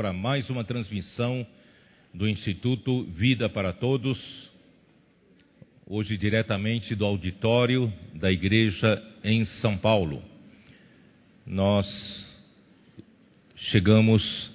para 0.00 0.14
mais 0.14 0.48
uma 0.48 0.64
transmissão 0.64 1.46
do 2.14 2.26
Instituto 2.26 3.04
Vida 3.04 3.50
para 3.50 3.70
Todos. 3.70 4.18
Hoje, 5.86 6.16
diretamente 6.16 6.94
do 6.94 7.04
auditório 7.04 7.92
da 8.14 8.32
Igreja 8.32 9.02
em 9.22 9.44
São 9.44 9.76
Paulo. 9.76 10.22
Nós 11.46 11.86
chegamos 13.54 14.50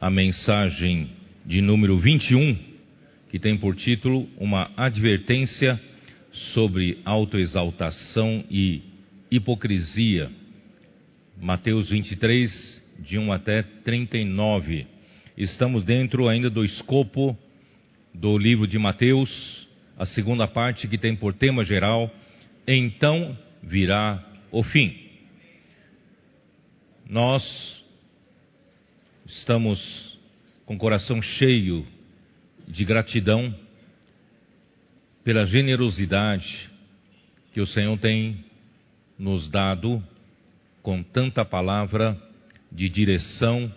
à 0.00 0.08
mensagem 0.08 1.10
de 1.44 1.60
número 1.60 1.98
21, 1.98 2.56
que 3.32 3.40
tem 3.40 3.58
por 3.58 3.74
título 3.74 4.28
Uma 4.38 4.70
advertência 4.76 5.76
sobre 6.54 7.00
autoexaltação 7.04 8.44
e 8.48 8.80
hipocrisia. 9.28 10.30
Mateus 11.36 11.90
23, 11.90 12.83
de 12.98 13.18
1 13.18 13.32
até 13.32 13.62
39. 13.62 14.86
Estamos 15.36 15.82
dentro 15.82 16.28
ainda 16.28 16.48
do 16.48 16.64
escopo 16.64 17.36
do 18.12 18.38
livro 18.38 18.66
de 18.66 18.78
Mateus, 18.78 19.66
a 19.98 20.06
segunda 20.06 20.46
parte 20.46 20.86
que 20.86 20.98
tem 20.98 21.16
por 21.16 21.34
tema 21.34 21.64
geral: 21.64 22.10
Então 22.66 23.36
virá 23.62 24.24
o 24.50 24.62
fim. 24.62 24.96
Nós 27.08 27.42
estamos 29.26 30.18
com 30.64 30.74
o 30.74 30.78
coração 30.78 31.20
cheio 31.20 31.86
de 32.66 32.84
gratidão 32.84 33.54
pela 35.22 35.46
generosidade 35.46 36.70
que 37.52 37.60
o 37.60 37.66
Senhor 37.66 37.98
tem 37.98 38.44
nos 39.18 39.48
dado 39.48 40.02
com 40.82 41.02
tanta 41.02 41.44
palavra 41.44 42.20
de 42.74 42.88
direção 42.88 43.72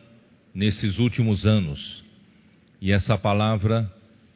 nesses 0.54 0.98
últimos 0.98 1.46
anos. 1.46 2.04
E 2.82 2.92
essa 2.92 3.18
palavra 3.18 3.92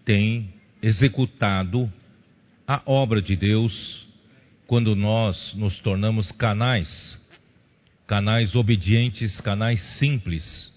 tem 0.05 0.53
executado 0.81 1.91
a 2.67 2.81
obra 2.85 3.21
de 3.21 3.35
Deus 3.35 4.05
quando 4.67 4.95
nós 4.95 5.53
nos 5.55 5.79
tornamos 5.79 6.31
canais, 6.31 7.19
canais 8.07 8.55
obedientes, 8.55 9.41
canais 9.41 9.81
simples, 9.97 10.71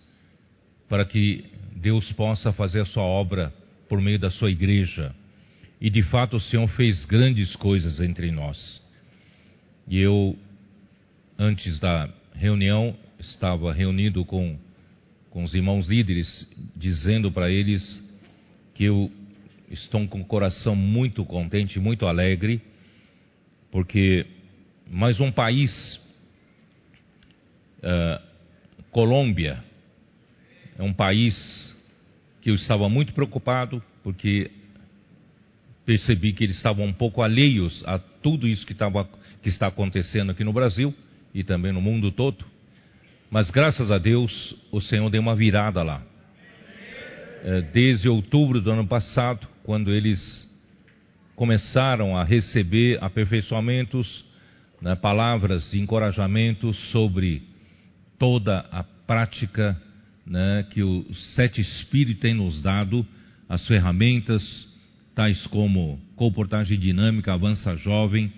para 0.88 1.04
que 1.04 1.44
Deus 1.76 2.10
possa 2.12 2.52
fazer 2.52 2.80
a 2.80 2.86
sua 2.86 3.02
obra 3.02 3.52
por 3.88 4.00
meio 4.00 4.18
da 4.18 4.30
sua 4.30 4.50
igreja. 4.50 5.14
E 5.80 5.90
de 5.90 6.02
fato 6.02 6.38
o 6.38 6.40
Senhor 6.40 6.66
fez 6.68 7.04
grandes 7.04 7.54
coisas 7.56 8.00
entre 8.00 8.30
nós. 8.30 8.80
E 9.86 9.98
eu, 10.00 10.36
antes 11.38 11.78
da 11.78 12.08
reunião, 12.34 12.96
estava 13.30 13.72
reunido 13.72 14.24
com, 14.24 14.58
com 15.30 15.44
os 15.44 15.54
irmãos 15.54 15.86
líderes, 15.86 16.48
dizendo 16.76 17.30
para 17.30 17.50
eles 17.50 18.02
que 18.74 18.84
eu 18.84 19.10
estou 19.70 20.06
com 20.06 20.20
o 20.20 20.24
coração 20.24 20.74
muito 20.76 21.24
contente, 21.24 21.78
muito 21.78 22.06
alegre, 22.06 22.60
porque 23.70 24.26
mais 24.90 25.20
um 25.20 25.32
país, 25.32 26.00
uh, 27.78 28.22
Colômbia, 28.90 29.62
é 30.78 30.82
um 30.82 30.92
país 30.92 31.74
que 32.40 32.50
eu 32.50 32.54
estava 32.54 32.88
muito 32.88 33.12
preocupado, 33.12 33.82
porque 34.02 34.50
percebi 35.84 36.32
que 36.32 36.44
eles 36.44 36.56
estavam 36.56 36.86
um 36.86 36.92
pouco 36.92 37.22
alheios 37.22 37.82
a 37.86 37.98
tudo 37.98 38.48
isso 38.48 38.66
que, 38.66 38.72
estava, 38.72 39.08
que 39.42 39.48
está 39.48 39.66
acontecendo 39.66 40.30
aqui 40.30 40.44
no 40.44 40.52
Brasil 40.52 40.94
e 41.34 41.42
também 41.42 41.72
no 41.72 41.80
mundo 41.80 42.10
todo. 42.10 42.44
Mas 43.30 43.50
graças 43.50 43.90
a 43.90 43.98
Deus, 43.98 44.54
o 44.70 44.80
Senhor 44.80 45.08
deu 45.10 45.20
uma 45.20 45.34
virada 45.34 45.82
lá. 45.82 46.02
É, 47.44 47.60
desde 47.60 48.08
outubro 48.08 48.60
do 48.60 48.70
ano 48.70 48.86
passado, 48.86 49.46
quando 49.64 49.92
eles 49.92 50.48
começaram 51.34 52.16
a 52.16 52.22
receber 52.22 52.98
aperfeiçoamentos, 53.02 54.24
né, 54.80 54.94
palavras 54.94 55.70
de 55.70 55.80
encorajamento 55.80 56.72
sobre 56.92 57.42
toda 58.18 58.60
a 58.70 58.84
prática 58.84 59.80
né, 60.26 60.64
que 60.70 60.82
o 60.82 61.04
Sete 61.34 61.60
Espírito 61.60 62.20
tem 62.20 62.34
nos 62.34 62.62
dado, 62.62 63.06
as 63.48 63.66
ferramentas, 63.66 64.42
tais 65.14 65.46
como 65.48 66.00
comportagem 66.16 66.78
dinâmica, 66.78 67.32
avança 67.32 67.76
jovem, 67.76 68.32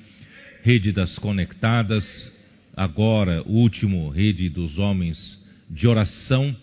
rede 0.62 0.92
das 0.92 1.19
conectadas, 1.19 2.04
agora 2.76 3.42
o 3.47 3.53
último 3.53 4.10
rede 4.10 4.50
dos 4.50 4.78
homens 4.78 5.16
de 5.70 5.88
oração. 5.88 6.54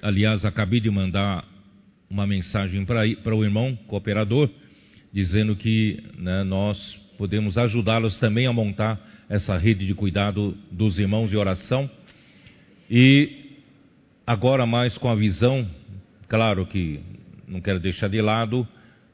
Aliás, 0.00 0.44
acabei 0.44 0.80
de 0.80 0.88
mandar 0.88 1.44
uma 2.08 2.26
mensagem 2.26 2.84
para 2.84 3.34
o 3.34 3.44
irmão 3.44 3.76
cooperador, 3.88 4.48
dizendo 5.12 5.56
que 5.56 6.02
né, 6.16 6.44
nós 6.44 6.78
podemos 7.18 7.58
ajudá-los 7.58 8.16
também 8.18 8.46
a 8.46 8.52
montar 8.52 8.98
essa 9.28 9.56
rede 9.58 9.86
de 9.86 9.94
cuidado 9.94 10.56
dos 10.70 10.98
irmãos 10.98 11.28
de 11.28 11.36
oração. 11.36 11.90
E 12.88 13.58
agora 14.26 14.64
mais 14.66 14.96
com 14.96 15.08
a 15.08 15.14
visão, 15.14 15.68
claro 16.28 16.64
que 16.64 17.00
não 17.46 17.60
quero 17.60 17.80
deixar 17.80 18.08
de 18.08 18.20
lado, 18.20 18.66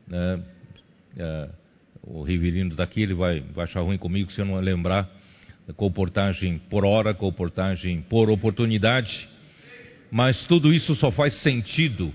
né, 0.06 0.40
é, 1.18 1.48
o 2.02 2.22
Riverino 2.22 2.76
daqui 2.76 3.02
ele 3.02 3.14
vai, 3.14 3.40
vai 3.40 3.64
achar 3.64 3.80
ruim 3.80 3.98
comigo 3.98 4.30
se 4.30 4.40
eu 4.40 4.44
não 4.44 4.60
lembrar 4.60 5.15
comportagem 5.74 6.58
por 6.70 6.84
hora, 6.84 7.14
comportagem 7.14 8.02
por 8.02 8.30
oportunidade, 8.30 9.28
mas 10.10 10.44
tudo 10.46 10.72
isso 10.72 10.94
só 10.96 11.10
faz 11.10 11.34
sentido 11.42 12.14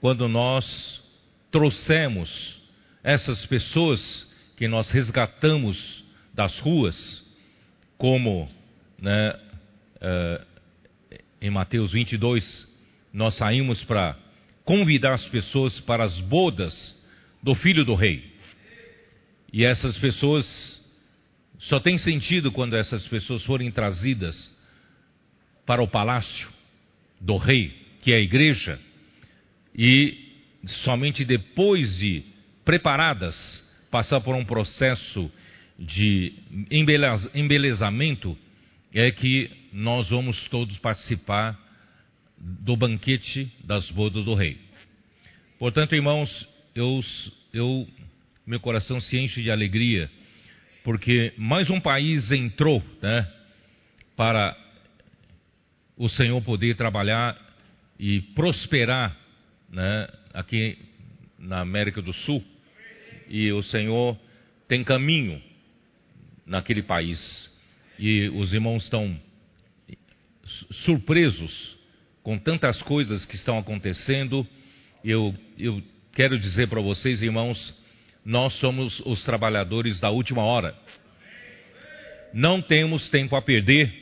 quando 0.00 0.28
nós 0.28 1.00
trouxemos 1.50 2.56
essas 3.02 3.44
pessoas 3.46 4.00
que 4.56 4.66
nós 4.66 4.90
resgatamos 4.90 6.04
das 6.34 6.58
ruas, 6.58 7.24
como 7.98 8.48
né, 9.00 9.34
uh, 9.96 10.46
em 11.40 11.50
Mateus 11.50 11.92
22, 11.92 12.68
nós 13.12 13.36
saímos 13.36 13.82
para 13.84 14.16
convidar 14.64 15.14
as 15.14 15.26
pessoas 15.28 15.78
para 15.80 16.04
as 16.04 16.18
bodas 16.20 16.74
do 17.42 17.54
filho 17.54 17.84
do 17.84 17.94
rei. 17.94 18.34
E 19.52 19.64
essas 19.64 19.96
pessoas 19.98 20.75
só 21.58 21.80
tem 21.80 21.98
sentido 21.98 22.52
quando 22.52 22.74
essas 22.76 23.06
pessoas 23.08 23.42
forem 23.44 23.70
trazidas 23.70 24.54
para 25.64 25.82
o 25.82 25.88
palácio 25.88 26.48
do 27.20 27.36
rei, 27.36 27.74
que 28.02 28.12
é 28.12 28.16
a 28.16 28.20
igreja, 28.20 28.78
e 29.74 30.16
somente 30.84 31.24
depois 31.24 31.98
de 31.98 32.22
preparadas, 32.64 33.34
passar 33.90 34.20
por 34.20 34.34
um 34.34 34.44
processo 34.44 35.30
de 35.78 36.34
embelezamento, 37.34 38.36
é 38.92 39.10
que 39.10 39.50
nós 39.72 40.08
vamos 40.08 40.48
todos 40.48 40.78
participar 40.78 41.58
do 42.38 42.76
banquete 42.76 43.50
das 43.64 43.90
bodas 43.90 44.24
do 44.24 44.34
rei. 44.34 44.58
Portanto, 45.58 45.94
irmãos, 45.94 46.48
eu, 46.74 47.00
eu, 47.52 47.88
meu 48.46 48.60
coração 48.60 49.00
se 49.00 49.18
enche 49.18 49.42
de 49.42 49.50
alegria 49.50 50.10
porque 50.86 51.32
mais 51.36 51.68
um 51.68 51.80
país 51.80 52.30
entrou 52.30 52.80
né, 53.02 53.28
para 54.14 54.56
o 55.96 56.08
Senhor 56.08 56.40
poder 56.42 56.76
trabalhar 56.76 57.36
e 57.98 58.20
prosperar 58.36 59.18
né, 59.68 60.06
aqui 60.32 60.78
na 61.36 61.58
América 61.58 62.00
do 62.00 62.12
Sul. 62.12 62.40
E 63.28 63.50
o 63.50 63.64
Senhor 63.64 64.16
tem 64.68 64.84
caminho 64.84 65.42
naquele 66.46 66.84
país. 66.84 67.18
E 67.98 68.28
os 68.28 68.52
irmãos 68.52 68.84
estão 68.84 69.20
surpresos 70.84 71.76
com 72.22 72.38
tantas 72.38 72.80
coisas 72.82 73.26
que 73.26 73.34
estão 73.34 73.58
acontecendo. 73.58 74.46
Eu, 75.04 75.34
eu 75.58 75.82
quero 76.12 76.38
dizer 76.38 76.68
para 76.68 76.80
vocês, 76.80 77.22
irmãos, 77.22 77.74
nós 78.26 78.54
somos 78.54 79.00
os 79.06 79.24
trabalhadores 79.24 80.00
da 80.00 80.10
última 80.10 80.42
hora. 80.42 80.74
Não 82.34 82.60
temos 82.60 83.08
tempo 83.08 83.36
a 83.36 83.40
perder, 83.40 83.92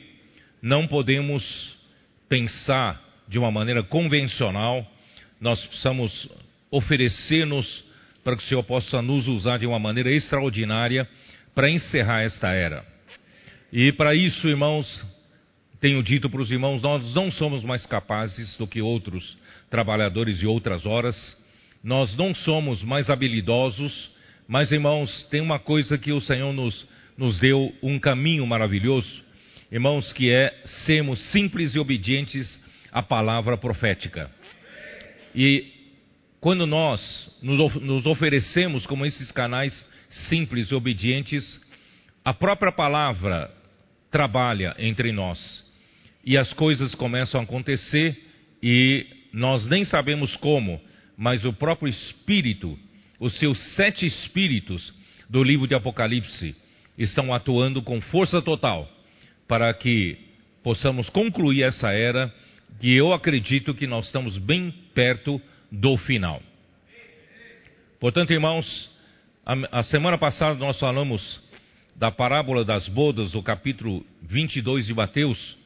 não 0.59 0.87
podemos 0.87 1.77
pensar 2.27 2.99
de 3.27 3.37
uma 3.37 3.51
maneira 3.51 3.83
convencional, 3.83 4.83
nós 5.39 5.63
precisamos 5.67 6.27
oferecer-nos 6.71 7.85
para 8.23 8.35
que 8.35 8.43
o 8.43 8.47
Senhor 8.47 8.63
possa 8.63 8.99
nos 8.99 9.27
usar 9.27 9.59
de 9.59 9.67
uma 9.67 9.77
maneira 9.77 10.11
extraordinária 10.11 11.07
para 11.53 11.69
encerrar 11.69 12.23
esta 12.23 12.51
era. 12.51 12.83
E 13.71 13.91
para 13.91 14.15
isso, 14.15 14.47
irmãos, 14.47 15.05
tenho 15.79 16.01
dito 16.01 16.31
para 16.31 16.41
os 16.41 16.49
irmãos, 16.49 16.81
nós 16.81 17.13
não 17.13 17.31
somos 17.31 17.63
mais 17.63 17.85
capazes 17.85 18.57
do 18.57 18.65
que 18.65 18.81
outros 18.81 19.37
trabalhadores 19.69 20.39
de 20.39 20.47
outras 20.47 20.83
horas, 20.83 21.15
nós 21.83 22.15
não 22.15 22.33
somos 22.33 22.81
mais 22.81 23.07
habilidosos 23.07 24.14
mas, 24.47 24.71
irmãos, 24.71 25.23
tem 25.29 25.41
uma 25.41 25.59
coisa 25.59 25.97
que 25.97 26.11
o 26.11 26.21
Senhor 26.21 26.53
nos, 26.53 26.85
nos 27.17 27.39
deu 27.39 27.73
um 27.81 27.99
caminho 27.99 28.45
maravilhoso, 28.45 29.23
irmãos, 29.71 30.11
que 30.13 30.31
é 30.31 30.53
sermos 30.85 31.19
simples 31.31 31.73
e 31.73 31.79
obedientes 31.79 32.63
a 32.91 33.01
palavra 33.01 33.57
profética. 33.57 34.29
E 35.35 35.73
quando 36.39 36.67
nós 36.67 37.29
nos 37.41 38.05
oferecemos 38.05 38.85
como 38.85 39.05
esses 39.05 39.31
canais 39.31 39.73
simples 40.29 40.69
e 40.69 40.75
obedientes, 40.75 41.59
a 42.23 42.33
própria 42.33 42.71
palavra 42.71 43.51
trabalha 44.11 44.75
entre 44.79 45.11
nós. 45.11 45.65
E 46.23 46.37
as 46.37 46.53
coisas 46.53 46.95
começam 46.95 47.39
a 47.39 47.43
acontecer 47.43 48.17
e 48.63 49.05
nós 49.33 49.67
nem 49.67 49.83
sabemos 49.83 50.35
como, 50.37 50.79
mas 51.17 51.43
o 51.43 51.51
próprio 51.51 51.89
Espírito, 51.89 52.79
os 53.19 53.37
seus 53.39 53.57
sete 53.75 54.05
espíritos 54.05 54.93
do 55.29 55.43
livro 55.43 55.67
de 55.67 55.75
Apocalipse, 55.75 56.55
estão 56.97 57.33
atuando 57.33 57.81
com 57.81 57.99
força 58.01 58.41
total 58.41 58.89
para 59.47 59.73
que 59.73 60.17
possamos 60.63 61.09
concluir 61.09 61.63
essa 61.63 61.91
era 61.91 62.33
que 62.79 62.93
eu 62.93 63.13
acredito 63.13 63.73
que 63.73 63.87
nós 63.87 64.05
estamos 64.05 64.37
bem 64.37 64.73
perto 64.93 65.41
do 65.71 65.97
final. 65.97 66.41
Portanto, 67.99 68.31
irmãos, 68.31 68.89
a, 69.45 69.79
a 69.79 69.83
semana 69.83 70.17
passada 70.17 70.55
nós 70.55 70.79
falamos 70.79 71.39
da 71.95 72.11
parábola 72.11 72.65
das 72.65 72.87
bodas, 72.89 73.33
o 73.35 73.41
capítulo 73.41 74.05
22 74.23 74.85
de 74.85 74.93
Mateus, 74.93 75.57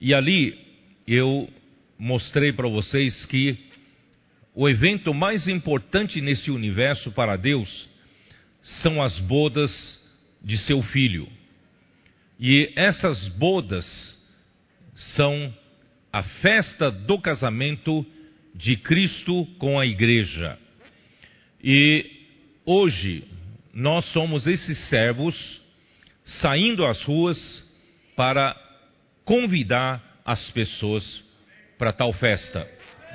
e 0.00 0.12
ali 0.12 0.58
eu 1.06 1.48
mostrei 1.98 2.52
para 2.52 2.68
vocês 2.68 3.24
que 3.26 3.56
o 4.54 4.68
evento 4.68 5.14
mais 5.14 5.46
importante 5.46 6.20
nesse 6.20 6.50
universo 6.50 7.12
para 7.12 7.36
Deus 7.36 7.88
são 8.62 9.02
as 9.02 9.18
bodas 9.20 9.70
de 10.42 10.58
seu 10.58 10.82
filho. 10.82 11.28
E 12.38 12.72
essas 12.74 13.28
bodas 13.28 13.86
são 14.94 15.54
a 16.12 16.22
festa 16.22 16.90
do 16.90 17.18
casamento 17.18 18.04
de 18.54 18.76
Cristo 18.76 19.46
com 19.58 19.78
a 19.78 19.86
igreja. 19.86 20.58
E 21.62 22.10
hoje 22.64 23.24
nós 23.72 24.04
somos 24.06 24.46
esses 24.46 24.78
servos 24.88 25.60
saindo 26.24 26.84
às 26.84 27.02
ruas 27.02 27.38
para 28.16 28.56
convidar 29.24 30.20
as 30.24 30.50
pessoas 30.50 31.22
para 31.78 31.92
tal 31.92 32.12
festa, 32.12 32.66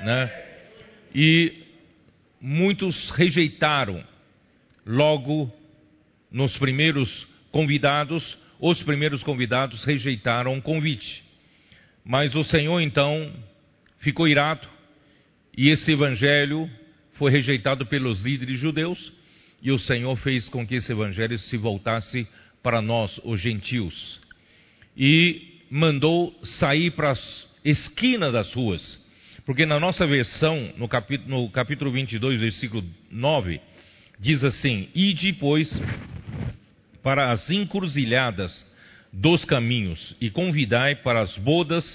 né? 0.04 0.45
E 1.18 1.64
muitos 2.42 3.10
rejeitaram 3.12 4.04
logo 4.86 5.50
nos 6.30 6.58
primeiros 6.58 7.26
convidados, 7.54 8.38
os 8.60 8.84
primeiros 8.84 9.24
convidados 9.24 9.86
rejeitaram 9.86 10.58
o 10.58 10.62
convite. 10.62 11.24
Mas 12.04 12.36
o 12.36 12.44
Senhor 12.44 12.82
então 12.82 13.34
ficou 14.00 14.28
irado 14.28 14.68
e 15.58 15.70
esse 15.70 15.94
evangelho 15.94 16.70
foi 17.14 17.32
rejeitado 17.32 17.86
pelos 17.86 18.22
líderes 18.22 18.60
judeus 18.60 19.14
e 19.62 19.72
o 19.72 19.80
Senhor 19.80 20.18
fez 20.18 20.50
com 20.50 20.68
que 20.68 20.76
esse 20.76 20.92
evangelho 20.92 21.40
se 21.40 21.56
voltasse 21.56 22.28
para 22.62 22.82
nós, 22.82 23.22
os 23.24 23.40
gentios. 23.40 24.20
E 24.98 25.62
mandou 25.70 26.38
sair 26.44 26.92
para 26.92 27.12
as 27.12 27.48
esquinas 27.64 28.34
das 28.34 28.54
ruas. 28.54 29.05
Porque 29.46 29.66
na 29.66 29.80
nossa 29.80 30.08
versão, 30.08 30.74
no 30.76 30.88
capítulo, 30.88 31.30
no 31.30 31.50
capítulo 31.52 31.92
22, 31.92 32.42
versículo 32.42 32.84
9, 33.12 33.62
diz 34.20 34.44
assim: 34.44 34.90
Ide, 34.96 35.34
pois, 35.34 35.70
para 37.04 37.32
as 37.32 37.48
encruzilhadas 37.52 38.66
dos 39.14 39.46
caminhos 39.46 40.16
e 40.20 40.32
convidai 40.32 40.96
para 40.96 41.22
as 41.22 41.38
bodas 41.38 41.86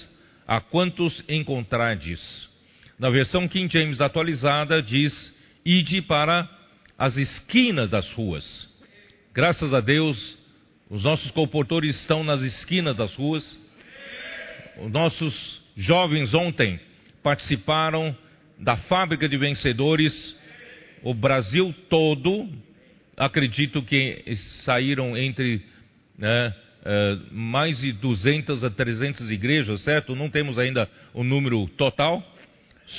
a 0.47 0.61
quantos 0.61 1.21
encontrardes. 1.27 2.49
Na 2.97 3.09
versão 3.09 3.47
King 3.49 3.71
James 3.71 3.99
atualizada 3.99 4.81
diz: 4.81 5.13
Ide 5.65 6.01
para 6.03 6.49
as 6.97 7.17
esquinas 7.17 7.89
das 7.89 8.09
ruas. 8.13 8.69
Graças 9.33 9.73
a 9.73 9.81
Deus, 9.81 10.37
os 10.89 11.03
nossos 11.03 11.31
comportores 11.31 11.99
estão 11.99 12.23
nas 12.23 12.41
esquinas 12.41 12.95
das 12.95 13.13
ruas. 13.13 13.59
Os 14.81 14.89
nossos 14.89 15.61
jovens 15.75 16.33
ontem 16.33 16.79
participaram 17.23 18.15
da 18.59 18.77
fábrica 18.77 19.27
de 19.27 19.37
vencedores. 19.37 20.35
O 21.03 21.13
Brasil 21.13 21.73
todo, 21.89 22.47
acredito 23.17 23.81
que 23.81 24.23
saíram 24.63 25.17
entre 25.17 25.61
né, 26.17 26.53
é, 26.83 27.17
mais 27.31 27.79
de 27.79 27.91
200 27.93 28.63
a 28.63 28.69
300 28.69 29.31
igrejas, 29.31 29.83
certo? 29.83 30.15
Não 30.15 30.29
temos 30.29 30.57
ainda 30.57 30.89
o 31.13 31.23
número 31.23 31.67
total. 31.77 32.23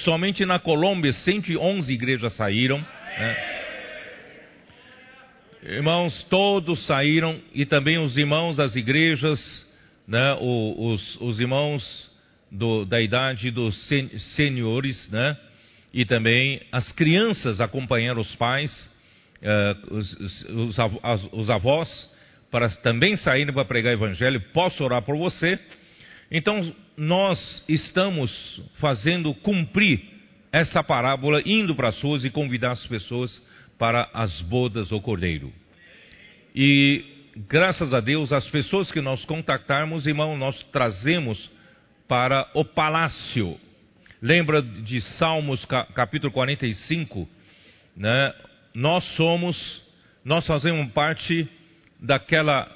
Somente 0.05 0.45
na 0.47 0.59
Colômbia, 0.59 1.13
111 1.13 1.93
igrejas 1.93 2.35
saíram. 2.35 2.79
Né? 2.79 3.37
Irmãos, 5.65 6.25
todos 6.25 6.85
saíram, 6.87 7.41
e 7.55 7.65
também 7.65 7.99
os 7.99 8.17
irmãos 8.17 8.57
das 8.57 8.75
igrejas, 8.75 9.41
né? 10.09 10.35
os, 10.41 11.21
os 11.21 11.41
irmãos 11.41 12.12
do, 12.53 12.85
da 12.85 13.01
idade 13.01 13.51
dos 13.51 13.75
sen, 13.89 14.11
senhores, 14.37 15.09
né? 15.11 15.37
e 15.93 16.05
também 16.05 16.61
as 16.71 16.93
crianças 16.93 17.61
acompanharam 17.61 18.21
os 18.21 18.35
pais, 18.37 18.71
uh, 19.43 19.95
os, 19.95 20.13
os, 20.51 20.79
os 21.33 21.51
avós, 21.51 22.11
para 22.51 22.69
também 22.69 23.17
saírem 23.17 23.53
para 23.53 23.65
pregar 23.65 23.93
o 23.93 23.97
evangelho, 23.97 24.41
posso 24.53 24.85
orar 24.85 25.01
por 25.01 25.17
você. 25.17 25.59
Então, 26.31 26.75
nós 26.97 27.65
estamos 27.67 28.61
fazendo 28.79 29.33
cumprir 29.35 30.01
essa 30.53 30.85
parábola, 30.85 31.43
indo 31.47 31.75
para 31.75 31.89
as 31.89 32.01
ruas 32.03 32.25
e 32.25 32.31
convidar 32.31 32.73
as 32.73 32.87
pessoas 32.87 33.41
para 33.79 34.11
as 34.13 34.43
bodas 34.43 34.89
do 34.89 35.01
Cordeiro. 35.01 35.51
E, 36.55 37.03
graças 37.49 37.95
a 37.95 38.01
Deus, 38.01 38.31
as 38.33 38.47
pessoas 38.49 38.91
que 38.91 39.01
nós 39.01 39.25
contactarmos, 39.25 40.07
irmão, 40.07 40.37
nós 40.37 40.63
trazemos 40.71 41.51
para 42.13 42.47
o 42.53 42.63
palácio. 42.63 43.59
Lembra 44.21 44.61
de 44.61 45.01
Salmos 45.01 45.65
capítulo 45.95 46.31
45? 46.31 47.27
Né? 47.97 48.35
Nós 48.75 49.03
somos, 49.17 49.83
nós 50.23 50.47
fazemos 50.47 50.93
parte 50.93 51.49
daquela, 51.99 52.71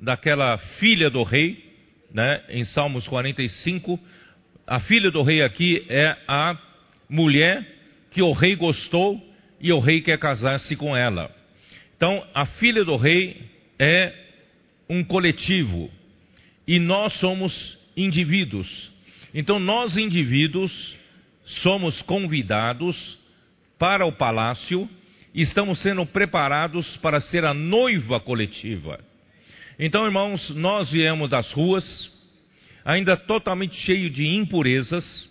daquela 0.00 0.58
filha 0.78 1.10
do 1.10 1.24
rei, 1.24 1.74
né, 2.14 2.40
em 2.50 2.62
Salmos 2.62 3.08
45. 3.08 3.98
A 4.64 4.78
filha 4.78 5.10
do 5.10 5.24
rei 5.24 5.42
aqui 5.42 5.84
é 5.88 6.16
a 6.28 6.56
mulher 7.08 7.66
que 8.12 8.22
o 8.22 8.30
rei 8.30 8.54
gostou 8.54 9.20
e 9.60 9.72
o 9.72 9.80
rei 9.80 10.02
quer 10.02 10.20
casar-se 10.20 10.76
com 10.76 10.96
ela. 10.96 11.34
Então, 11.96 12.24
a 12.32 12.46
filha 12.46 12.84
do 12.84 12.94
rei 12.94 13.42
é 13.76 14.12
um 14.88 15.02
coletivo 15.02 15.90
e 16.64 16.78
nós 16.78 17.12
somos 17.14 17.81
indivíduos. 17.96 18.90
Então, 19.34 19.58
nós 19.58 19.96
indivíduos 19.96 20.72
somos 21.62 22.00
convidados 22.02 23.18
para 23.78 24.06
o 24.06 24.12
palácio 24.12 24.88
estamos 25.34 25.80
sendo 25.80 26.04
preparados 26.04 26.96
para 26.98 27.20
ser 27.20 27.44
a 27.44 27.54
noiva 27.54 28.20
coletiva. 28.20 29.00
Então, 29.78 30.04
irmãos, 30.04 30.50
nós 30.50 30.90
viemos 30.90 31.30
das 31.30 31.50
ruas, 31.52 32.10
ainda 32.84 33.16
totalmente 33.16 33.74
cheio 33.76 34.10
de 34.10 34.26
impurezas, 34.26 35.30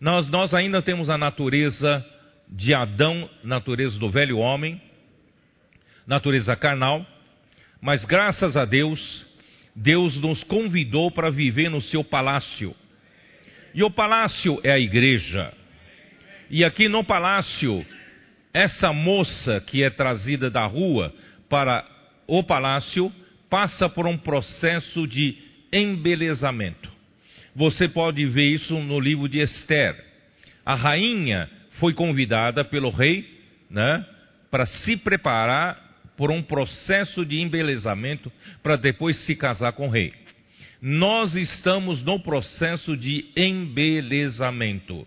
nós, 0.00 0.28
nós 0.28 0.54
ainda 0.54 0.80
temos 0.80 1.10
a 1.10 1.18
natureza 1.18 2.04
de 2.48 2.74
Adão, 2.74 3.28
natureza 3.42 3.98
do 3.98 4.10
velho 4.10 4.38
homem, 4.38 4.80
natureza 6.06 6.54
carnal, 6.56 7.04
mas 7.80 8.04
graças 8.04 8.56
a 8.56 8.64
Deus, 8.64 9.26
Deus 9.74 10.16
nos 10.16 10.42
convidou 10.44 11.10
para 11.10 11.30
viver 11.30 11.70
no 11.70 11.80
seu 11.80 12.04
palácio. 12.04 12.74
E 13.74 13.82
o 13.82 13.90
palácio 13.90 14.60
é 14.62 14.72
a 14.72 14.78
igreja. 14.78 15.52
E 16.50 16.64
aqui 16.64 16.88
no 16.88 17.02
palácio 17.02 17.84
essa 18.52 18.92
moça 18.92 19.60
que 19.66 19.82
é 19.82 19.88
trazida 19.88 20.50
da 20.50 20.66
rua 20.66 21.12
para 21.48 21.86
o 22.26 22.42
palácio 22.42 23.10
passa 23.48 23.88
por 23.88 24.06
um 24.06 24.16
processo 24.16 25.06
de 25.06 25.36
embelezamento. 25.72 26.90
Você 27.54 27.88
pode 27.88 28.24
ver 28.26 28.44
isso 28.44 28.78
no 28.78 29.00
livro 29.00 29.28
de 29.28 29.38
Esther. 29.38 29.96
A 30.64 30.74
rainha 30.74 31.48
foi 31.72 31.94
convidada 31.94 32.64
pelo 32.64 32.90
rei, 32.90 33.26
né, 33.70 34.04
para 34.50 34.66
se 34.66 34.96
preparar 34.98 35.81
por 36.22 36.30
um 36.30 36.40
processo 36.40 37.26
de 37.26 37.40
embelezamento 37.40 38.30
para 38.62 38.76
depois 38.76 39.16
se 39.26 39.34
casar 39.34 39.72
com 39.72 39.88
o 39.88 39.90
rei. 39.90 40.12
Nós 40.80 41.34
estamos 41.34 42.00
no 42.04 42.20
processo 42.20 42.96
de 42.96 43.24
embelezamento. 43.36 45.04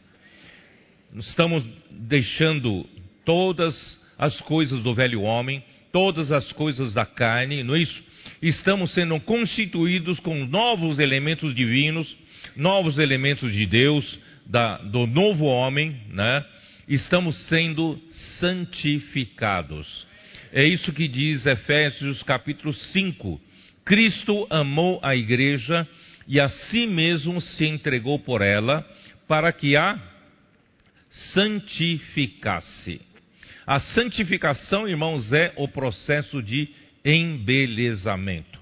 Estamos 1.15 1.63
deixando 1.89 2.85
todas 3.23 3.73
as 4.19 4.41
coisas 4.41 4.83
do 4.83 4.93
velho 4.93 5.21
homem, 5.21 5.63
todas 5.89 6.33
as 6.33 6.51
coisas 6.51 6.93
da 6.93 7.05
carne, 7.05 7.63
não 7.63 7.77
é 7.77 7.79
isso? 7.79 8.03
Estamos 8.41 8.93
sendo 8.93 9.17
constituídos 9.21 10.19
com 10.19 10.45
novos 10.45 10.99
elementos 10.99 11.55
divinos, 11.55 12.13
novos 12.57 12.97
elementos 12.97 13.53
de 13.53 13.65
Deus, 13.65 14.19
da, 14.45 14.79
do 14.79 15.07
novo 15.07 15.45
homem, 15.45 15.95
né? 16.09 16.43
estamos 16.89 17.37
sendo 17.47 17.97
santificados. 18.37 20.04
É 20.57 20.65
isso 20.65 20.93
que 20.93 21.05
diz 21.09 21.45
Efésios 21.45 22.23
capítulo 22.23 22.73
5. 22.73 23.41
Cristo 23.83 24.47
amou 24.49 25.01
a 25.03 25.13
igreja 25.13 25.85
e 26.29 26.39
a 26.39 26.47
si 26.47 26.87
mesmo 26.87 27.41
se 27.41 27.65
entregou 27.65 28.17
por 28.19 28.41
ela 28.41 28.87
para 29.27 29.51
que 29.51 29.75
a 29.75 30.01
santificasse. 31.09 33.01
A 33.67 33.81
santificação, 33.81 34.87
irmãos, 34.87 35.33
é 35.33 35.51
o 35.57 35.67
processo 35.67 36.41
de 36.41 36.69
embelezamento. 37.03 38.57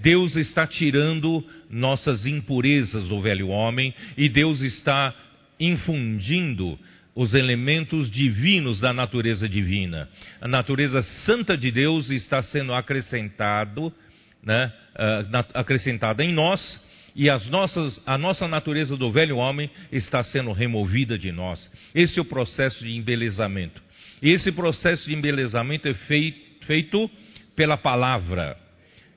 Deus 0.00 0.36
está 0.36 0.66
tirando 0.66 1.42
nossas 1.70 2.26
impurezas 2.26 3.08
do 3.08 3.22
velho 3.22 3.48
homem 3.48 3.94
e 4.18 4.28
Deus 4.28 4.60
está 4.60 5.14
infundindo 5.58 6.78
os 7.18 7.34
elementos 7.34 8.08
divinos 8.08 8.78
da 8.78 8.92
natureza 8.92 9.48
divina. 9.48 10.08
A 10.40 10.46
natureza 10.46 11.02
santa 11.02 11.58
de 11.58 11.68
Deus 11.72 12.10
está 12.10 12.40
sendo 12.44 12.72
acrescentado, 12.72 13.92
né, 14.40 14.72
uh, 14.94 15.44
acrescentada 15.52 16.24
em 16.24 16.32
nós 16.32 16.80
e 17.16 17.28
as 17.28 17.44
nossas, 17.48 18.00
a 18.06 18.16
nossa 18.16 18.46
natureza 18.46 18.96
do 18.96 19.10
velho 19.10 19.36
homem 19.36 19.68
está 19.90 20.22
sendo 20.22 20.52
removida 20.52 21.18
de 21.18 21.32
nós. 21.32 21.68
Esse 21.92 22.20
é 22.20 22.22
o 22.22 22.24
processo 22.24 22.84
de 22.84 22.96
embelezamento. 22.96 23.82
Esse 24.22 24.52
processo 24.52 25.04
de 25.08 25.12
embelezamento 25.12 25.88
é 25.88 25.94
feito, 25.94 26.64
feito 26.66 27.10
pela 27.56 27.76
palavra. 27.76 28.56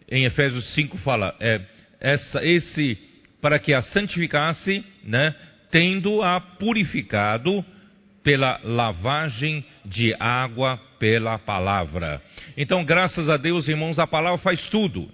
Em 0.10 0.26
Efésios 0.26 0.74
5 0.74 0.98
fala, 0.98 1.36
é, 1.40 1.62
essa, 2.00 2.44
esse, 2.44 2.98
para 3.40 3.60
que 3.60 3.76
a 3.76 3.84
santificasse, 3.84 4.84
né, 5.04 5.36
tendo-a 5.70 6.42
purificado 6.42 7.64
pela 8.24 8.60
lavagem 8.64 9.66
de 9.86 10.16
água 10.20 10.80
pela 11.00 11.40
palavra. 11.40 12.22
Então, 12.56 12.84
graças 12.84 13.30
a 13.30 13.38
Deus, 13.38 13.68
irmãos, 13.68 13.98
a 14.00 14.06
palavra 14.06 14.38
faz 14.38 14.62
tudo. 14.70 15.10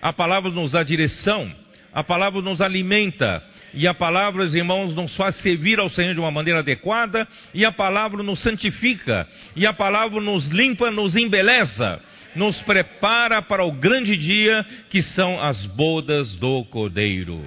A 0.00 0.12
palavra 0.12 0.50
nos 0.50 0.72
dá 0.72 0.82
direção, 0.82 1.50
a 1.92 2.04
palavra 2.04 2.40
nos 2.40 2.60
alimenta, 2.60 3.42
e 3.74 3.86
a 3.86 3.94
palavra, 3.94 4.44
irmãos, 4.44 4.94
nos 4.94 5.16
faz 5.16 5.36
servir 5.36 5.80
ao 5.80 5.90
Senhor 5.90 6.14
de 6.14 6.20
uma 6.20 6.30
maneira 6.30 6.60
adequada, 6.60 7.26
e 7.52 7.64
a 7.64 7.72
palavra 7.72 8.22
nos 8.22 8.40
santifica, 8.42 9.26
e 9.56 9.66
a 9.66 9.72
palavra 9.72 10.20
nos 10.20 10.48
limpa, 10.48 10.90
nos 10.90 11.16
embeleza, 11.16 12.00
nos 12.36 12.60
prepara 12.62 13.42
para 13.42 13.64
o 13.64 13.72
grande 13.72 14.16
dia 14.16 14.64
que 14.90 15.02
são 15.02 15.40
as 15.40 15.66
bodas 15.66 16.34
do 16.36 16.64
Cordeiro. 16.66 17.44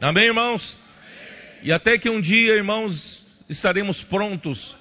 Amém, 0.00 0.26
irmãos? 0.26 0.76
E 1.62 1.72
até 1.72 1.96
que 1.96 2.10
um 2.10 2.20
dia, 2.20 2.54
irmãos, 2.54 3.23
estaremos 3.48 4.02
prontos, 4.04 4.74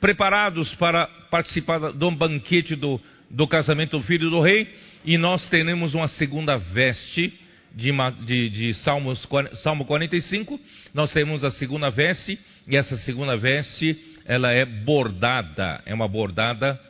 preparados 0.00 0.74
para 0.74 1.06
participar 1.30 1.92
do 1.92 2.10
banquete 2.10 2.74
do, 2.74 3.00
do 3.30 3.46
casamento 3.46 3.98
do 3.98 4.04
filho 4.04 4.30
do 4.30 4.40
rei, 4.40 4.68
e 5.04 5.16
nós 5.18 5.48
teremos 5.48 5.94
uma 5.94 6.08
segunda 6.08 6.56
veste 6.56 7.32
de, 7.74 7.92
de, 8.24 8.48
de 8.50 8.74
Salmos, 8.74 9.26
Salmo 9.62 9.84
45, 9.84 10.58
nós 10.94 11.12
teremos 11.12 11.44
a 11.44 11.50
segunda 11.50 11.90
veste, 11.90 12.38
e 12.66 12.76
essa 12.76 12.96
segunda 12.98 13.36
veste, 13.36 13.96
ela 14.24 14.50
é 14.50 14.64
bordada, 14.64 15.82
é 15.86 15.94
uma 15.94 16.08
bordada 16.08 16.80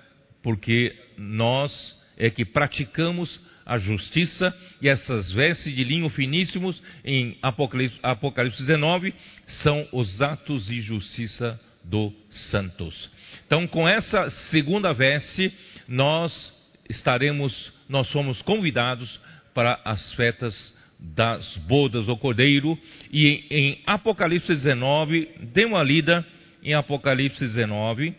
porque 0.43 0.95
nós 1.19 1.73
é 2.17 2.31
que 2.31 2.45
praticamos 2.45 3.41
a 3.67 3.79
justiça, 3.79 4.57
e 4.81 4.89
essas 4.89 5.33
vestes 5.33 5.75
de 5.75 5.83
linho 5.83 6.09
finíssimos 6.09 6.81
em 7.05 7.37
Apocalipse, 7.43 7.99
Apocalipse 8.01 8.59
19 8.59 9.13
são 9.49 9.87
os 9.93 10.23
atos 10.23 10.67
de 10.67 10.81
justiça 10.81 11.61
dos 11.83 12.13
santos. 12.51 13.11
Então, 13.45 13.67
com 13.67 13.89
essa 13.89 14.31
segunda 14.51 14.93
veste, 14.93 15.53
nós 15.89 16.53
estaremos, 16.89 17.73
nós 17.89 18.07
somos 18.09 18.41
convidados 18.43 19.21
para 19.53 19.81
as 19.85 20.13
festas 20.15 20.75
das 20.99 21.57
bodas 21.59 22.07
do 22.07 22.17
Cordeiro, 22.17 22.79
e 23.13 23.45
em 23.51 23.83
Apocalipse 23.85 24.49
19, 24.49 25.29
dê 25.53 25.65
uma 25.65 25.83
lida 25.83 26.25
em 26.63 26.73
Apocalipse 26.73 27.41
19. 27.41 28.15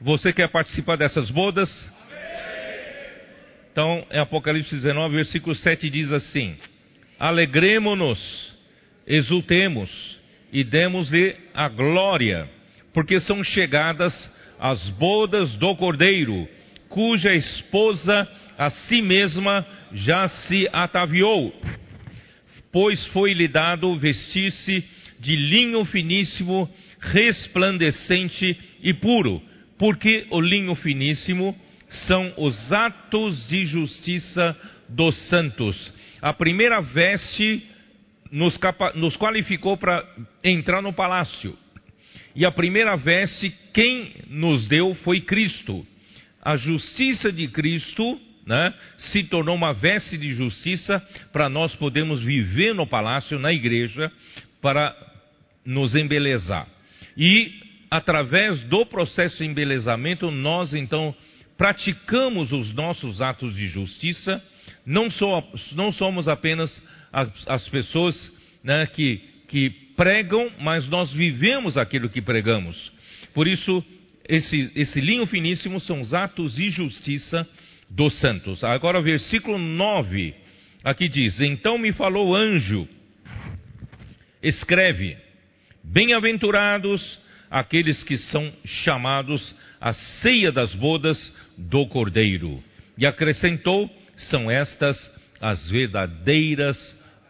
Você 0.00 0.32
quer 0.32 0.48
participar 0.48 0.96
dessas 0.96 1.30
bodas? 1.30 1.68
Então, 3.80 4.04
em 4.12 4.18
Apocalipse 4.18 4.74
19, 4.74 5.14
versículo 5.14 5.56
7 5.56 5.88
diz 5.88 6.12
assim: 6.12 6.54
Alegremo-nos, 7.18 8.52
exultemos 9.06 10.18
e 10.52 10.62
demos-lhe 10.62 11.34
a 11.54 11.66
glória, 11.66 12.46
porque 12.92 13.18
são 13.20 13.42
chegadas 13.42 14.12
as 14.58 14.86
bodas 14.90 15.54
do 15.54 15.74
Cordeiro, 15.76 16.46
cuja 16.90 17.34
esposa 17.34 18.28
a 18.58 18.68
si 18.68 19.00
mesma 19.00 19.66
já 19.94 20.28
se 20.28 20.68
ataviou, 20.70 21.50
pois 22.70 23.06
foi-lhe 23.06 23.48
dado 23.48 23.96
vestir-se 23.96 24.84
de 25.18 25.36
linho 25.36 25.86
finíssimo, 25.86 26.68
resplandecente 27.00 28.60
e 28.82 28.92
puro, 28.92 29.40
porque 29.78 30.26
o 30.28 30.38
linho 30.38 30.74
finíssimo 30.74 31.56
são 31.90 32.32
os 32.36 32.72
atos 32.72 33.46
de 33.48 33.66
justiça 33.66 34.56
dos 34.88 35.16
santos. 35.28 35.92
A 36.22 36.32
primeira 36.32 36.80
veste 36.80 37.66
nos, 38.30 38.58
nos 38.94 39.16
qualificou 39.16 39.76
para 39.76 40.06
entrar 40.42 40.80
no 40.80 40.92
palácio. 40.92 41.56
E 42.34 42.44
a 42.44 42.52
primeira 42.52 42.96
veste, 42.96 43.52
quem 43.74 44.12
nos 44.28 44.68
deu 44.68 44.94
foi 45.02 45.20
Cristo. 45.20 45.84
A 46.40 46.56
justiça 46.56 47.32
de 47.32 47.48
Cristo 47.48 48.20
né, 48.46 48.72
se 48.96 49.24
tornou 49.24 49.54
uma 49.54 49.72
veste 49.72 50.16
de 50.16 50.32
justiça 50.32 51.04
para 51.32 51.48
nós 51.48 51.74
podermos 51.74 52.22
viver 52.22 52.74
no 52.74 52.86
palácio, 52.86 53.38
na 53.38 53.52
igreja, 53.52 54.10
para 54.62 54.94
nos 55.64 55.94
embelezar. 55.94 56.66
E 57.16 57.52
através 57.90 58.60
do 58.62 58.86
processo 58.86 59.38
de 59.38 59.44
embelezamento, 59.44 60.30
nós 60.30 60.72
então 60.72 61.14
praticamos 61.60 62.52
os 62.52 62.72
nossos 62.72 63.20
atos 63.20 63.54
de 63.54 63.68
justiça, 63.68 64.42
não, 64.86 65.10
sou, 65.10 65.46
não 65.72 65.92
somos 65.92 66.26
apenas 66.26 66.82
as, 67.12 67.28
as 67.46 67.68
pessoas 67.68 68.16
né, 68.64 68.86
que, 68.86 69.20
que 69.46 69.68
pregam, 69.94 70.50
mas 70.58 70.88
nós 70.88 71.12
vivemos 71.12 71.76
aquilo 71.76 72.08
que 72.08 72.22
pregamos. 72.22 72.90
Por 73.34 73.46
isso, 73.46 73.84
esse, 74.26 74.72
esse 74.74 75.02
linho 75.02 75.26
finíssimo 75.26 75.78
são 75.82 76.00
os 76.00 76.14
atos 76.14 76.54
de 76.54 76.70
justiça 76.70 77.46
dos 77.90 78.18
santos. 78.20 78.64
Agora, 78.64 79.02
versículo 79.02 79.58
9, 79.58 80.34
aqui 80.82 81.10
diz: 81.10 81.42
Então 81.42 81.76
me 81.76 81.92
falou 81.92 82.30
o 82.30 82.34
anjo, 82.34 82.88
escreve, 84.42 85.14
bem-aventurados 85.84 87.20
aqueles 87.50 88.02
que 88.02 88.16
são 88.16 88.50
chamados 88.64 89.54
à 89.80 89.92
ceia 89.92 90.52
das 90.52 90.74
bodas 90.74 91.32
do 91.56 91.86
Cordeiro. 91.86 92.62
E 92.98 93.06
acrescentou: 93.06 93.90
são 94.16 94.50
estas 94.50 94.98
as 95.40 95.68
verdadeiras 95.70 96.76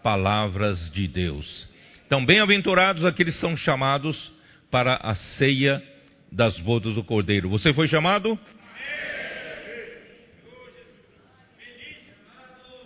palavras 0.03 0.91
de 0.93 1.07
Deus. 1.07 1.69
Então, 2.07 2.25
bem-aventurados 2.27 3.05
aqueles 3.05 3.35
que 3.35 3.41
são 3.41 3.57
chamados 3.57 4.33
para 4.71 4.97
a 4.97 5.15
ceia 5.15 5.81
das 6.33 6.59
bodas 6.59 6.95
do 6.95 7.05
Cordeiro. 7.05 7.49
Você 7.51 7.73
foi 7.73 7.87
chamado? 7.87 8.39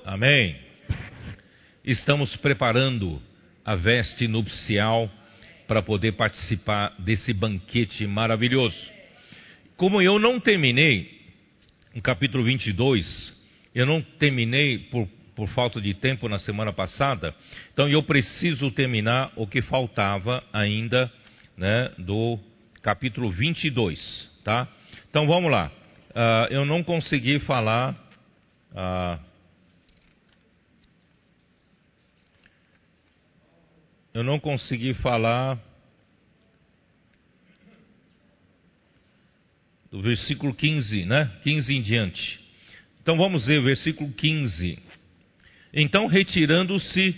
Amém. 0.05 0.57
Estamos 1.83 2.37
preparando 2.37 3.21
a 3.65 3.75
veste 3.75 4.29
nupcial 4.29 5.11
para 5.67 5.81
poder 5.81 6.13
participar 6.13 6.95
desse 6.99 7.33
banquete 7.33 8.07
maravilhoso. 8.07 8.94
Como 9.77 10.01
eu 10.01 10.21
não 10.21 10.39
terminei 10.39 11.11
no 11.95 12.01
capítulo 12.01 12.45
22, 12.45 13.05
eu 13.75 13.85
não 13.85 14.01
terminei 14.01 14.79
por, 14.79 15.09
por 15.35 15.49
falta 15.49 15.81
de 15.81 15.93
tempo 15.95 16.29
na 16.29 16.39
semana 16.39 16.73
passada, 16.73 17.35
então 17.73 17.89
eu 17.89 18.01
preciso 18.03 18.71
terminar 18.71 19.33
o 19.35 19.49
que 19.49 19.61
faltava 19.63 20.45
ainda 20.53 21.11
né, 21.57 21.91
do 21.99 22.39
capítulo 22.83 23.31
22, 23.31 24.31
tá? 24.45 24.69
Então 25.11 25.27
vamos 25.27 25.51
lá. 25.51 25.73
Uh, 26.11 26.53
eu 26.53 26.65
não 26.65 26.85
consegui 26.85 27.41
falar. 27.41 27.95
Uh, 28.71 29.19
eu 34.13 34.23
não 34.23 34.39
consegui 34.39 34.95
falar 34.95 35.59
do 39.95 40.03
versículo 40.03 40.53
15, 40.53 41.05
né? 41.05 41.31
15 41.45 41.73
em 41.73 41.81
diante. 41.81 42.41
Então 43.01 43.17
vamos 43.17 43.47
ver 43.47 43.63
versículo 43.63 44.11
15. 44.11 44.77
Então, 45.73 46.07
retirando-se 46.07 47.15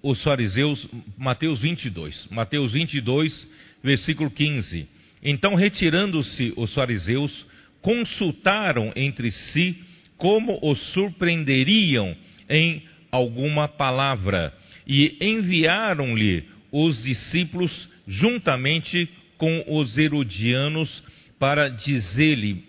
os 0.00 0.22
fariseus, 0.22 0.86
Mateus 1.18 1.58
22, 1.58 2.28
Mateus 2.30 2.72
22, 2.72 3.48
versículo 3.82 4.30
15. 4.30 4.88
Então, 5.24 5.56
retirando-se 5.56 6.52
os 6.56 6.72
fariseus, 6.72 7.46
consultaram 7.82 8.92
entre 8.94 9.32
si 9.32 9.76
como 10.16 10.56
os 10.62 10.78
surpreenderiam 10.92 12.16
em 12.48 12.84
alguma 13.10 13.66
palavra, 13.66 14.54
e 14.86 15.16
enviaram-lhe 15.20 16.44
os 16.70 17.02
discípulos 17.02 17.88
juntamente 18.06 19.08
com 19.36 19.64
os 19.66 19.98
herodianos 19.98 21.02
para 21.40 21.68
dizer-lhe: 21.68 22.62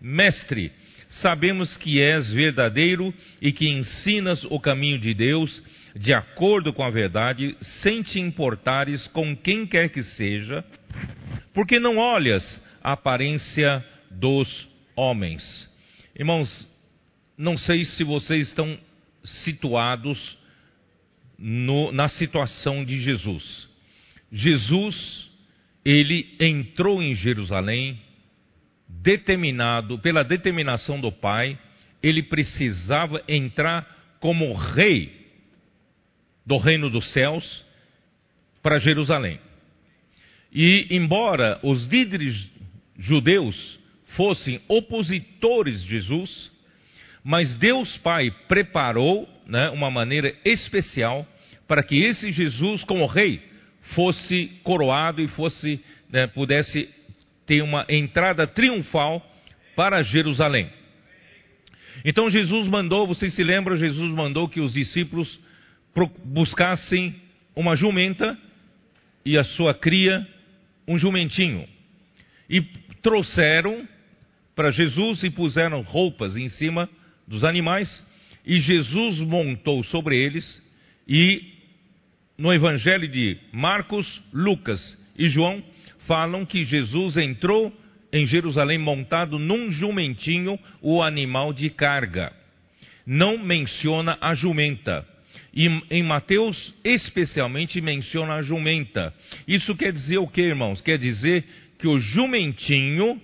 Mestre, 0.00 0.72
sabemos 1.08 1.76
que 1.76 2.00
és 2.00 2.28
verdadeiro 2.30 3.14
e 3.40 3.52
que 3.52 3.68
ensinas 3.68 4.42
o 4.44 4.58
caminho 4.58 4.98
de 4.98 5.14
Deus 5.14 5.62
de 5.94 6.12
acordo 6.12 6.72
com 6.72 6.82
a 6.82 6.90
verdade, 6.90 7.56
sem 7.60 8.02
te 8.02 8.18
importares 8.18 9.06
com 9.08 9.36
quem 9.36 9.64
quer 9.64 9.90
que 9.90 10.02
seja, 10.02 10.64
porque 11.52 11.78
não 11.78 11.98
olhas 11.98 12.60
a 12.82 12.92
aparência 12.92 13.84
dos 14.10 14.68
homens. 14.96 15.70
Irmãos, 16.18 16.68
não 17.38 17.56
sei 17.56 17.84
se 17.84 18.02
vocês 18.02 18.48
estão 18.48 18.76
situados 19.22 20.36
no, 21.38 21.92
na 21.92 22.08
situação 22.08 22.84
de 22.84 23.00
Jesus. 23.00 23.68
Jesus, 24.32 25.30
ele 25.84 26.34
entrou 26.40 27.00
em 27.00 27.14
Jerusalém, 27.14 28.00
determinado, 29.02 29.98
pela 29.98 30.22
determinação 30.22 31.00
do 31.00 31.10
Pai, 31.10 31.58
ele 32.02 32.22
precisava 32.22 33.22
entrar 33.28 33.86
como 34.20 34.52
rei 34.54 35.24
do 36.46 36.56
reino 36.56 36.90
dos 36.90 37.12
céus 37.12 37.64
para 38.62 38.78
Jerusalém. 38.78 39.38
E, 40.52 40.86
embora 40.90 41.58
os 41.62 41.86
líderes 41.86 42.48
judeus 42.98 43.78
fossem 44.16 44.60
opositores 44.68 45.82
de 45.82 45.88
Jesus, 45.88 46.50
mas 47.22 47.56
Deus 47.56 47.96
Pai 47.98 48.30
preparou 48.46 49.28
né, 49.46 49.70
uma 49.70 49.90
maneira 49.90 50.34
especial 50.44 51.26
para 51.66 51.82
que 51.82 51.96
esse 51.96 52.30
Jesus, 52.30 52.84
como 52.84 53.06
rei, 53.06 53.42
fosse 53.94 54.46
coroado 54.62 55.20
e 55.20 55.28
fosse 55.28 55.82
né, 56.10 56.26
pudesse 56.26 56.88
ter 57.46 57.62
uma 57.62 57.84
entrada 57.88 58.46
triunfal 58.46 59.24
para 59.76 60.02
Jerusalém. 60.02 60.70
Então 62.04 62.30
Jesus 62.30 62.66
mandou, 62.68 63.06
vocês 63.06 63.34
se 63.34 63.42
lembram, 63.42 63.76
Jesus 63.76 64.12
mandou 64.12 64.48
que 64.48 64.60
os 64.60 64.72
discípulos 64.72 65.40
buscassem 66.24 67.14
uma 67.54 67.76
jumenta 67.76 68.36
e 69.24 69.38
a 69.38 69.44
sua 69.44 69.72
cria 69.72 70.26
um 70.86 70.98
jumentinho. 70.98 71.66
E 72.48 72.60
trouxeram 73.02 73.86
para 74.54 74.70
Jesus 74.70 75.22
e 75.22 75.30
puseram 75.30 75.82
roupas 75.82 76.36
em 76.36 76.48
cima 76.48 76.88
dos 77.26 77.42
animais, 77.42 78.04
e 78.44 78.60
Jesus 78.60 79.18
montou 79.20 79.82
sobre 79.84 80.16
eles, 80.16 80.62
e 81.08 81.54
no 82.36 82.52
Evangelho 82.52 83.08
de 83.08 83.38
Marcos, 83.52 84.22
Lucas 84.32 84.80
e 85.16 85.28
João 85.28 85.62
falam 86.06 86.44
que 86.44 86.64
Jesus 86.64 87.16
entrou 87.16 87.72
em 88.12 88.26
Jerusalém 88.26 88.78
montado 88.78 89.38
num 89.38 89.70
jumentinho, 89.72 90.58
o 90.80 91.02
animal 91.02 91.52
de 91.52 91.68
carga. 91.68 92.32
Não 93.04 93.36
menciona 93.36 94.16
a 94.20 94.34
jumenta. 94.34 95.04
E 95.52 95.66
em 95.90 96.02
Mateus, 96.02 96.72
especialmente, 96.84 97.80
menciona 97.80 98.34
a 98.34 98.42
jumenta. 98.42 99.12
Isso 99.46 99.74
quer 99.74 99.92
dizer 99.92 100.18
o 100.18 100.28
que, 100.28 100.40
irmãos? 100.40 100.80
Quer 100.80 100.98
dizer 100.98 101.44
que 101.78 101.88
o 101.88 101.98
jumentinho 101.98 103.20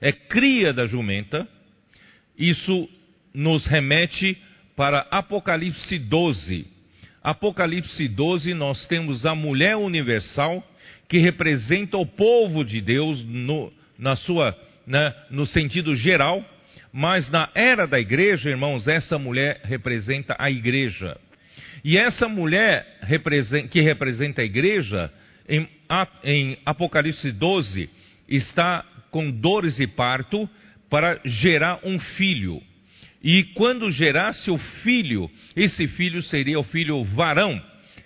é 0.00 0.12
cria 0.12 0.72
da 0.72 0.86
jumenta. 0.86 1.46
Isso 2.38 2.88
nos 3.34 3.66
remete 3.66 4.36
para 4.74 5.06
Apocalipse 5.10 5.98
12. 5.98 6.66
Apocalipse 7.22 8.08
12, 8.08 8.52
nós 8.54 8.86
temos 8.88 9.24
a 9.24 9.34
mulher 9.34 9.76
universal, 9.76 10.66
que 11.12 11.18
representa 11.18 11.98
o 11.98 12.06
povo 12.06 12.64
de 12.64 12.80
Deus 12.80 13.22
no, 13.22 13.70
na 13.98 14.16
sua, 14.16 14.58
né, 14.86 15.14
no 15.28 15.44
sentido 15.44 15.94
geral, 15.94 16.42
mas 16.90 17.30
na 17.30 17.50
era 17.54 17.86
da 17.86 18.00
igreja, 18.00 18.48
irmãos, 18.48 18.88
essa 18.88 19.18
mulher 19.18 19.60
representa 19.62 20.34
a 20.38 20.50
igreja. 20.50 21.18
E 21.84 21.98
essa 21.98 22.26
mulher 22.30 22.98
que 23.70 23.82
representa 23.82 24.40
a 24.40 24.44
igreja, 24.46 25.12
em 26.24 26.56
Apocalipse 26.64 27.30
12, 27.30 27.90
está 28.26 28.82
com 29.10 29.30
dores 29.30 29.76
de 29.76 29.86
parto 29.86 30.48
para 30.88 31.20
gerar 31.26 31.80
um 31.84 31.98
filho. 31.98 32.58
E 33.22 33.44
quando 33.52 33.92
gerasse 33.92 34.50
o 34.50 34.56
filho, 34.56 35.30
esse 35.54 35.86
filho 35.88 36.22
seria 36.22 36.58
o 36.58 36.64
filho 36.64 37.04
varão, 37.04 37.62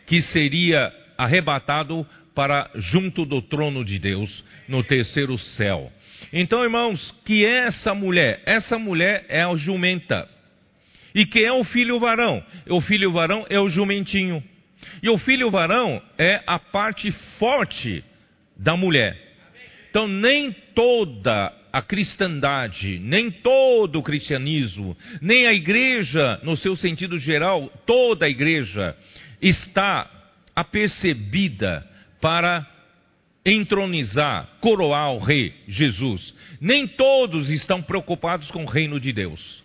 que 0.06 0.20
seria 0.22 0.92
arrebatado 1.16 2.04
para 2.36 2.70
junto 2.74 3.24
do 3.24 3.40
trono 3.40 3.82
de 3.82 3.98
Deus 3.98 4.44
no 4.68 4.84
terceiro 4.84 5.38
céu. 5.38 5.90
Então, 6.30 6.62
irmãos, 6.62 7.14
que 7.24 7.46
é 7.46 7.66
essa 7.66 7.94
mulher? 7.94 8.42
Essa 8.44 8.78
mulher 8.78 9.24
é 9.26 9.42
a 9.42 9.56
jumenta. 9.56 10.28
E 11.14 11.24
quem 11.24 11.44
é 11.44 11.52
o 11.52 11.64
filho 11.64 11.98
varão? 11.98 12.44
O 12.68 12.82
filho 12.82 13.10
varão 13.10 13.46
é 13.48 13.58
o 13.58 13.70
jumentinho. 13.70 14.44
E 15.02 15.08
o 15.08 15.16
filho 15.16 15.50
varão 15.50 16.02
é 16.18 16.42
a 16.46 16.58
parte 16.58 17.10
forte 17.38 18.04
da 18.54 18.76
mulher. 18.76 19.16
Então, 19.88 20.06
nem 20.06 20.54
toda 20.74 21.50
a 21.72 21.80
cristandade, 21.80 22.98
nem 22.98 23.30
todo 23.30 23.98
o 23.98 24.02
cristianismo, 24.02 24.94
nem 25.22 25.46
a 25.46 25.54
igreja, 25.54 26.38
no 26.42 26.54
seu 26.54 26.76
sentido 26.76 27.18
geral, 27.18 27.72
toda 27.86 28.26
a 28.26 28.28
igreja, 28.28 28.94
está 29.40 30.10
apercebida 30.54 31.95
para 32.20 32.66
entronizar, 33.44 34.48
coroar 34.60 35.12
o 35.12 35.18
rei 35.18 35.54
Jesus. 35.68 36.34
Nem 36.60 36.86
todos 36.86 37.48
estão 37.48 37.80
preocupados 37.80 38.50
com 38.50 38.64
o 38.64 38.68
reino 38.68 38.98
de 38.98 39.12
Deus. 39.12 39.64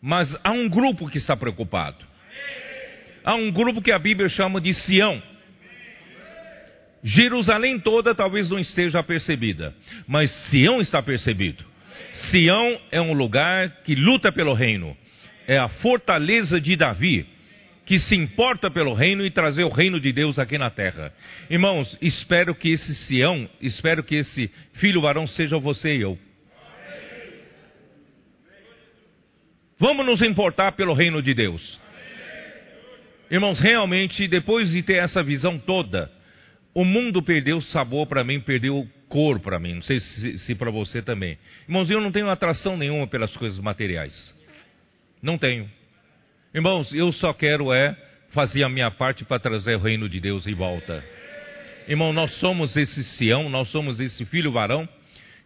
Mas 0.00 0.34
há 0.42 0.50
um 0.50 0.68
grupo 0.68 1.08
que 1.08 1.18
está 1.18 1.36
preocupado. 1.36 2.04
Há 3.24 3.34
um 3.34 3.52
grupo 3.52 3.82
que 3.82 3.92
a 3.92 3.98
Bíblia 3.98 4.28
chama 4.28 4.60
de 4.60 4.72
Sião. 4.72 5.22
Jerusalém 7.04 7.78
toda 7.78 8.14
talvez 8.14 8.48
não 8.48 8.58
esteja 8.58 9.02
percebida, 9.02 9.74
mas 10.06 10.30
Sião 10.48 10.80
está 10.80 11.02
percebido. 11.02 11.64
Sião 12.12 12.80
é 12.90 13.00
um 13.00 13.12
lugar 13.12 13.82
que 13.84 13.94
luta 13.94 14.32
pelo 14.32 14.54
reino. 14.54 14.96
É 15.46 15.58
a 15.58 15.68
fortaleza 15.68 16.60
de 16.60 16.76
Davi, 16.76 17.26
que 17.84 17.98
se 17.98 18.14
importa 18.14 18.70
pelo 18.70 18.94
reino 18.94 19.24
e 19.24 19.30
trazer 19.30 19.64
o 19.64 19.68
reino 19.68 19.98
de 19.98 20.12
Deus 20.12 20.38
aqui 20.38 20.56
na 20.56 20.70
terra. 20.70 21.12
Irmãos, 21.50 21.96
espero 22.00 22.54
que 22.54 22.70
esse 22.70 22.94
Sião, 22.94 23.48
espero 23.60 24.04
que 24.04 24.14
esse 24.14 24.50
filho 24.74 25.00
varão 25.00 25.26
seja 25.26 25.58
você 25.58 25.96
e 25.96 26.00
eu. 26.02 26.18
Vamos 29.78 30.06
nos 30.06 30.22
importar 30.22 30.72
pelo 30.72 30.94
reino 30.94 31.20
de 31.20 31.34
Deus. 31.34 31.80
Irmãos, 33.28 33.58
realmente, 33.58 34.28
depois 34.28 34.70
de 34.70 34.82
ter 34.82 35.02
essa 35.02 35.22
visão 35.22 35.58
toda, 35.58 36.08
o 36.72 36.84
mundo 36.84 37.20
perdeu 37.20 37.60
sabor 37.60 38.06
para 38.06 38.22
mim, 38.22 38.38
perdeu 38.38 38.88
cor 39.08 39.40
para 39.40 39.58
mim. 39.58 39.74
Não 39.74 39.82
sei 39.82 39.98
se, 39.98 40.38
se 40.38 40.54
para 40.54 40.70
você 40.70 41.02
também. 41.02 41.36
Irmãos, 41.66 41.90
eu 41.90 42.00
não 42.00 42.12
tenho 42.12 42.30
atração 42.30 42.76
nenhuma 42.76 43.08
pelas 43.08 43.36
coisas 43.36 43.58
materiais. 43.58 44.32
Não 45.20 45.36
tenho. 45.36 45.68
Irmãos, 46.54 46.92
eu 46.92 47.10
só 47.14 47.32
quero 47.32 47.72
é 47.72 47.96
fazer 48.30 48.62
a 48.62 48.68
minha 48.68 48.90
parte 48.90 49.24
para 49.24 49.38
trazer 49.38 49.76
o 49.76 49.80
reino 49.80 50.06
de 50.06 50.20
Deus 50.20 50.46
em 50.46 50.54
volta. 50.54 51.02
Irmão, 51.88 52.12
nós 52.12 52.30
somos 52.40 52.76
esse 52.76 53.02
Sião, 53.02 53.48
nós 53.48 53.68
somos 53.68 53.98
esse 53.98 54.26
filho 54.26 54.52
varão 54.52 54.86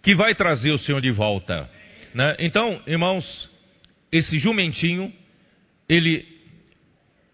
que 0.03 0.17
vai 0.17 0.35
trazer 0.35 0.73
o 0.73 0.79
Senhor 0.79 1.01
de 1.01 1.13
volta. 1.13 1.71
Né? 2.13 2.37
Então, 2.41 2.81
irmãos, 2.89 3.49
esse 4.11 4.39
jumentinho, 4.41 5.13
ele 5.89 6.27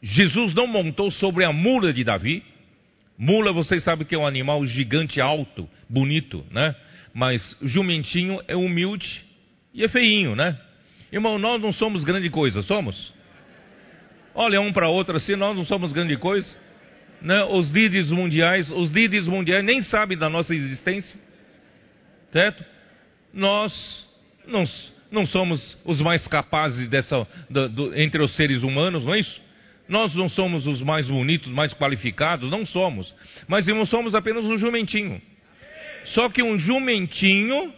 Jesus 0.02 0.52
não 0.52 0.66
montou 0.66 1.10
sobre 1.10 1.42
a 1.44 1.52
mula 1.52 1.94
de 1.94 2.04
Davi. 2.04 2.42
Mula, 3.16 3.52
vocês 3.52 3.82
sabem 3.84 4.06
que 4.06 4.14
é 4.14 4.18
um 4.18 4.26
animal 4.26 4.64
gigante, 4.66 5.20
alto, 5.20 5.68
bonito, 5.88 6.44
né? 6.50 6.74
Mas 7.14 7.56
jumentinho 7.62 8.40
é 8.48 8.56
humilde 8.56 9.22
e 9.72 9.84
é 9.84 9.88
feinho, 9.88 10.34
né? 10.34 10.58
Irmão, 11.10 11.38
nós 11.38 11.62
não 11.62 11.72
somos 11.72 12.04
grande 12.04 12.28
coisa, 12.28 12.62
somos? 12.62 13.14
Olha 14.34 14.60
um 14.60 14.72
para 14.72 14.88
outro 14.88 15.16
assim, 15.16 15.36
nós 15.36 15.56
não 15.56 15.64
somos 15.64 15.92
grande 15.92 16.16
coisa. 16.16 16.54
Né? 17.20 17.42
Os 17.44 17.70
líderes 17.70 18.10
mundiais, 18.10 18.70
os 18.70 18.90
líderes 18.90 19.26
mundiais 19.26 19.64
nem 19.64 19.82
sabem 19.82 20.16
da 20.16 20.28
nossa 20.28 20.54
existência. 20.54 21.18
Certo? 22.32 22.64
Nós 23.32 23.72
não, 24.46 24.64
não 25.10 25.26
somos 25.26 25.78
os 25.84 26.00
mais 26.00 26.26
capazes 26.26 26.88
dessa, 26.88 27.26
do, 27.48 27.68
do, 27.68 27.98
entre 27.98 28.22
os 28.22 28.34
seres 28.34 28.62
humanos, 28.62 29.04
não 29.04 29.14
é 29.14 29.20
isso? 29.20 29.40
nós 29.88 30.14
não 30.14 30.28
somos 30.28 30.66
os 30.66 30.80
mais 30.80 31.06
bonitos, 31.06 31.52
mais 31.52 31.74
qualificados, 31.74 32.50
não 32.50 32.64
somos. 32.64 33.14
Mas, 33.46 33.68
irmãos, 33.68 33.90
somos 33.90 34.14
apenas 34.14 34.44
um 34.44 34.56
jumentinho. 34.56 35.20
Só 36.06 36.30
que 36.30 36.42
um 36.42 36.58
jumentinho 36.58 37.72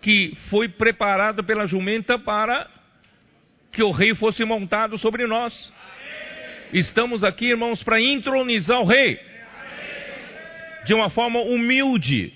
que 0.00 0.36
foi 0.50 0.68
preparado 0.68 1.44
pela 1.44 1.66
jumenta 1.66 2.18
para 2.18 2.68
que 3.70 3.82
o 3.82 3.92
rei 3.92 4.14
fosse 4.14 4.44
montado 4.44 4.98
sobre 4.98 5.26
nós. 5.26 5.72
Estamos 6.72 7.22
aqui, 7.22 7.50
irmãos, 7.50 7.82
para 7.82 8.00
entronizar 8.00 8.80
o 8.80 8.86
rei 8.86 9.20
de 10.86 10.94
uma 10.94 11.10
forma 11.10 11.40
humilde. 11.40 12.32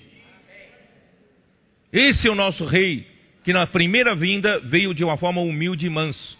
Esse 1.93 2.29
é 2.29 2.31
o 2.31 2.35
nosso 2.35 2.65
rei, 2.67 3.07
que 3.43 3.53
na 3.53 3.67
primeira 3.67 4.15
vinda 4.15 4.61
veio 4.61 4.93
de 4.93 5.03
uma 5.03 5.17
forma 5.17 5.41
humilde 5.41 5.87
e 5.87 5.91
manso. 5.91 6.37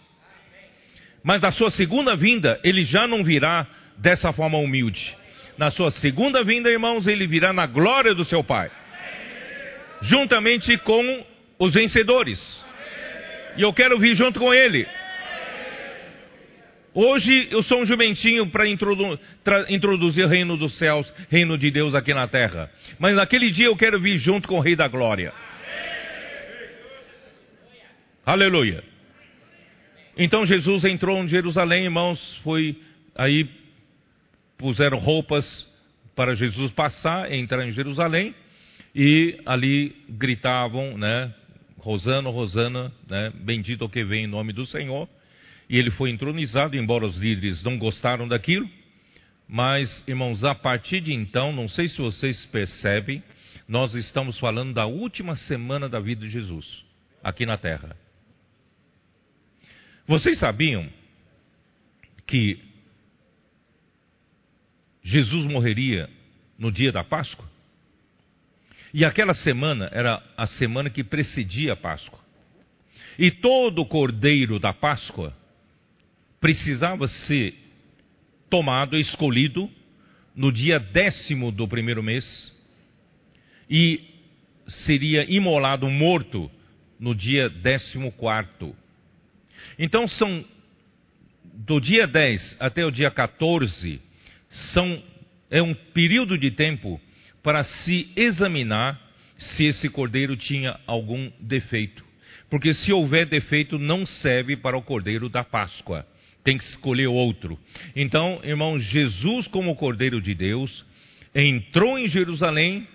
Mas 1.23 1.41
na 1.41 1.51
sua 1.51 1.71
segunda 1.71 2.15
vinda, 2.15 2.59
ele 2.63 2.85
já 2.85 3.07
não 3.07 3.23
virá 3.23 3.65
dessa 3.97 4.31
forma 4.31 4.59
humilde. 4.59 5.15
Na 5.57 5.71
sua 5.71 5.89
segunda 5.89 6.43
vinda, 6.43 6.69
irmãos, 6.69 7.07
ele 7.07 7.25
virá 7.25 7.51
na 7.51 7.65
glória 7.65 8.13
do 8.13 8.23
seu 8.23 8.43
Pai, 8.43 8.69
juntamente 10.03 10.77
com 10.77 11.25
os 11.57 11.73
vencedores. 11.73 12.39
E 13.57 13.63
eu 13.63 13.73
quero 13.73 13.97
vir 13.97 14.15
junto 14.15 14.39
com 14.39 14.53
ele. 14.53 14.87
Hoje 16.99 17.49
eu 17.51 17.61
sou 17.61 17.81
um 17.81 17.85
jumentinho 17.85 18.47
para 18.47 18.67
introdu 18.67 19.19
introduzir 19.69 20.25
o 20.25 20.27
reino 20.27 20.57
dos 20.57 20.79
céus, 20.79 21.13
reino 21.29 21.55
de 21.55 21.69
Deus 21.69 21.93
aqui 21.93 22.11
na 22.11 22.27
terra. 22.27 22.71
Mas 22.97 23.15
naquele 23.15 23.51
dia 23.51 23.67
eu 23.67 23.75
quero 23.75 23.99
vir 23.99 24.17
junto 24.17 24.47
com 24.47 24.57
o 24.57 24.59
Rei 24.59 24.75
da 24.75 24.87
Glória. 24.87 25.31
Aleluia. 28.25 28.83
Então 30.17 30.43
Jesus 30.47 30.85
entrou 30.85 31.23
em 31.23 31.27
Jerusalém, 31.27 31.83
irmãos, 31.83 32.19
foi 32.43 32.75
aí 33.13 33.47
puseram 34.57 34.97
roupas 34.97 35.45
para 36.15 36.33
Jesus 36.33 36.71
passar, 36.71 37.31
entrar 37.31 37.63
em 37.63 37.71
Jerusalém 37.73 38.33
e 38.95 39.37
ali 39.45 39.95
gritavam, 40.09 40.97
né? 40.97 41.31
Rosana, 41.77 42.27
Rosana, 42.31 42.91
né? 43.07 43.31
Bendito 43.35 43.85
o 43.85 43.89
que 43.89 44.03
vem 44.03 44.23
em 44.23 44.27
nome 44.27 44.51
do 44.51 44.65
Senhor 44.65 45.07
e 45.69 45.77
ele 45.77 45.91
foi 45.91 46.09
entronizado, 46.09 46.77
embora 46.77 47.05
os 47.05 47.17
líderes 47.17 47.63
não 47.63 47.77
gostaram 47.77 48.27
daquilo. 48.27 48.69
Mas, 49.47 50.05
irmãos, 50.07 50.43
a 50.43 50.55
partir 50.55 51.01
de 51.01 51.13
então, 51.13 51.51
não 51.53 51.67
sei 51.67 51.87
se 51.87 51.97
vocês 51.97 52.45
percebem, 52.47 53.23
nós 53.67 53.93
estamos 53.95 54.39
falando 54.39 54.73
da 54.73 54.85
última 54.85 55.35
semana 55.35 55.89
da 55.89 55.99
vida 55.99 56.25
de 56.25 56.31
Jesus, 56.31 56.83
aqui 57.23 57.45
na 57.45 57.57
terra. 57.57 57.95
Vocês 60.05 60.39
sabiam 60.39 60.89
que 62.25 62.59
Jesus 65.03 65.45
morreria 65.45 66.09
no 66.57 66.71
dia 66.71 66.91
da 66.91 67.03
Páscoa? 67.03 67.45
E 68.93 69.03
aquela 69.03 69.33
semana 69.33 69.89
era 69.91 70.23
a 70.37 70.47
semana 70.47 70.89
que 70.89 71.03
precedia 71.03 71.73
a 71.73 71.75
Páscoa. 71.75 72.19
E 73.19 73.31
todo 73.31 73.81
o 73.81 73.85
cordeiro 73.85 74.59
da 74.59 74.73
Páscoa 74.73 75.35
precisava 76.39 77.07
ser 77.07 77.53
tomado, 78.49 78.97
escolhido 78.97 79.69
no 80.35 80.51
dia 80.51 80.79
décimo 80.79 81.51
do 81.51 81.67
primeiro 81.67 82.03
mês 82.03 82.53
e 83.69 84.01
seria 84.67 85.25
imolado 85.29 85.89
morto 85.89 86.49
no 86.99 87.15
dia 87.15 87.49
décimo 87.49 88.11
quarto. 88.11 88.75
Então 89.77 90.07
são 90.07 90.45
do 91.43 91.79
dia 91.79 92.05
10 92.05 92.57
até 92.59 92.85
o 92.85 92.91
dia 92.91 93.09
14 93.09 94.01
são 94.49 95.03
é 95.49 95.61
um 95.61 95.73
período 95.73 96.37
de 96.37 96.51
tempo 96.51 96.99
para 97.41 97.63
se 97.63 98.11
examinar 98.15 99.01
se 99.37 99.65
esse 99.65 99.89
cordeiro 99.89 100.35
tinha 100.35 100.79
algum 100.85 101.31
defeito. 101.39 102.05
Porque 102.49 102.73
se 102.73 102.91
houver 102.91 103.25
defeito, 103.25 103.77
não 103.77 104.05
serve 104.05 104.55
para 104.55 104.77
o 104.77 104.81
cordeiro 104.81 105.29
da 105.29 105.43
Páscoa 105.43 106.05
tem 106.43 106.57
que 106.57 106.63
escolher 106.63 107.07
outro. 107.07 107.59
Então, 107.95 108.39
irmão, 108.43 108.79
Jesus, 108.79 109.47
como 109.47 109.75
Cordeiro 109.75 110.21
de 110.21 110.33
Deus, 110.33 110.85
entrou 111.33 111.97
em 111.99 112.07
Jerusalém 112.07 112.87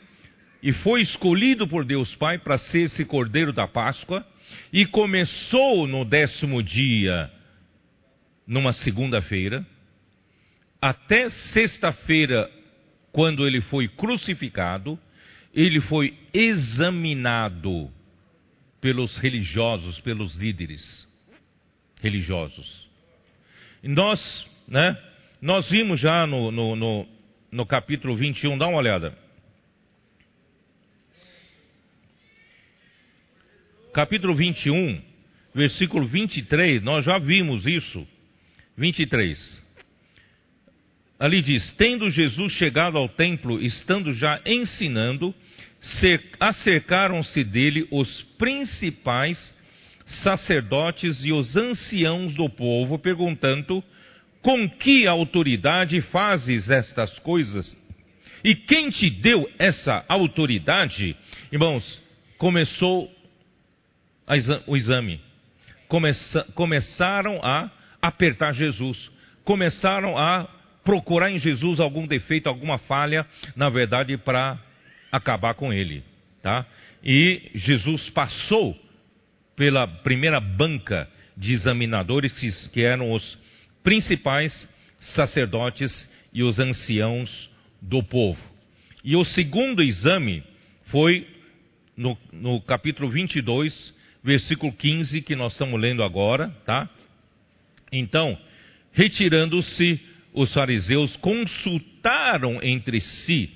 e 0.62 0.72
foi 0.72 1.02
escolhido 1.02 1.66
por 1.66 1.84
Deus 1.84 2.14
Pai 2.14 2.38
para 2.38 2.56
ser 2.56 2.82
esse 2.82 3.04
Cordeiro 3.04 3.52
da 3.52 3.66
Páscoa, 3.66 4.24
e 4.72 4.86
começou 4.86 5.86
no 5.86 6.04
décimo 6.04 6.62
dia, 6.62 7.30
numa 8.46 8.72
segunda-feira, 8.72 9.66
até 10.80 11.30
sexta-feira, 11.30 12.50
quando 13.12 13.46
ele 13.46 13.60
foi 13.60 13.88
crucificado, 13.88 14.98
ele 15.54 15.80
foi 15.80 16.16
examinado 16.32 17.90
pelos 18.80 19.16
religiosos, 19.18 20.00
pelos 20.00 20.34
líderes 20.36 21.06
religiosos. 22.00 22.88
Nós, 23.82 24.46
né, 24.68 24.96
nós 25.40 25.68
vimos 25.68 26.00
já 26.00 26.24
no, 26.24 26.52
no, 26.52 26.76
no, 26.76 27.08
no 27.50 27.66
capítulo 27.66 28.14
21, 28.14 28.56
dá 28.56 28.68
uma 28.68 28.78
olhada. 28.78 29.16
Capítulo 33.92 34.34
21, 34.34 35.02
versículo 35.52 36.06
23, 36.06 36.82
nós 36.82 37.04
já 37.04 37.18
vimos 37.18 37.66
isso. 37.66 38.06
23. 38.76 39.62
Ali 41.18 41.42
diz: 41.42 41.72
Tendo 41.72 42.08
Jesus 42.08 42.52
chegado 42.52 42.96
ao 42.96 43.08
templo, 43.08 43.60
estando 43.60 44.12
já 44.12 44.40
ensinando, 44.46 45.34
acercaram-se 46.38 47.42
dele 47.42 47.86
os 47.90 48.22
principais 48.38 49.54
sacerdotes 50.16 51.24
e 51.24 51.32
os 51.32 51.56
anciãos 51.56 52.34
do 52.34 52.48
povo, 52.48 52.98
perguntando: 52.98 53.82
Com 54.40 54.68
que 54.68 55.06
autoridade 55.06 56.00
fazes 56.00 56.68
estas 56.70 57.18
coisas? 57.20 57.76
E 58.44 58.54
quem 58.54 58.90
te 58.90 59.08
deu 59.08 59.48
essa 59.58 60.04
autoridade? 60.08 61.16
Irmãos, 61.52 62.00
começou 62.38 63.10
o 64.66 64.76
exame. 64.76 65.20
Começa, 65.88 66.44
começaram 66.54 67.38
a 67.42 67.70
apertar 68.00 68.52
Jesus. 68.52 69.10
Começaram 69.44 70.18
a 70.18 70.48
procurar 70.84 71.30
em 71.30 71.38
Jesus 71.38 71.78
algum 71.78 72.06
defeito, 72.06 72.48
alguma 72.48 72.78
falha, 72.78 73.26
na 73.54 73.68
verdade, 73.68 74.16
para 74.16 74.58
acabar 75.10 75.54
com 75.54 75.72
ele. 75.72 76.02
Tá? 76.42 76.66
E 77.04 77.50
Jesus 77.54 78.10
passou 78.10 78.76
pela 79.56 79.86
primeira 79.86 80.40
banca 80.40 81.08
de 81.36 81.52
examinadores, 81.52 82.32
que 82.72 82.82
eram 82.82 83.12
os 83.12 83.38
principais 83.82 84.68
sacerdotes 85.00 86.10
e 86.32 86.42
os 86.42 86.58
anciãos 86.58 87.50
do 87.80 88.02
povo. 88.02 88.40
E 89.04 89.16
o 89.16 89.24
segundo 89.24 89.82
exame 89.82 90.42
foi 90.86 91.26
no, 91.96 92.16
no 92.32 92.60
capítulo 92.60 93.08
22, 93.08 93.94
versículo 94.22 94.72
15, 94.72 95.22
que 95.22 95.34
nós 95.34 95.52
estamos 95.52 95.80
lendo 95.80 96.02
agora, 96.02 96.48
tá? 96.64 96.88
Então, 97.90 98.38
retirando-se, 98.92 100.00
os 100.32 100.52
fariseus 100.52 101.14
consultaram 101.16 102.60
entre 102.62 103.00
si 103.00 103.50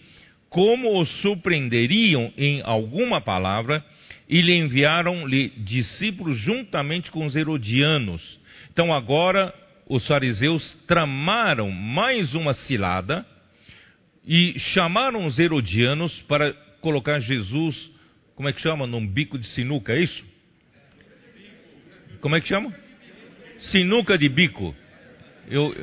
como 0.48 0.98
os 1.00 1.09
surpreenderiam 1.20 2.32
em 2.37 2.62
alguma 2.62 3.20
palavra 3.20 3.85
e 4.29 4.41
lhe 4.41 4.55
enviaram-lhe 4.55 5.51
discípulos 5.51 6.39
juntamente 6.39 7.11
com 7.11 7.25
os 7.25 7.37
herodianos. 7.37 8.39
Então 8.73 8.93
agora 8.93 9.55
os 9.89 10.07
fariseus 10.07 10.77
tramaram 10.87 11.71
mais 11.71 12.35
uma 12.35 12.53
cilada 12.53 13.25
e 14.27 14.59
chamaram 14.59 15.25
os 15.25 15.39
herodianos 15.39 16.21
para 16.23 16.53
colocar 16.81 17.21
Jesus, 17.21 17.91
como 18.35 18.49
é 18.49 18.53
que 18.53 18.61
chama? 18.61 18.87
Num 18.87 19.07
bico 19.07 19.39
de 19.39 19.47
sinuca, 19.47 19.93
é 19.93 20.01
isso? 20.01 20.25
Como 22.21 22.35
é 22.35 22.41
que 22.41 22.49
chama? 22.49 22.75
Sinuca 23.71 24.19
de 24.19 24.29
bico. 24.29 24.75
Eu, 25.49 25.75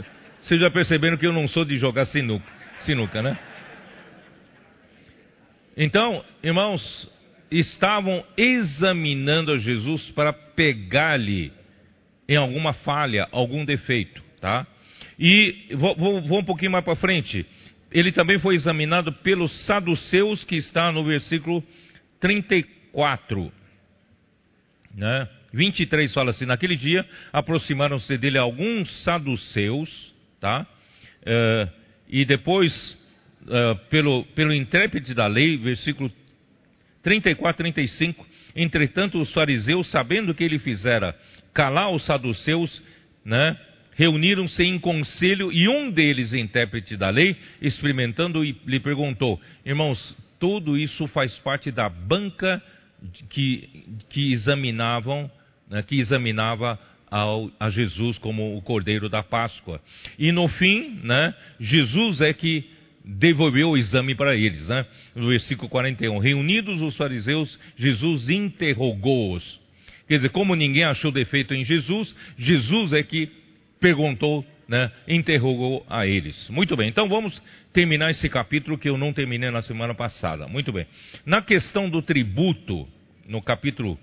vocês 0.42 0.60
já 0.60 0.70
perceberam 0.70 1.16
que 1.16 1.26
eu 1.26 1.32
não 1.32 1.48
sou 1.48 1.64
de 1.64 1.78
jogar 1.78 2.06
sinuca, 2.06 2.46
sinuca 2.80 3.22
né? 3.22 3.40
Então, 5.76 6.24
irmãos, 6.44 7.10
estavam 7.60 8.24
examinando 8.36 9.52
a 9.52 9.58
Jesus 9.58 10.10
para 10.12 10.34
pegar-lhe 10.34 11.52
em 12.28 12.36
alguma 12.36 12.74
falha, 12.74 13.28
algum 13.32 13.64
defeito, 13.64 14.24
tá? 14.40 14.66
E 15.20 15.68
vou, 15.76 15.96
vou, 15.96 16.22
vou 16.22 16.40
um 16.40 16.44
pouquinho 16.44 16.72
mais 16.72 16.84
para 16.84 16.96
frente. 16.96 17.46
Ele 17.92 18.12
também 18.12 18.40
foi 18.40 18.56
examinado 18.56 19.12
pelos 19.12 19.52
saduceus, 19.66 20.44
que 20.44 20.56
está 20.56 20.92
no 20.92 21.04
versículo 21.04 21.64
34. 22.20 23.52
Né? 24.96 25.30
23 25.54 26.12
fala 26.12 26.32
assim: 26.32 26.46
Naquele 26.46 26.76
dia 26.76 27.06
aproximaram-se 27.32 28.18
dele 28.18 28.40
alguns 28.40 28.90
saduceus, 29.04 30.14
tá? 30.40 30.66
Uh, 31.22 31.70
e 32.10 32.26
depois, 32.26 32.98
uh, 33.44 33.76
pelo, 33.90 34.26
pelo 34.36 34.54
intérprete 34.54 35.14
da 35.14 35.28
lei, 35.28 35.58
versículo 35.58 36.12
34, 37.04 37.58
35, 37.58 38.26
entretanto 38.56 39.22
os 39.22 39.32
fariseus, 39.34 39.92
sabendo 39.92 40.34
que 40.34 40.44
ele 40.44 40.58
fizera 40.58 41.16
calar 41.54 41.92
os 41.92 42.06
saduceus, 42.06 42.82
né, 43.24 43.58
reuniram-se 43.96 44.64
em 44.64 44.80
conselho 44.80 45.52
e 45.52 45.68
um 45.68 45.92
deles, 45.92 46.34
intérprete 46.34 46.98
da 46.98 47.10
lei, 47.10 47.36
experimentando, 47.62 48.42
lhe 48.42 48.80
perguntou: 48.80 49.40
Irmãos, 49.66 50.16
tudo 50.40 50.78
isso 50.78 51.06
faz 51.08 51.38
parte 51.40 51.72
da 51.72 51.88
banca 51.88 52.62
que, 53.30 53.70
que 54.10 54.32
examinavam, 54.32 55.30
né, 55.70 55.84
que 55.84 56.00
examinava 56.00 56.80
ao, 57.10 57.52
a 57.60 57.70
Jesus 57.70 58.18
como 58.18 58.58
o 58.58 58.62
Cordeiro 58.62 59.08
da 59.08 59.22
Páscoa. 59.22 59.80
E 60.18 60.32
no 60.32 60.48
fim, 60.48 61.00
né, 61.04 61.34
Jesus 61.60 62.22
é 62.22 62.34
que 62.34 62.73
devolveu 63.04 63.72
o 63.72 63.78
exame 63.78 64.16
para 64.16 64.36
eles. 64.36 64.68
Né? 64.68 64.86
No 65.16 65.28
versículo 65.28 65.70
41, 65.70 66.18
reunidos 66.20 66.82
os 66.82 66.96
fariseus, 66.96 67.60
Jesus 67.78 68.30
interrogou-os. 68.30 69.60
Quer 70.08 70.16
dizer, 70.16 70.30
como 70.30 70.56
ninguém 70.56 70.84
achou 70.84 71.12
defeito 71.12 71.54
em 71.54 71.64
Jesus, 71.64 72.14
Jesus 72.38 72.94
é 72.94 73.04
que 73.04 73.30
perguntou, 73.80 74.46
né, 74.68 74.92
interrogou 75.08 75.86
a 75.90 76.06
eles. 76.06 76.48
Muito 76.50 76.76
bem, 76.76 76.90
então 76.90 77.08
vamos 77.08 77.42
terminar 77.74 78.12
esse 78.12 78.30
capítulo 78.30 78.78
que 78.78 78.90
eu 78.90 78.98
não 78.98 79.12
terminei 79.12 79.50
na 79.50 79.62
semana 79.62 79.94
passada. 79.94 80.48
Muito 80.48 80.72
bem. 80.72 80.86
Na 81.26 81.42
questão 81.42 81.90
do 81.90 82.02
tributo, 82.02 82.88
no 83.28 83.42
capítulo 83.42 83.98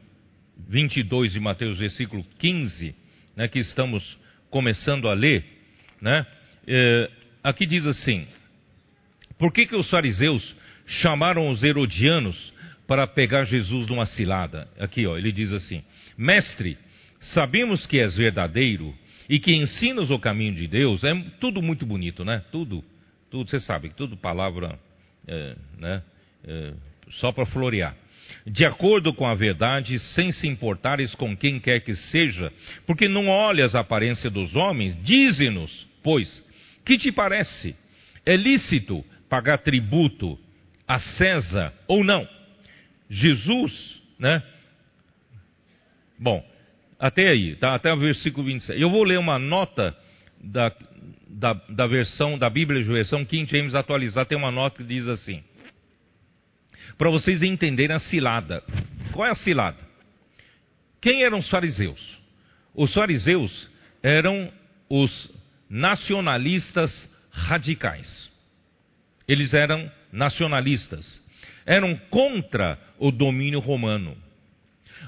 22 0.68 1.32
de 1.32 1.40
Mateus, 1.40 1.78
versículo 1.78 2.24
15, 2.38 2.94
né, 3.36 3.48
que 3.48 3.58
estamos 3.58 4.18
começando 4.50 5.08
a 5.08 5.14
ler, 5.14 5.44
né, 6.00 6.26
é, 6.66 7.10
aqui 7.42 7.66
diz 7.66 7.86
assim: 7.86 8.26
Por 9.40 9.50
que, 9.50 9.64
que 9.64 9.74
os 9.74 9.88
fariseus 9.88 10.54
chamaram 10.86 11.48
os 11.48 11.64
herodianos 11.64 12.52
para 12.86 13.06
pegar 13.06 13.44
Jesus 13.44 13.86
numa 13.86 14.04
cilada? 14.04 14.68
Aqui, 14.78 15.06
ó, 15.06 15.16
ele 15.16 15.32
diz 15.32 15.50
assim: 15.50 15.82
Mestre, 16.16 16.76
sabemos 17.22 17.86
que 17.86 17.98
és 17.98 18.14
verdadeiro 18.14 18.94
e 19.30 19.38
que 19.38 19.56
ensinas 19.56 20.10
o 20.10 20.18
caminho 20.18 20.54
de 20.54 20.66
Deus, 20.66 21.02
é 21.04 21.14
tudo 21.40 21.62
muito 21.62 21.86
bonito, 21.86 22.22
né? 22.22 22.44
Tudo, 22.52 22.84
tudo, 23.30 23.48
você 23.48 23.58
sabe, 23.58 23.88
tudo 23.96 24.14
palavra, 24.14 24.78
é, 25.26 25.56
né? 25.78 26.02
É, 26.44 26.74
só 27.12 27.32
para 27.32 27.46
florear. 27.46 27.96
De 28.46 28.66
acordo 28.66 29.14
com 29.14 29.26
a 29.26 29.34
verdade, 29.34 29.98
sem 29.98 30.30
se 30.32 30.46
importares 30.46 31.14
com 31.14 31.34
quem 31.34 31.58
quer 31.58 31.80
que 31.80 31.94
seja, 31.94 32.52
porque 32.86 33.08
não 33.08 33.28
olhas 33.28 33.74
a 33.74 33.80
aparência 33.80 34.28
dos 34.28 34.54
homens, 34.54 35.02
dize-nos, 35.02 35.86
pois, 36.02 36.44
que 36.84 36.98
te 36.98 37.10
parece? 37.10 37.74
É 38.26 38.36
lícito 38.36 39.02
pagar 39.30 39.58
tributo 39.58 40.38
a 40.86 40.98
César 40.98 41.72
ou 41.86 42.04
não? 42.04 42.28
Jesus, 43.08 44.02
né? 44.18 44.42
Bom, 46.18 46.44
até 46.98 47.28
aí, 47.28 47.56
tá? 47.56 47.74
até 47.74 47.92
o 47.94 47.96
versículo 47.96 48.44
26. 48.46 48.78
Eu 48.78 48.90
vou 48.90 49.04
ler 49.04 49.18
uma 49.18 49.38
nota 49.38 49.96
da, 50.38 50.74
da, 51.28 51.52
da 51.54 51.86
versão 51.86 52.36
da 52.36 52.50
Bíblia 52.50 52.82
de 52.82 52.88
versão 52.88 53.24
King 53.24 53.50
James 53.50 53.74
atualizada, 53.74 54.26
tem 54.26 54.36
uma 54.36 54.50
nota 54.50 54.78
que 54.78 54.84
diz 54.84 55.08
assim: 55.08 55.42
para 56.98 57.08
vocês 57.08 57.42
entenderem 57.42 57.96
a 57.96 58.00
cilada. 58.00 58.62
Qual 59.12 59.26
é 59.26 59.30
a 59.30 59.34
cilada? 59.34 59.78
Quem 61.00 61.22
eram 61.22 61.38
os 61.38 61.48
fariseus? 61.48 62.18
Os 62.74 62.92
fariseus 62.92 63.68
eram 64.02 64.52
os 64.88 65.30
nacionalistas 65.68 67.10
radicais. 67.30 68.29
Eles 69.30 69.54
eram 69.54 69.90
nacionalistas. 70.12 71.20
Eram 71.64 71.94
contra 72.10 72.78
o 72.98 73.10
domínio 73.10 73.60
romano. 73.60 74.16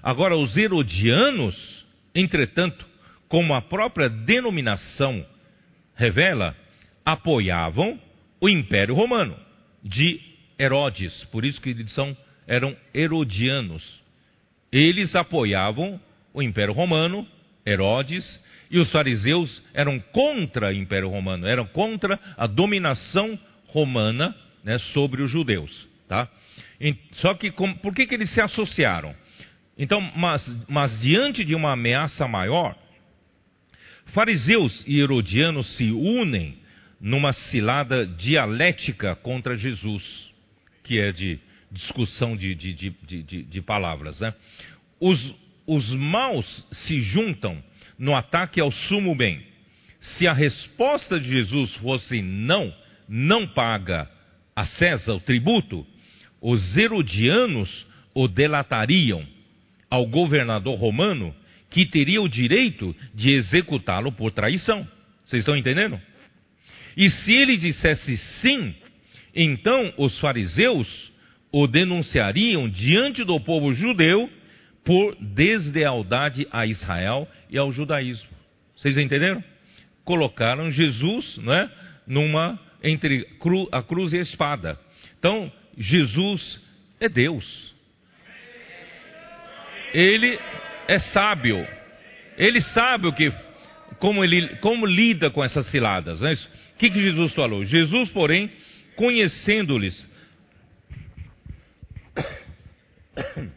Agora, 0.02 0.36
os 0.36 0.56
herodianos 0.56 1.82
Entretanto, 2.14 2.86
como 3.28 3.54
a 3.54 3.62
própria 3.62 4.08
denominação 4.08 5.24
revela, 5.94 6.54
apoiavam 7.04 7.98
o 8.40 8.48
Império 8.48 8.94
Romano 8.94 9.36
de 9.82 10.20
Herodes, 10.58 11.24
por 11.32 11.44
isso 11.44 11.60
que 11.60 11.70
eles 11.70 11.92
são, 11.92 12.16
eram 12.46 12.76
herodianos. 12.94 13.82
Eles 14.70 15.16
apoiavam 15.16 16.00
o 16.34 16.42
Império 16.42 16.72
Romano, 16.72 17.26
Herodes, 17.66 18.40
e 18.70 18.78
os 18.78 18.90
fariseus 18.90 19.62
eram 19.74 19.98
contra 19.98 20.68
o 20.68 20.72
Império 20.72 21.08
Romano, 21.08 21.46
eram 21.46 21.66
contra 21.66 22.18
a 22.36 22.46
dominação 22.46 23.38
romana 23.72 24.34
né, 24.62 24.78
sobre 24.78 25.22
os 25.22 25.30
judeus. 25.30 25.88
Tá? 26.06 26.28
Só 27.14 27.34
que 27.34 27.50
com, 27.50 27.72
por 27.74 27.94
que, 27.94 28.06
que 28.06 28.14
eles 28.14 28.30
se 28.30 28.40
associaram? 28.40 29.14
Então, 29.78 30.00
mas, 30.14 30.66
mas 30.68 31.00
diante 31.00 31.44
de 31.44 31.54
uma 31.54 31.72
ameaça 31.72 32.28
maior, 32.28 32.76
fariseus 34.06 34.84
e 34.86 35.00
herodianos 35.00 35.66
se 35.76 35.90
unem 35.90 36.58
numa 37.00 37.32
cilada 37.32 38.06
dialética 38.06 39.16
contra 39.16 39.56
Jesus, 39.56 40.04
que 40.84 41.00
é 41.00 41.10
de 41.10 41.40
discussão 41.70 42.36
de, 42.36 42.54
de, 42.54 42.72
de, 42.74 43.42
de 43.42 43.62
palavras. 43.62 44.20
Né? 44.20 44.34
Os, 45.00 45.34
os 45.66 45.88
maus 45.94 46.66
se 46.70 47.00
juntam 47.00 47.62
no 47.98 48.14
ataque 48.14 48.60
ao 48.60 48.70
sumo 48.70 49.14
bem. 49.14 49.44
Se 50.00 50.26
a 50.26 50.32
resposta 50.32 51.18
de 51.18 51.30
Jesus 51.30 51.74
fosse 51.76 52.20
não, 52.20 52.72
não 53.08 53.46
paga 53.46 54.08
a 54.54 54.64
César 54.66 55.14
o 55.14 55.20
tributo, 55.20 55.86
os 56.40 56.76
herodianos 56.76 57.86
o 58.14 58.28
delatariam 58.28 59.26
ao 59.90 60.06
governador 60.06 60.78
romano 60.78 61.34
que 61.70 61.86
teria 61.86 62.20
o 62.20 62.28
direito 62.28 62.94
de 63.14 63.32
executá-lo 63.32 64.12
por 64.12 64.30
traição. 64.30 64.86
Vocês 65.24 65.40
estão 65.40 65.56
entendendo? 65.56 65.98
E 66.96 67.08
se 67.08 67.32
ele 67.32 67.56
dissesse 67.56 68.16
sim, 68.16 68.74
então 69.34 69.92
os 69.96 70.18
fariseus 70.20 71.10
o 71.50 71.66
denunciariam 71.66 72.68
diante 72.68 73.24
do 73.24 73.38
povo 73.40 73.72
judeu 73.72 74.28
por 74.84 75.14
deslealdade 75.16 76.46
a 76.50 76.66
Israel 76.66 77.28
e 77.50 77.56
ao 77.56 77.70
judaísmo. 77.70 78.28
Vocês 78.76 78.96
entenderam? 78.96 79.42
Colocaram 80.04 80.70
Jesus, 80.70 81.36
né, 81.38 81.70
numa 82.06 82.58
entre 82.82 83.26
a 83.70 83.82
cruz 83.82 84.12
e 84.12 84.18
a 84.18 84.22
espada. 84.22 84.78
Então, 85.18 85.50
Jesus 85.76 86.60
é 87.00 87.08
Deus 87.08 87.72
ele 89.92 90.38
é 90.88 90.98
sábio. 90.98 91.66
Ele 92.36 92.60
sabe 92.60 93.06
o 93.06 93.12
que, 93.12 93.32
como 93.98 94.24
ele, 94.24 94.56
como 94.56 94.86
lida 94.86 95.30
com 95.30 95.44
essas 95.44 95.66
ciladas. 95.66 96.22
É 96.22 96.32
isso? 96.32 96.48
O 96.74 96.78
que, 96.78 96.90
que 96.90 97.02
Jesus 97.02 97.34
falou? 97.34 97.64
Jesus, 97.64 98.08
porém, 98.10 98.50
conhecendo-lhes, 98.96 100.08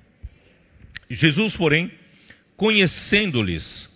Jesus, 1.10 1.56
porém, 1.56 1.92
conhecendo-lhes 2.58 3.90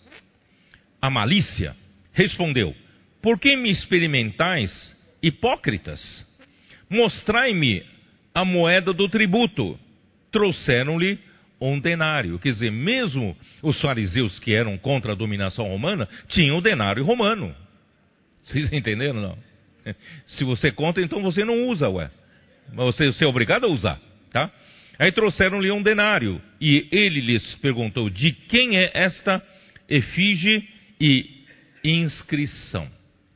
a 1.02 1.10
malícia, 1.10 1.76
respondeu: 2.13 2.74
Por 3.22 3.38
que 3.39 3.56
me 3.56 3.70
experimentais, 3.70 4.98
hipócritas? 5.21 5.99
Mostrai-me 6.89 7.84
a 8.34 8.43
moeda 8.43 8.93
do 8.93 9.08
tributo. 9.08 9.79
Trouxeram-lhe 10.32 11.19
um 11.60 11.79
denário. 11.79 12.39
Quer 12.39 12.51
dizer, 12.53 12.71
mesmo 12.71 13.36
os 13.62 13.79
fariseus 13.82 14.39
que 14.39 14.53
eram 14.53 14.77
contra 14.77 15.12
a 15.12 15.15
dominação 15.15 15.67
romana 15.67 16.08
tinham 16.27 16.58
o 16.58 16.62
denário 16.62 17.03
romano. 17.03 17.55
Vocês 18.43 18.71
entenderam? 18.71 19.21
Não? 19.21 19.38
Se 20.25 20.43
você 20.43 20.71
conta, 20.71 21.01
então 21.01 21.21
você 21.21 21.43
não 21.43 21.67
usa, 21.67 21.89
ué. 21.89 22.10
Mas 22.73 22.86
você, 22.86 23.08
você 23.08 23.25
é 23.25 23.27
obrigado 23.27 23.65
a 23.65 23.69
usar, 23.69 23.99
tá? 24.32 24.51
Aí 24.97 25.12
trouxeram-lhe 25.12 25.71
um 25.71 25.82
denário 25.82 26.41
e 26.60 26.88
ele 26.91 27.21
lhes 27.21 27.55
perguntou: 27.55 28.10
de 28.10 28.32
quem 28.32 28.77
é 28.77 28.91
esta 28.93 29.41
efígie 29.88 30.67
e 30.99 31.43
inscrição? 31.84 32.88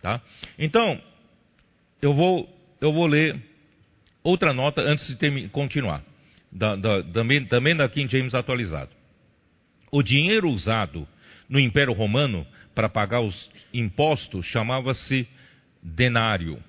Tá? 0.02 0.22
Então, 0.60 1.02
eu 2.04 2.14
vou, 2.14 2.50
eu 2.82 2.92
vou 2.92 3.08
ler 3.08 3.42
outra 4.22 4.54
nota 4.54 4.82
antes 4.82 5.18
de 5.18 5.48
continuar 5.48 6.04
da, 6.52 6.76
da, 6.76 7.02
também, 7.02 7.46
também 7.46 7.74
da 7.74 7.88
King 7.88 8.12
James 8.12 8.36
atualizado. 8.36 8.92
O 9.90 10.04
dinheiro 10.04 10.50
usado 10.50 11.08
no 11.48 11.58
Império 11.58 11.94
Romano 11.94 12.46
para 12.76 12.90
pagar 12.90 13.22
os 13.22 13.50
impostos 13.74 14.46
chamava-se 14.48 15.26
denário, 15.82 16.62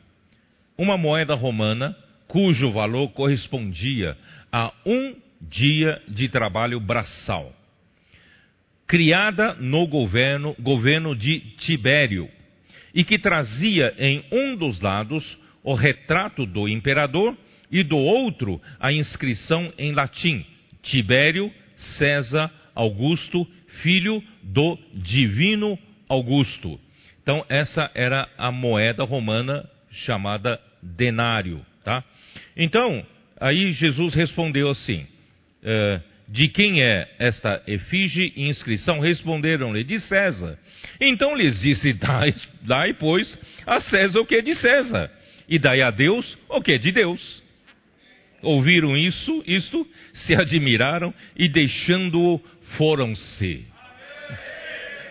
uma 0.79 0.97
moeda 0.97 1.35
romana 1.35 1.97
cujo 2.29 2.70
valor 2.70 3.09
correspondia 3.09 4.16
a 4.53 4.73
um 4.87 5.16
dia 5.40 6.01
de 6.07 6.29
trabalho 6.29 6.79
braçal. 6.79 7.53
Criada 8.87 9.55
no 9.55 9.85
governo, 9.88 10.55
governo 10.61 11.16
de 11.16 11.40
Tibério 11.59 12.31
e 12.94 13.04
que 13.04 13.18
trazia 13.18 13.94
em 13.98 14.24
um 14.30 14.57
dos 14.57 14.80
lados 14.80 15.37
o 15.62 15.74
retrato 15.74 16.46
do 16.46 16.68
imperador 16.68 17.37
e 17.70 17.83
do 17.83 17.96
outro 17.96 18.61
a 18.78 18.92
inscrição 18.92 19.72
em 19.76 19.92
latim: 19.92 20.46
Tibério 20.83 21.52
César 21.98 22.50
Augusto, 22.74 23.46
filho 23.83 24.22
do 24.42 24.78
divino 24.94 25.78
Augusto. 26.09 26.78
Então, 27.22 27.44
essa 27.48 27.90
era 27.94 28.28
a 28.37 28.52
moeda 28.52 29.02
romana 29.02 29.68
chamada 29.90 30.61
denário. 30.83 31.64
Tá? 31.83 32.04
Então, 32.57 33.04
aí 33.40 33.72
Jesus 33.72 34.14
respondeu 34.14 34.68
assim: 34.68 35.07
uh, 35.62 36.02
De 36.29 36.49
quem 36.49 36.83
é 36.83 37.09
esta 37.19 37.63
efígie 37.67 38.33
e 38.35 38.49
inscrição? 38.49 38.99
Responderam-lhe: 38.99 39.85
De 39.85 39.99
César. 40.01 40.59
Então 41.01 41.37
lhes 41.37 41.61
disse: 41.61 41.93
Dai, 41.93 42.35
dai, 42.63 42.95
pois, 42.95 43.39
a 43.67 43.81
César 43.81 44.21
o 44.21 44.27
que 44.27 44.37
é 44.37 44.43
de 44.43 44.55
César, 44.55 45.11
e 45.49 45.59
dai 45.59 45.83
a 45.83 45.91
Deus 45.91 46.37
o 46.49 46.61
que 46.61 46.73
é 46.73 46.79
de 46.79 46.91
Deus. 46.93 47.43
Ouviram 48.43 48.97
isso, 48.97 49.43
isto, 49.47 49.87
se 50.13 50.35
admiraram 50.35 51.13
e 51.37 51.49
deixando-o 51.49 52.41
foram-se. 52.77 53.65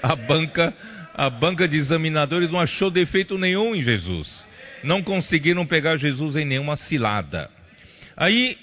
A 0.01 0.15
banca, 0.15 0.73
a 1.13 1.29
banca 1.29 1.67
de 1.67 1.77
examinadores 1.77 2.51
não 2.51 2.59
achou 2.59 2.91
defeito 2.91 3.37
nenhum 3.37 3.75
em 3.75 3.81
Jesus. 3.81 4.45
Não 4.83 5.01
conseguiram 5.01 5.65
pegar 5.65 5.97
Jesus 5.97 6.35
em 6.35 6.45
nenhuma 6.45 6.75
cilada. 6.75 7.49
Aí, 8.15 8.57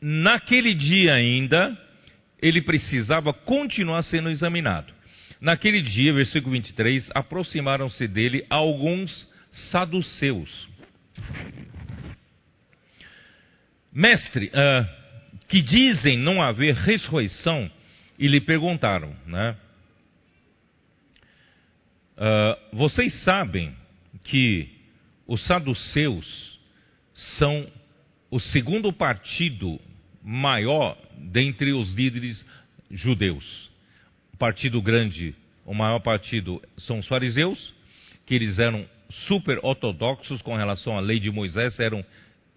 naquele 0.00 0.72
dia 0.72 1.14
ainda, 1.14 1.76
ele 2.40 2.60
precisava 2.62 3.32
continuar 3.32 4.02
sendo 4.02 4.30
examinado. 4.30 4.92
Naquele 5.40 5.82
dia, 5.82 6.12
versículo 6.12 6.52
23, 6.52 7.10
aproximaram-se 7.14 8.06
dele 8.08 8.46
alguns 8.48 9.28
saduceus. 9.52 10.68
Mestre, 13.92 14.46
uh, 14.46 14.88
que 15.48 15.62
dizem 15.62 16.18
não 16.18 16.42
haver 16.42 16.74
ressurreição, 16.74 17.70
e 18.18 18.26
lhe 18.26 18.40
perguntaram, 18.40 19.14
né? 19.26 19.56
Uh, 22.16 22.76
vocês 22.76 23.12
sabem 23.22 23.74
que 24.24 24.68
os 25.26 25.44
saduceus 25.46 26.60
são 27.12 27.66
o 28.30 28.38
segundo 28.38 28.92
partido 28.92 29.80
maior 30.24 30.96
dentre 31.18 31.72
os 31.72 31.92
líderes 31.92 32.44
judeus. 32.90 33.70
O 34.32 34.36
partido 34.36 34.80
grande, 34.80 35.34
o 35.66 35.74
maior 35.74 36.00
partido, 36.00 36.62
são 36.78 36.98
os 36.98 37.06
fariseus, 37.06 37.74
que 38.24 38.34
eles 38.34 38.58
eram 38.58 38.86
super 39.28 39.60
ortodoxos 39.62 40.40
com 40.42 40.56
relação 40.56 40.96
à 40.96 41.00
lei 41.00 41.20
de 41.20 41.30
Moisés, 41.30 41.78
eram 41.78 42.04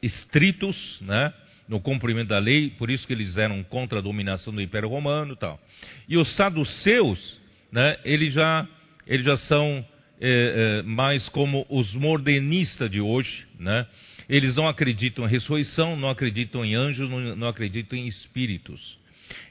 estritos, 0.02 0.98
né? 1.02 1.34
no 1.68 1.82
cumprimento 1.82 2.30
da 2.30 2.40
lei, 2.40 2.70
por 2.70 2.90
isso 2.90 3.06
que 3.06 3.14
eles 3.14 3.36
eram 3.36 3.62
contra 3.64 4.00
a 4.00 4.02
dominação 4.02 4.54
do 4.54 4.62
Império 4.62 4.88
Romano 4.88 5.34
e 5.34 5.36
tal. 5.36 5.60
E 6.08 6.18
os 6.18 6.34
saduceus, 6.36 7.40
né, 7.72 7.98
eles, 8.06 8.34
já, 8.34 8.66
eles 9.06 9.26
já 9.26 9.38
são 9.38 9.86
é, 10.20 10.80
é, 10.80 10.82
mais 10.84 11.28
como 11.30 11.66
os 11.70 11.94
modernistas 11.94 12.90
de 12.90 13.02
hoje, 13.02 13.46
né? 13.60 13.86
Eles 14.30 14.56
não 14.56 14.68
acreditam 14.68 15.26
em 15.26 15.30
ressurreição, 15.30 15.96
não 15.96 16.10
acreditam 16.10 16.66
em 16.66 16.76
anjos, 16.76 17.10
não, 17.10 17.48
acreditam 17.48 17.98
em 17.98 18.08
espíritos. 18.08 18.98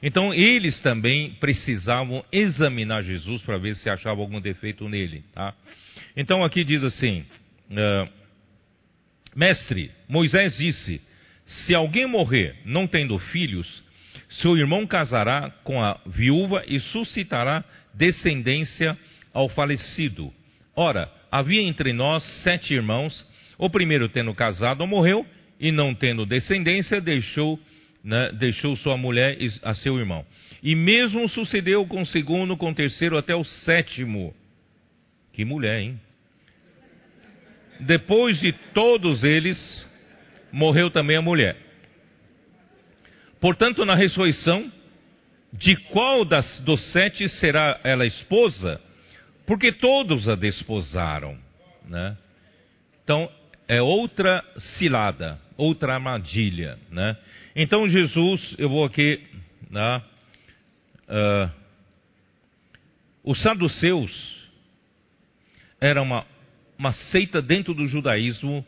Então 0.01 0.33
eles 0.33 0.79
também 0.81 1.31
precisavam 1.39 2.23
examinar 2.31 3.03
Jesus 3.03 3.41
para 3.41 3.57
ver 3.57 3.75
se 3.75 3.89
achava 3.89 4.21
algum 4.21 4.39
defeito 4.39 4.87
nele. 4.87 5.23
Tá? 5.33 5.53
Então 6.15 6.43
aqui 6.43 6.63
diz 6.63 6.83
assim: 6.83 7.25
uh, 7.71 8.09
Mestre, 9.35 9.91
Moisés 10.07 10.57
disse: 10.57 11.01
se 11.45 11.73
alguém 11.73 12.05
morrer 12.05 12.55
não 12.65 12.85
tendo 12.85 13.17
filhos, 13.17 13.83
seu 14.29 14.57
irmão 14.57 14.85
casará 14.85 15.49
com 15.63 15.81
a 15.81 15.99
viúva 16.05 16.63
e 16.67 16.79
suscitará 16.79 17.63
descendência 17.93 18.97
ao 19.33 19.47
falecido. 19.47 20.31
Ora, 20.75 21.09
havia 21.31 21.61
entre 21.61 21.93
nós 21.93 22.23
sete 22.43 22.73
irmãos, 22.73 23.25
o 23.57 23.69
primeiro 23.69 24.07
tendo 24.09 24.33
casado 24.33 24.85
morreu, 24.85 25.25
e 25.59 25.71
não 25.71 25.93
tendo 25.93 26.25
descendência, 26.25 27.01
deixou, 27.01 27.59
né, 28.03 28.31
deixou 28.33 28.75
sua 28.75 28.97
mulher 28.97 29.37
a 29.63 29.73
seu 29.73 29.97
irmão. 29.97 30.25
E 30.61 30.75
mesmo 30.75 31.27
sucedeu 31.29 31.85
com 31.85 32.01
o 32.01 32.05
segundo, 32.05 32.55
com 32.55 32.69
o 32.69 32.75
terceiro, 32.75 33.17
até 33.17 33.35
o 33.35 33.43
sétimo. 33.43 34.33
Que 35.33 35.43
mulher, 35.43 35.81
hein? 35.81 35.99
Depois 37.79 38.39
de 38.39 38.51
todos 38.73 39.23
eles, 39.23 39.85
morreu 40.51 40.89
também 40.89 41.15
a 41.15 41.21
mulher. 41.21 41.55
Portanto, 43.39 43.85
na 43.85 43.93
ressurreição, 43.93 44.71
de 45.53 45.75
qual 45.75 46.25
das, 46.25 46.59
dos 46.61 46.91
sete 46.91 47.29
será 47.29 47.79
ela 47.83 48.05
esposa? 48.05 48.81
Porque 49.45 49.71
todos 49.71 50.27
a 50.27 50.35
desposaram. 50.35 51.37
Né? 51.87 52.17
Então, 53.03 53.29
é 53.67 53.81
outra 53.81 54.43
cilada, 54.77 55.39
outra 55.57 55.93
armadilha. 55.93 56.77
Né? 56.89 57.17
Então, 57.55 57.89
Jesus, 57.89 58.55
eu 58.57 58.69
vou 58.69 58.83
aqui. 58.83 59.21
Né? 59.69 60.01
Uh, 61.07 61.51
os 63.23 63.41
saduceus 63.41 64.49
era 65.79 66.01
uma, 66.01 66.25
uma 66.77 66.93
seita 66.93 67.41
dentro 67.41 67.73
do 67.73 67.85
judaísmo 67.87 68.65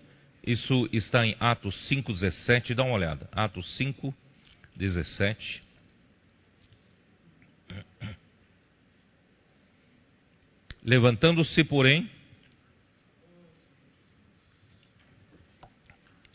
isso 0.50 0.90
está 0.92 1.26
em 1.26 1.36
Atos 1.40 1.76
5,17. 1.90 2.74
Dá 2.74 2.84
uma 2.84 2.96
olhada. 2.96 3.30
Atos 3.32 3.78
5, 3.78 4.14
17. 4.76 5.62
Levantando-se, 10.84 11.64
porém, 11.66 12.10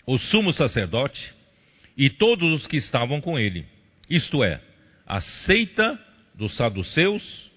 o 0.07 0.19
sumo 0.19 0.53
sacerdote 0.53 1.33
e 1.97 2.11
todos 2.11 2.53
os 2.53 2.67
que 2.67 2.77
estavam 2.77 3.21
com 3.21 3.39
ele, 3.39 3.67
isto 4.09 4.43
é, 4.43 4.61
a 5.07 5.21
seita 5.21 5.99
dos 6.35 6.57
saduceus, 6.57 7.51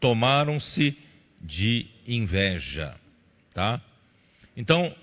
tomaram-se 0.00 0.96
de 1.40 1.86
inveja, 2.06 2.94
tá? 3.54 3.80
Então, 4.56 4.94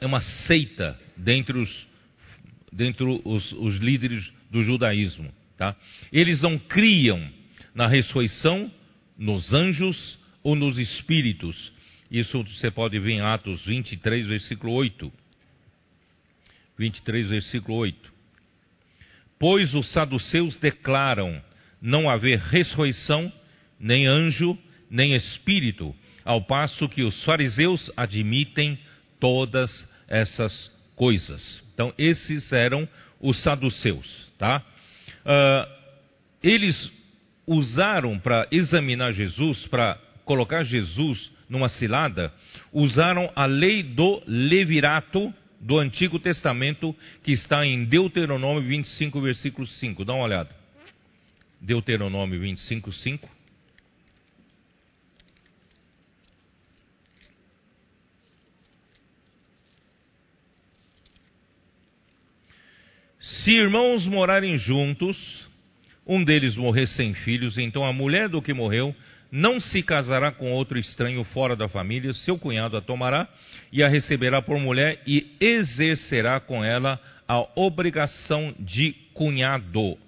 é 0.00 0.06
uma 0.06 0.20
seita 0.20 0.98
dentre 1.16 1.58
os, 1.58 1.86
dentre 2.72 3.04
os, 3.24 3.52
os 3.52 3.76
líderes 3.76 4.30
do 4.50 4.62
judaísmo. 4.62 5.32
Tá? 5.56 5.74
Eles 6.12 6.40
não 6.42 6.58
criam 6.58 7.20
na 7.74 7.86
ressurreição, 7.86 8.70
nos 9.16 9.52
anjos 9.52 10.18
ou 10.42 10.54
nos 10.54 10.78
espíritos. 10.78 11.72
Isso 12.10 12.42
você 12.44 12.70
pode 12.70 12.98
ver 12.98 13.14
em 13.14 13.20
Atos 13.20 13.64
23, 13.64 14.26
versículo 14.26 14.72
8. 14.72 15.12
23, 16.78 17.28
versículo 17.28 17.76
8. 17.78 18.12
Pois 19.38 19.74
os 19.74 19.90
saduceus 19.92 20.56
declaram 20.56 21.42
não 21.80 22.08
haver 22.08 22.38
ressurreição, 22.38 23.32
nem 23.78 24.06
anjo, 24.06 24.56
nem 24.90 25.14
espírito, 25.14 25.94
ao 26.24 26.42
passo 26.42 26.88
que 26.88 27.02
os 27.02 27.24
fariseus 27.24 27.90
admitem 27.96 28.78
todas 29.20 29.70
essas 30.08 30.70
coisas. 30.96 31.62
Então, 31.74 31.92
esses 31.96 32.52
eram 32.52 32.88
os 33.20 33.42
saduceus, 33.42 34.30
tá? 34.38 34.64
Uh, 35.24 35.78
eles 36.42 36.90
usaram 37.46 38.18
para 38.18 38.46
examinar 38.50 39.12
Jesus, 39.12 39.66
para 39.66 39.98
colocar 40.24 40.64
Jesus 40.64 41.30
numa 41.48 41.68
cilada, 41.68 42.32
usaram 42.72 43.32
a 43.34 43.46
lei 43.46 43.82
do 43.82 44.22
levirato 44.26 45.32
do 45.60 45.78
Antigo 45.78 46.18
Testamento, 46.18 46.94
que 47.22 47.32
está 47.32 47.66
em 47.66 47.84
Deuteronômio 47.84 48.62
25, 48.62 49.20
versículo 49.20 49.66
5. 49.66 50.04
Dá 50.04 50.14
uma 50.14 50.24
olhada. 50.24 50.50
Deuteronômio 51.60 52.40
25, 52.40 52.92
5. 52.92 53.38
Se 63.18 63.52
irmãos 63.52 64.06
morarem 64.06 64.56
juntos, 64.56 65.48
um 66.06 66.24
deles 66.24 66.56
morrer 66.56 66.86
sem 66.86 67.12
filhos, 67.12 67.58
então 67.58 67.84
a 67.84 67.92
mulher 67.92 68.28
do 68.28 68.40
que 68.40 68.54
morreu 68.54 68.94
não 69.30 69.60
se 69.60 69.82
casará 69.82 70.32
com 70.32 70.52
outro 70.52 70.78
estranho 70.78 71.22
fora 71.24 71.54
da 71.54 71.68
família, 71.68 72.12
seu 72.14 72.38
cunhado 72.38 72.76
a 72.76 72.80
tomará 72.80 73.28
e 73.72 73.82
a 73.82 73.88
receberá 73.88 74.40
por 74.40 74.58
mulher 74.58 75.02
e 75.06 75.34
exercerá 75.40 76.40
com 76.40 76.64
ela 76.64 77.00
a 77.26 77.46
obrigação 77.54 78.54
de 78.58 78.94
cunhado. 79.12 79.98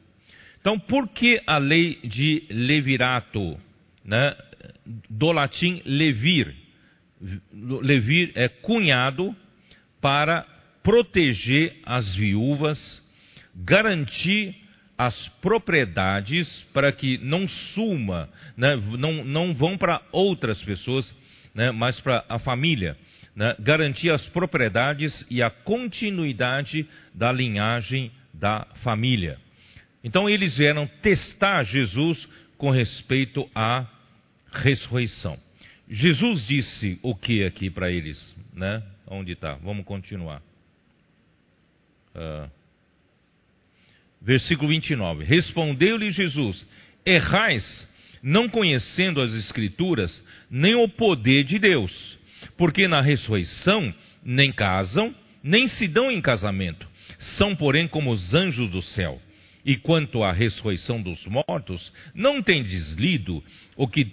Então, 0.61 0.79
por 0.79 1.09
que 1.09 1.43
a 1.47 1.59
lei 1.59 1.99
de 2.03 2.45
levirato, 2.51 3.59
né? 4.05 4.35
do 5.09 5.33
latim 5.33 5.83
levir, 5.85 6.55
Levi 7.53 8.33
é 8.35 8.49
cunhado 8.49 9.37
para 10.01 10.47
proteger 10.83 11.77
as 11.85 12.15
viúvas, 12.17 13.03
garantir 13.55 14.57
as 15.01 15.29
propriedades 15.41 16.47
para 16.75 16.93
que 16.93 17.17
não 17.17 17.49
suma, 17.49 18.29
né, 18.55 18.77
não, 18.99 19.25
não 19.25 19.55
vão 19.55 19.79
para 19.79 20.03
outras 20.13 20.63
pessoas, 20.63 21.11
né, 21.55 21.71
mas 21.71 21.99
para 22.01 22.23
a 22.29 22.39
família. 22.39 22.95
Né, 23.35 23.57
garantir 23.61 24.11
as 24.11 24.27
propriedades 24.27 25.25
e 25.31 25.43
a 25.43 25.49
continuidade 25.49 26.87
da 27.15 27.33
linhagem 27.33 28.13
da 28.35 28.67
família. 28.83 29.39
Então 30.05 30.29
eles 30.29 30.59
vieram 30.59 30.87
testar 31.01 31.65
Jesus 31.65 32.29
com 32.59 32.69
respeito 32.69 33.49
à 33.55 33.87
ressurreição. 34.53 35.39
Jesus 35.89 36.47
disse 36.47 36.99
o 37.03 37.15
que 37.15 37.43
aqui 37.43 37.71
para 37.71 37.91
eles? 37.91 38.35
Né? 38.53 38.83
Onde 39.07 39.33
está? 39.33 39.55
Vamos 39.55 39.87
continuar. 39.87 40.43
Uh, 42.15 42.60
versículo 44.21 44.69
29. 44.69 45.25
Respondeu-lhe 45.25 46.11
Jesus: 46.11 46.67
Errais, 47.05 47.89
não 48.23 48.49
conhecendo 48.49 49.21
as 49.21 49.33
Escrituras, 49.35 50.23
nem 50.51 50.75
o 50.75 50.89
poder 50.89 51.45
de 51.45 51.59
Deus, 51.59 52.19
porque 52.57 52.87
na 52.87 53.01
ressurreição 53.01 53.93
nem 54.25 54.53
casam, 54.53 55.15
nem 55.43 55.67
se 55.67 55.89
dão 55.89 56.11
em 56.11 56.21
casamento, 56.21 56.87
são, 57.19 57.57
porém, 57.57 57.89
como 57.89 58.11
os 58.11 58.35
anjos 58.35 58.71
do 58.71 58.83
céu. 58.83 59.21
E 59.65 59.77
quanto 59.77 60.23
à 60.23 60.33
ressurreição 60.33 61.03
dos 61.03 61.27
mortos, 61.27 61.93
não 62.15 62.43
tendes 62.43 62.95
lido 62.95 63.45
o 63.77 63.87
que, 63.87 64.11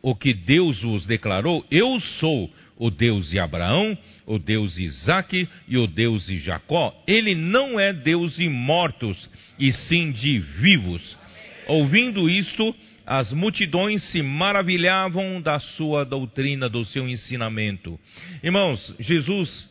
o 0.00 0.14
que 0.14 0.32
Deus 0.32 0.80
vos 0.80 1.06
declarou? 1.06 1.66
Eu 1.70 2.00
sou 2.00 2.50
o 2.78 2.90
Deus 2.90 3.28
de 3.28 3.38
Abraão, 3.38 3.96
o 4.30 4.38
Deus 4.38 4.76
de 4.76 4.84
Isaac 4.84 5.48
e 5.66 5.76
o 5.76 5.88
Deus 5.88 6.26
de 6.26 6.38
Jacó. 6.38 6.94
Ele 7.04 7.34
não 7.34 7.80
é 7.80 7.92
Deus 7.92 8.36
de 8.36 8.48
mortos, 8.48 9.28
e 9.58 9.72
sim 9.72 10.12
de 10.12 10.38
vivos. 10.38 11.18
Ouvindo 11.66 12.30
isto, 12.30 12.74
as 13.04 13.32
multidões 13.32 14.04
se 14.12 14.22
maravilhavam 14.22 15.42
da 15.42 15.58
sua 15.58 16.04
doutrina, 16.04 16.68
do 16.68 16.84
seu 16.84 17.08
ensinamento. 17.08 17.98
Irmãos, 18.40 18.94
Jesus, 19.00 19.68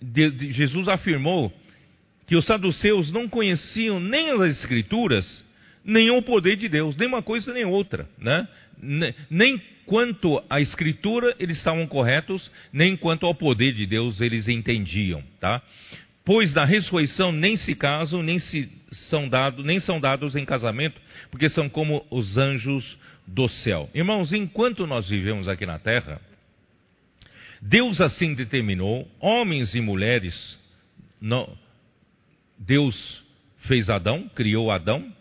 de, 0.00 0.30
de, 0.30 0.52
Jesus 0.52 0.88
afirmou 0.88 1.52
que 2.26 2.34
os 2.34 2.46
saduceus 2.46 3.12
não 3.12 3.28
conheciam 3.28 4.00
nem 4.00 4.30
as 4.30 4.58
escrituras, 4.58 5.44
nem 5.84 6.10
o 6.10 6.22
poder 6.22 6.56
de 6.56 6.66
Deus, 6.66 6.96
nem 6.96 7.06
uma 7.06 7.22
coisa 7.22 7.52
nem 7.52 7.66
outra, 7.66 8.08
né? 8.18 8.48
Nem 9.30 9.60
quanto 9.86 10.42
à 10.50 10.60
escritura 10.60 11.34
eles 11.38 11.58
estavam 11.58 11.86
corretos, 11.86 12.50
nem 12.72 12.96
quanto 12.96 13.24
ao 13.24 13.34
poder 13.34 13.72
de 13.72 13.86
Deus 13.86 14.20
eles 14.20 14.48
entendiam, 14.48 15.22
tá? 15.40 15.62
Pois 16.24 16.54
na 16.54 16.64
ressurreição 16.64 17.30
nem 17.30 17.56
se 17.56 17.74
casam, 17.74 18.22
nem 18.22 18.38
se 18.38 18.68
são 19.08 19.28
dados, 19.28 19.64
nem 19.64 19.78
são 19.78 20.00
dados 20.00 20.34
em 20.34 20.44
casamento, 20.44 21.00
porque 21.30 21.48
são 21.48 21.68
como 21.68 22.04
os 22.10 22.36
anjos 22.36 22.98
do 23.26 23.48
céu. 23.48 23.88
Irmãos, 23.94 24.32
enquanto 24.32 24.86
nós 24.86 25.08
vivemos 25.08 25.48
aqui 25.48 25.64
na 25.64 25.78
terra, 25.78 26.20
Deus 27.62 28.00
assim 28.00 28.34
determinou, 28.34 29.08
homens 29.20 29.74
e 29.74 29.80
mulheres, 29.80 30.58
não, 31.20 31.56
Deus 32.58 33.22
fez 33.60 33.88
Adão, 33.88 34.28
criou 34.34 34.70
Adão, 34.70 35.12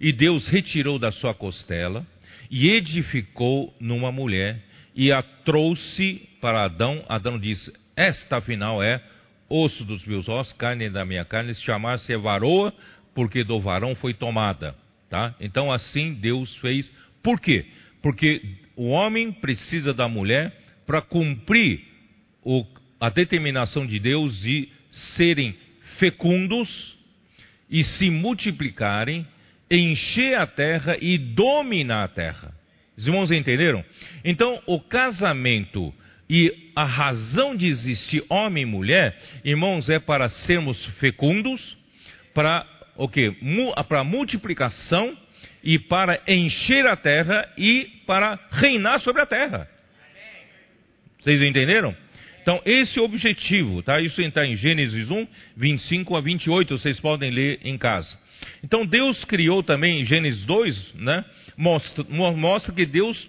e 0.00 0.12
Deus 0.12 0.48
retirou 0.48 0.98
da 0.98 1.10
sua 1.12 1.34
costela 1.34 2.06
e 2.50 2.68
edificou 2.70 3.74
numa 3.80 4.10
mulher 4.10 4.62
e 4.94 5.12
a 5.12 5.22
trouxe 5.22 6.28
para 6.40 6.64
Adão. 6.64 7.04
Adão 7.08 7.38
disse: 7.38 7.72
Esta 7.96 8.38
afinal 8.38 8.82
é 8.82 9.02
osso 9.48 9.84
dos 9.84 10.04
meus 10.04 10.28
ossos, 10.28 10.52
carne 10.54 10.90
da 10.90 11.04
minha 11.04 11.24
carne, 11.24 11.54
se 11.54 11.62
chamar-se 11.62 12.14
varoa, 12.16 12.72
porque 13.14 13.44
do 13.44 13.60
varão 13.60 13.94
foi 13.94 14.14
tomada. 14.14 14.74
Tá? 15.08 15.34
Então 15.40 15.72
assim 15.72 16.14
Deus 16.14 16.54
fez. 16.56 16.92
Por 17.22 17.40
quê? 17.40 17.66
Porque 18.02 18.42
o 18.76 18.88
homem 18.88 19.32
precisa 19.32 19.92
da 19.92 20.08
mulher 20.08 20.52
para 20.86 21.00
cumprir 21.00 21.80
o, 22.42 22.64
a 23.00 23.08
determinação 23.08 23.86
de 23.86 23.98
Deus 23.98 24.40
de 24.40 24.68
serem 25.16 25.56
fecundos 25.98 26.96
e 27.70 27.82
se 27.84 28.10
multiplicarem 28.10 29.26
encher 29.70 30.36
a 30.36 30.46
terra 30.46 30.96
e 31.00 31.18
dominar 31.18 32.04
a 32.04 32.08
terra. 32.08 32.54
Os 32.96 33.06
irmãos 33.06 33.30
entenderam? 33.30 33.84
Então, 34.24 34.60
o 34.66 34.80
casamento 34.80 35.94
e 36.28 36.70
a 36.74 36.84
razão 36.84 37.56
de 37.56 37.66
existir 37.66 38.24
homem 38.28 38.64
e 38.64 38.66
mulher, 38.66 39.16
irmãos, 39.44 39.88
é 39.88 39.98
para 39.98 40.28
sermos 40.28 40.84
fecundos, 40.98 41.76
para 42.34 42.66
o 42.96 43.08
quê? 43.08 43.32
Para 43.88 44.04
multiplicação 44.04 45.16
e 45.62 45.78
para 45.78 46.20
encher 46.26 46.86
a 46.86 46.96
terra 46.96 47.48
e 47.56 48.02
para 48.06 48.38
reinar 48.50 49.00
sobre 49.00 49.22
a 49.22 49.26
terra. 49.26 49.68
Vocês 51.20 51.40
entenderam? 51.42 51.96
Então, 52.42 52.62
esse 52.64 52.98
é 52.98 53.02
o 53.02 53.04
objetivo, 53.04 53.82
tá? 53.82 54.00
Isso 54.00 54.20
está 54.22 54.46
em 54.46 54.56
Gênesis 54.56 55.10
1, 55.10 55.26
25 55.56 56.16
a 56.16 56.20
28, 56.20 56.78
vocês 56.78 56.98
podem 57.00 57.30
ler 57.30 57.60
em 57.62 57.76
casa. 57.76 58.18
Então 58.62 58.84
Deus 58.84 59.24
criou 59.24 59.62
também, 59.62 60.00
em 60.00 60.04
Gênesis 60.04 60.44
2, 60.44 60.94
né, 60.94 61.24
mostra, 61.56 62.04
mostra 62.04 62.74
que 62.74 62.86
Deus 62.86 63.28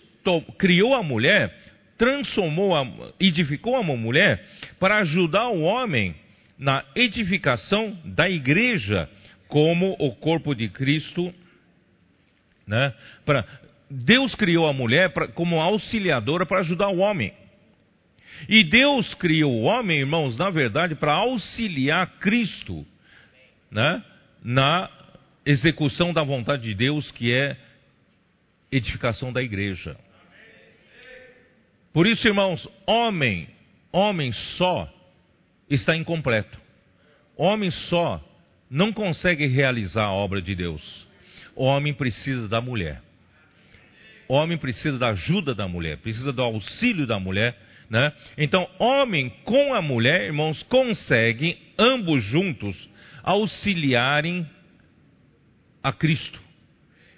criou 0.58 0.96
a 0.96 1.04
mulher, 1.04 1.56
transformou, 1.98 2.76
a, 2.76 2.86
edificou 3.20 3.76
a 3.76 3.84
mulher 3.84 4.44
para 4.80 4.98
ajudar 5.00 5.50
o 5.50 5.62
homem 5.62 6.16
na 6.58 6.84
edificação 6.96 7.98
da 8.04 8.30
igreja 8.30 9.10
como 9.48 9.96
o 10.00 10.12
corpo 10.16 10.54
de 10.54 10.70
Cristo. 10.70 11.34
Né, 12.68 12.94
para, 13.26 13.46
Deus 13.90 14.36
criou 14.36 14.68
a 14.68 14.74
mulher 14.74 15.10
pra, 15.12 15.28
como 15.28 15.60
auxiliadora 15.60 16.46
para 16.46 16.60
ajudar 16.60 16.90
o 16.90 17.00
homem. 17.00 17.34
E 18.48 18.64
Deus 18.64 19.14
criou 19.16 19.52
o 19.52 19.64
homem, 19.64 20.00
irmãos, 20.00 20.38
na 20.38 20.50
verdade, 20.50 20.96
para 20.96 21.14
auxiliar 21.14 22.20
Cristo 22.20 22.86
né, 23.72 24.04
na 24.44 24.90
execução 25.50 26.14
da 26.14 26.22
vontade 26.22 26.62
de 26.62 26.76
Deus, 26.76 27.10
que 27.10 27.34
é 27.34 27.58
edificação 28.72 29.34
da 29.34 29.42
igreja. 29.42 29.98
Por 31.92 32.06
isso, 32.06 32.28
irmãos, 32.28 32.68
homem, 32.86 33.50
homem 33.92 34.32
só 34.32 34.88
está 35.68 35.96
incompleto. 35.96 36.56
Homem 37.36 37.72
só 37.72 38.24
não 38.70 38.94
consegue 38.94 39.48
realizar 39.48 40.04
a 40.04 40.14
obra 40.14 40.40
de 40.40 40.54
Deus. 40.54 41.08
Homem 41.56 41.96
precisa 41.96 42.48
da 42.48 42.62
mulher. 42.62 43.02
Homem 44.28 44.56
precisa 44.56 45.00
da 45.00 45.10
ajuda 45.10 45.56
da 45.56 45.68
mulher, 45.68 45.98
precisa 45.98 46.32
do 46.32 46.44
auxílio 46.44 47.08
da 47.08 47.20
mulher, 47.20 47.58
né? 47.90 48.14
Então, 48.38 48.70
homem 48.78 49.30
com 49.44 49.74
a 49.74 49.82
mulher, 49.82 50.26
irmãos, 50.26 50.62
conseguem 50.64 51.58
ambos 51.80 52.24
juntos 52.26 52.78
auxiliarem 53.24 54.48
a 55.84 55.92
Cristo 55.92 56.40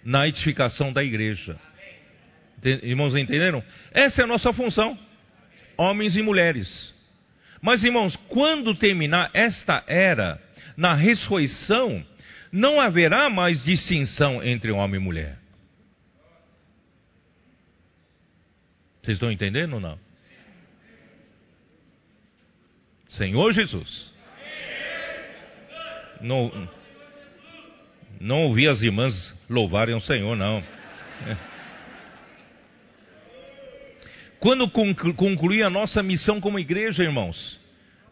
na 0.04 0.28
edificação 0.28 0.92
da 0.92 1.04
igreja. 1.04 1.60
Irmãos, 2.84 3.16
entenderam? 3.16 3.64
Essa 3.92 4.22
é 4.22 4.24
a 4.24 4.28
nossa 4.28 4.54
função, 4.54 4.98
homens 5.78 6.16
e 6.16 6.22
mulheres. 6.22 6.94
Mas, 7.62 7.84
irmãos, 7.84 8.16
quando 8.28 8.76
terminar 8.76 9.30
esta 9.34 9.84
era, 9.88 10.42
na 10.76 10.94
ressurreição, 10.94 12.04
não 12.52 12.80
haverá 12.80 13.30
mais 13.30 13.64
distinção 13.64 14.44
entre 14.44 14.72
homem 14.72 15.00
e 15.00 15.04
mulher. 15.04 15.38
Vocês 19.02 19.16
estão 19.16 19.32
entendendo 19.32 19.74
ou 19.74 19.80
não? 19.80 20.00
Senhor 23.08 23.52
Jesus. 23.52 24.12
Não, 26.22 26.70
não 28.22 28.44
ouvi 28.44 28.68
as 28.68 28.82
irmãs 28.84 29.34
louvarem 29.50 29.96
o 29.96 30.02
Senhor, 30.02 30.38
não. 30.38 30.64
Quando 34.40 34.70
concluir 34.70 35.64
a 35.64 35.70
nossa 35.70 36.04
missão 36.04 36.40
como 36.40 36.60
igreja, 36.60 37.04
irmãos, 37.04 37.60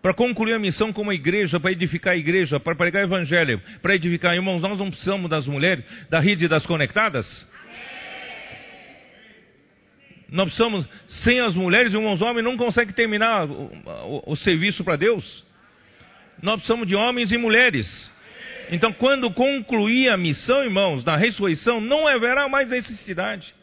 para 0.02 0.14
concluir 0.14 0.54
a 0.54 0.60
missão 0.60 0.92
como 0.92 1.14
igreja, 1.14 1.60
para 1.60 1.72
edificar 1.72 2.14
a 2.14 2.18
igreja, 2.18 2.60
para 2.60 2.76
pregar 2.76 3.04
o 3.04 3.06
evangelho, 3.06 3.62
para 3.82 3.96
edificar, 3.96 4.34
irmãos, 4.34 4.62
nós 4.62 4.80
não 4.80 4.90
precisamos 4.90 5.30
das 5.30 5.46
mulheres 5.46 5.84
da 6.10 6.20
rede 6.20 6.48
das 6.48 6.66
conectadas? 6.66 7.48
Nós 10.32 10.46
precisamos, 10.46 10.88
sem 11.08 11.40
as 11.40 11.56
mulheres, 11.56 11.94
irmãos, 11.94 12.22
homens 12.22 12.44
não 12.44 12.58
conseguem 12.58 12.94
terminar 12.94 13.46
o, 13.50 13.72
o, 13.86 14.34
o 14.34 14.36
serviço 14.36 14.84
para 14.84 14.96
Deus. 14.96 15.44
Nós 16.42 16.56
precisamos 16.56 16.88
de 16.88 16.96
homens 16.96 17.32
e 17.32 17.38
mulheres 17.38 18.10
então, 18.72 18.94
quando 18.94 19.32
concluir 19.32 20.10
a 20.10 20.18
missão, 20.18 20.64
irmãos, 20.64 21.04
da 21.04 21.16
ressurreição, 21.16 21.82
não 21.82 22.08
haverá 22.08 22.48
mais 22.48 22.70
necessidade 22.70 23.54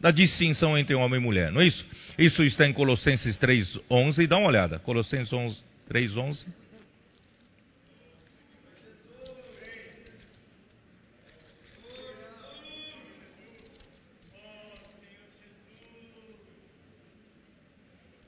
da 0.00 0.10
distinção 0.10 0.76
entre 0.76 0.94
homem 0.94 1.20
e 1.20 1.22
mulher, 1.22 1.50
não 1.50 1.60
é 1.60 1.66
isso? 1.66 1.84
Isso 2.18 2.42
está 2.42 2.66
em 2.66 2.72
Colossenses 2.72 3.38
3:11, 3.38 4.26
dá 4.26 4.36
uma 4.38 4.48
olhada. 4.48 4.78
Colossenses 4.78 5.32
3:11. 5.88 6.44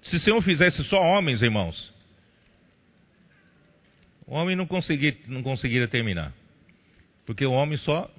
Se 0.03 0.17
o 0.17 0.21
Senhor 0.21 0.41
fizesse 0.43 0.83
só 0.85 1.03
homens, 1.03 1.43
irmãos, 1.43 1.93
o 4.29 4.35
homem 4.35 4.55
não, 4.55 4.67
conseguir, 4.67 5.19
não 5.27 5.43
conseguiria 5.43 5.89
terminar. 5.89 6.33
Porque 7.25 7.45
o 7.47 7.53
homem 7.53 7.79
só 7.79 8.11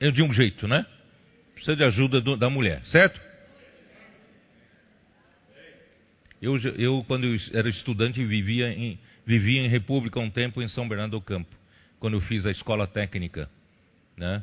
é 0.00 0.10
de 0.10 0.22
um 0.22 0.32
jeito, 0.32 0.66
né? 0.66 0.86
Precisa 1.54 1.76
de 1.76 1.84
ajuda 1.84 2.20
do, 2.20 2.36
da 2.36 2.48
mulher, 2.48 2.82
certo? 2.86 3.20
Eu, 6.40 6.56
eu, 6.78 7.04
quando 7.06 7.24
eu 7.24 7.36
era 7.52 7.68
estudante, 7.68 8.24
vivia 8.24 8.70
em, 8.70 8.98
vivia 9.26 9.62
em 9.62 9.68
República 9.68 10.18
um 10.18 10.30
tempo 10.30 10.62
em 10.62 10.68
São 10.68 10.88
Bernardo 10.88 11.12
do 11.12 11.20
Campo, 11.20 11.54
quando 11.98 12.14
eu 12.14 12.20
fiz 12.22 12.46
a 12.46 12.50
escola 12.50 12.86
técnica. 12.86 13.50
Né? 14.16 14.42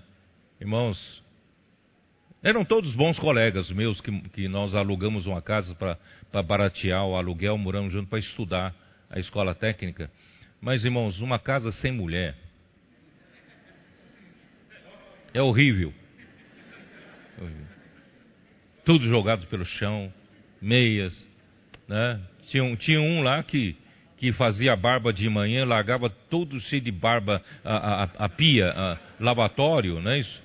Irmãos, 0.60 1.24
eram 2.44 2.64
todos 2.64 2.94
bons 2.96 3.18
colegas 3.18 3.72
meus 3.72 4.02
que, 4.02 4.12
que 4.30 4.48
nós 4.48 4.76
alugamos 4.76 5.26
uma 5.26 5.42
casa 5.42 5.74
para 5.76 6.44
baratear 6.44 7.06
o 7.06 7.16
aluguel, 7.16 7.58
moramos 7.58 7.92
juntos 7.92 8.10
para 8.10 8.20
estudar 8.20 8.76
a 9.10 9.20
escola 9.20 9.56
técnica. 9.56 10.12
Mas, 10.64 10.86
irmãos, 10.86 11.20
uma 11.20 11.38
casa 11.38 11.74
sem 11.74 11.92
mulher 11.92 12.36
é 15.34 15.42
horrível. 15.42 15.94
Tudo 18.86 19.06
jogado 19.10 19.46
pelo 19.48 19.66
chão, 19.66 20.12
meias, 20.62 21.14
né? 21.86 22.18
Tinha 22.48 22.64
um, 22.64 22.78
tinha 22.78 23.02
um 23.02 23.22
lá 23.22 23.44
que, 23.44 23.76
que 24.16 24.32
fazia 24.32 24.74
barba 24.74 25.12
de 25.12 25.28
manhã, 25.28 25.66
largava 25.66 26.10
todo 26.10 26.58
cheio 26.62 26.82
de 26.82 26.94
barba, 26.94 27.42
a, 27.62 27.76
a, 27.76 28.04
a 28.20 28.30
pia, 28.30 28.72
a 28.72 28.98
lavatório, 29.20 30.00
não 30.00 30.12
é 30.12 30.20
isso? 30.20 30.42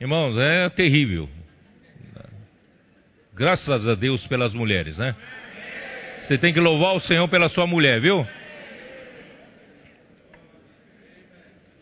Irmãos, 0.00 0.38
é 0.38 0.68
terrível. 0.68 1.28
Graças 3.34 3.88
a 3.88 3.94
Deus 3.96 4.24
pelas 4.28 4.54
mulheres, 4.54 4.98
né? 4.98 5.16
Você 6.20 6.38
tem 6.38 6.52
que 6.52 6.60
louvar 6.60 6.94
o 6.94 7.00
Senhor 7.00 7.26
pela 7.26 7.48
sua 7.48 7.66
mulher, 7.66 8.00
viu? 8.00 8.24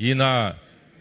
E 0.00 0.14
na, 0.14 0.56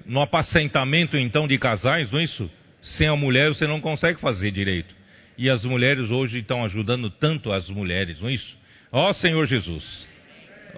no 0.06 0.20
apacentamento 0.20 1.16
então 1.16 1.48
de 1.48 1.58
casais, 1.58 2.12
não 2.12 2.20
é 2.20 2.26
isso? 2.26 2.52
Sem 2.82 3.08
a 3.08 3.16
mulher 3.16 3.48
você 3.48 3.66
não 3.66 3.80
consegue 3.80 4.20
fazer 4.20 4.52
direito. 4.52 4.94
E 5.38 5.50
as 5.50 5.64
mulheres 5.64 6.12
hoje 6.12 6.40
estão 6.40 6.66
ajudando 6.66 7.10
tanto 7.10 7.54
as 7.54 7.70
mulheres, 7.70 8.20
não 8.20 8.28
é 8.28 8.34
isso? 8.34 8.58
Ó 8.92 9.14
Senhor 9.14 9.46
Jesus, 9.48 10.06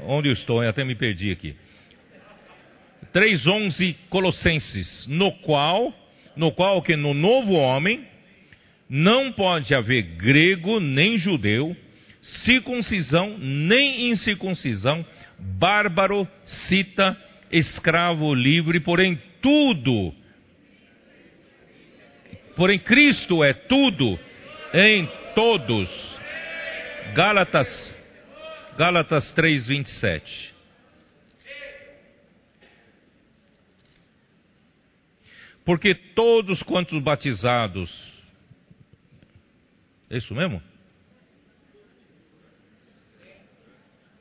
onde 0.05 0.29
eu 0.29 0.33
estou? 0.33 0.63
Eu 0.63 0.69
até 0.69 0.83
me 0.83 0.93
perdi 0.93 1.31
aqui. 1.31 1.55
3:11 3.11 3.95
Colossenses, 4.07 5.07
no 5.07 5.31
qual, 5.39 5.91
no 6.35 6.51
qual 6.51 6.79
que 6.83 6.95
no 6.95 7.15
novo 7.15 7.53
homem 7.53 8.05
não 8.87 9.31
pode 9.31 9.73
haver 9.73 10.03
grego 10.03 10.79
nem 10.79 11.17
judeu, 11.17 11.75
circuncisão 12.21 13.35
nem 13.39 14.11
incircuncisão, 14.11 15.03
bárbaro, 15.39 16.27
cita, 16.45 17.17
escravo, 17.51 18.33
livre, 18.33 18.79
porém 18.79 19.21
tudo, 19.41 20.13
porém 22.55 22.79
Cristo 22.79 23.43
é 23.43 23.53
tudo 23.53 24.19
em 24.73 25.07
todos. 25.35 25.89
Gálatas, 27.13 27.95
Gálatas 28.77 29.31
3, 29.33 29.67
27. 29.67 30.51
Porque 35.63 35.93
todos 35.93 36.63
quantos 36.63 37.01
batizados, 37.01 37.91
é 40.09 40.17
isso 40.17 40.33
mesmo? 40.33 40.61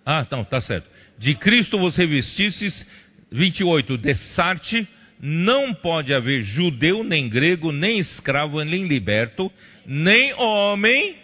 Ah, 0.05 0.22
então, 0.26 0.45
tá 0.45 0.61
certo. 0.61 0.89
De 1.18 1.35
Cristo 1.35 1.78
você 1.78 2.07
vestistes, 2.07 2.87
28, 3.31 3.97
Dessarte, 3.99 4.87
não 5.20 5.74
pode 5.74 6.14
haver 6.14 6.43
judeu, 6.43 7.05
nem 7.05 7.28
grego, 7.28 7.70
nem 7.72 7.99
escravo, 7.99 8.62
nem 8.64 8.87
liberto, 8.87 9.53
nem 9.85 10.33
homem, 10.35 11.16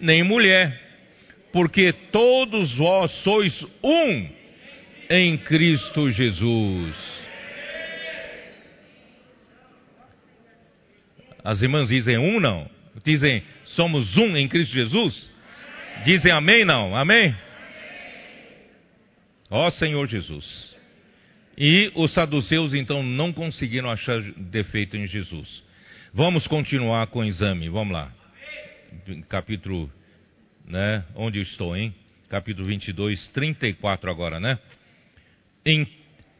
nem 0.00 0.22
mulher, 0.22 0.80
porque 1.52 1.92
todos 2.10 2.74
vós 2.74 3.10
sois 3.22 3.66
um 3.82 4.28
em 5.10 5.36
Cristo 5.36 6.10
Jesus. 6.10 6.94
As 11.44 11.60
irmãs 11.60 11.88
dizem 11.88 12.16
um 12.16 12.40
não? 12.40 12.68
Dizem 13.04 13.42
somos 13.66 14.16
um 14.16 14.34
em 14.34 14.48
Cristo 14.48 14.72
Jesus? 14.72 15.30
Dizem 16.04 16.32
amém 16.32 16.64
não? 16.64 16.96
Amém? 16.96 17.36
Ó 19.50 19.70
Senhor 19.70 20.08
Jesus. 20.08 20.73
E 21.56 21.92
os 21.94 22.12
saduceus 22.12 22.74
então 22.74 23.02
não 23.02 23.32
conseguiram 23.32 23.90
achar 23.90 24.20
defeito 24.36 24.96
em 24.96 25.06
Jesus. 25.06 25.62
Vamos 26.12 26.46
continuar 26.46 27.06
com 27.08 27.20
o 27.20 27.24
exame, 27.24 27.68
vamos 27.68 27.92
lá. 27.92 28.12
Capítulo, 29.28 29.90
né, 30.66 31.04
onde 31.14 31.38
eu 31.38 31.42
estou, 31.42 31.76
hein? 31.76 31.94
Capítulo 32.28 32.66
22, 32.66 33.28
34 33.28 34.10
agora, 34.10 34.40
né? 34.40 34.58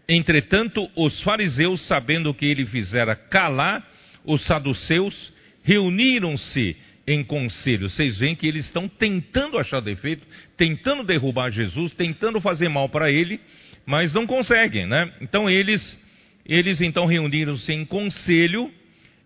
Entretanto, 0.08 0.90
os 0.96 1.20
fariseus, 1.22 1.86
sabendo 1.86 2.34
que 2.34 2.46
ele 2.46 2.66
fizera 2.66 3.16
calar 3.16 3.86
os 4.24 4.44
saduceus, 4.46 5.32
reuniram-se 5.62 6.76
em 7.06 7.22
conselho. 7.24 7.88
Vocês 7.88 8.18
veem 8.18 8.34
que 8.34 8.46
eles 8.46 8.66
estão 8.66 8.88
tentando 8.88 9.58
achar 9.58 9.80
defeito, 9.80 10.26
tentando 10.56 11.02
derrubar 11.04 11.50
Jesus, 11.50 11.92
tentando 11.92 12.40
fazer 12.40 12.68
mal 12.68 12.88
para 12.88 13.10
ele, 13.10 13.40
mas 13.86 14.12
não 14.14 14.26
conseguem, 14.26 14.86
né? 14.86 15.12
Então 15.20 15.48
eles, 15.48 15.98
eles 16.44 16.80
então 16.80 17.06
reuniram-se 17.06 17.72
em 17.72 17.84
conselho 17.84 18.72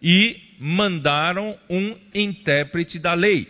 e 0.03 0.37
mandaram 0.59 1.59
um 1.69 1.97
intérprete 2.15 2.99
da 2.99 3.15
lei. 3.15 3.49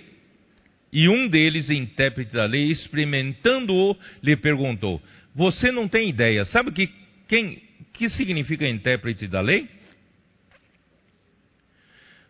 E 0.93 1.09
um 1.09 1.29
deles, 1.29 1.71
intérprete 1.71 2.33
da 2.33 2.47
lei, 2.47 2.71
experimentando-o, 2.71 3.97
lhe 4.23 4.37
perguntou: 4.37 5.03
Você 5.35 5.71
não 5.71 5.87
tem 5.87 6.09
ideia? 6.09 6.45
Sabe 6.47 6.73
que 6.73 6.91
quem 7.27 7.63
que 7.93 8.09
significa 8.09 8.67
intérprete 8.67 9.27
da 9.27 9.41
lei? 9.41 9.69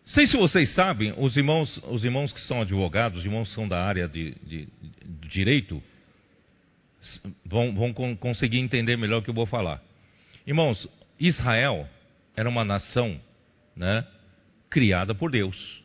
Sei 0.07 0.26
se 0.26 0.37
vocês 0.39 0.72
sabem, 0.74 1.12
os 1.18 1.37
irmãos, 1.37 1.81
os 1.87 2.03
irmãos 2.03 2.33
que 2.33 2.41
são 2.41 2.62
advogados, 2.62 3.18
os 3.18 3.24
irmãos 3.26 3.49
que 3.49 3.55
são 3.55 3.68
da 3.68 3.85
área 3.85 4.09
de, 4.09 4.35
de, 4.43 4.66
de 4.66 5.29
direito, 5.29 5.83
vão, 7.44 7.74
vão 7.74 8.16
conseguir 8.16 8.59
entender 8.59 8.96
melhor 8.96 9.18
o 9.18 9.22
que 9.22 9.30
eu 9.30 9.34
vou 9.34 9.46
falar. 9.46 9.82
Irmãos, 10.46 10.88
Israel 11.18 11.88
era 12.36 12.48
uma 12.48 12.64
nação 12.64 13.20
né, 13.76 14.06
criada 14.70 15.14
por 15.14 15.30
Deus. 15.30 15.82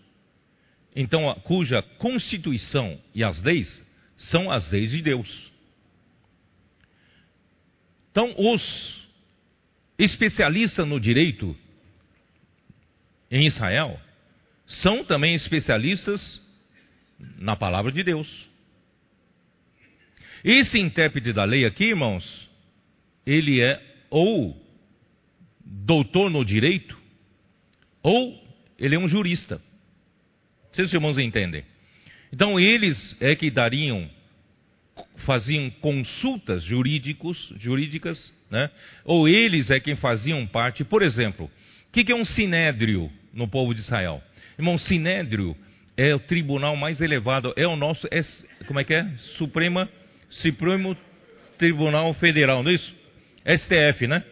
Então, 0.95 1.33
cuja 1.43 1.81
constituição 1.97 2.99
e 3.13 3.23
as 3.23 3.41
leis 3.41 3.85
são 4.15 4.51
as 4.51 4.69
leis 4.71 4.91
de 4.91 5.01
Deus. 5.01 5.51
Então, 8.11 8.33
os 8.37 9.03
especialistas 9.97 10.87
no 10.87 10.99
direito 10.99 11.55
em 13.31 13.47
Israel 13.47 13.99
são 14.67 15.03
também 15.03 15.33
especialistas 15.33 16.39
na 17.37 17.55
palavra 17.55 17.91
de 17.91 18.03
Deus. 18.03 18.52
Esse 20.43 20.77
intérprete 20.77 21.31
da 21.31 21.45
lei 21.45 21.65
aqui, 21.65 21.85
irmãos, 21.85 22.49
ele 23.25 23.61
é 23.61 23.81
ou 24.09 24.61
doutor 25.65 26.29
no 26.29 26.43
direito, 26.43 26.97
ou 28.01 28.43
ele 28.77 28.95
é 28.95 28.99
um 28.99 29.07
jurista. 29.07 29.61
Vocês 30.71 30.91
irmãos 30.93 31.17
entendem? 31.17 31.63
Então 32.31 32.59
eles 32.59 33.15
é 33.21 33.35
que 33.35 33.49
dariam, 33.49 34.09
faziam 35.25 35.69
consultas 35.69 36.63
jurídicos, 36.63 37.53
jurídicas, 37.59 38.33
né? 38.51 38.69
ou 39.05 39.27
eles 39.27 39.69
é 39.69 39.79
quem 39.79 39.95
faziam 39.95 40.45
parte, 40.45 40.83
por 40.83 41.01
exemplo, 41.01 41.45
o 41.45 41.91
que, 41.93 42.03
que 42.03 42.11
é 42.11 42.15
um 42.15 42.25
sinédrio 42.25 43.09
no 43.31 43.47
povo 43.47 43.73
de 43.73 43.81
Israel? 43.81 44.21
Irmão, 44.57 44.77
sinédrio 44.77 45.55
é 45.95 46.13
o 46.13 46.19
tribunal 46.19 46.75
mais 46.75 46.99
elevado, 46.99 47.53
é 47.55 47.67
o 47.67 47.75
nosso, 47.75 48.07
é, 48.11 48.21
como 48.65 48.79
é 48.79 48.83
que 48.83 48.93
é? 48.93 49.07
Suprema 49.37 49.87
Supremo 50.41 50.97
Tribunal 51.57 52.13
Federal, 52.15 52.63
não 52.63 52.71
é 52.71 52.75
isso? 52.75 52.95
STF, 53.45 54.07
né? 54.07 54.23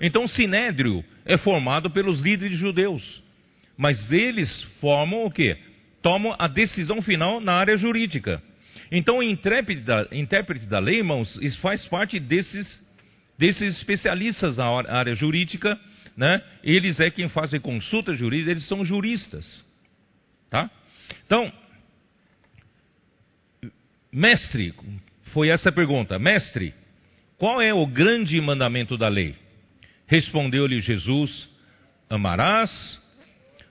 Então 0.00 0.24
o 0.24 0.28
Sinédrio 0.28 1.04
é 1.24 1.36
formado 1.36 1.90
pelos 1.90 2.22
líderes 2.22 2.58
judeus. 2.58 3.22
mas 3.76 4.12
eles 4.12 4.62
formam 4.80 5.24
o 5.24 5.30
quê? 5.30 5.56
Tomam 6.02 6.34
a 6.38 6.46
decisão 6.46 7.02
final 7.02 7.40
na 7.40 7.54
área 7.54 7.76
jurídica. 7.76 8.40
Então, 8.90 9.18
o 9.18 9.22
intérprete 9.22 9.80
da, 9.82 10.06
intérprete 10.12 10.66
da 10.66 10.78
lei, 10.78 10.98
irmãos, 10.98 11.36
isso 11.40 11.58
faz 11.60 11.84
parte 11.88 12.20
desses, 12.20 12.80
desses 13.38 13.76
especialistas 13.78 14.58
na 14.58 14.66
área 14.88 15.14
jurídica, 15.14 15.78
né? 16.16 16.42
Eles 16.62 17.00
é 17.00 17.10
quem 17.10 17.28
fazem 17.28 17.58
consulta 17.58 18.14
jurídica, 18.14 18.52
eles 18.52 18.68
são 18.68 18.84
juristas, 18.84 19.64
tá? 20.50 20.70
Então, 21.26 21.52
mestre, 24.12 24.72
foi 25.32 25.48
essa 25.48 25.72
pergunta, 25.72 26.18
mestre, 26.18 26.74
qual 27.38 27.60
é 27.60 27.72
o 27.72 27.86
grande 27.86 28.40
mandamento 28.40 28.96
da 28.96 29.08
lei? 29.08 29.34
Respondeu-lhe 30.06 30.80
Jesus: 30.80 31.48
Amarás 32.08 32.70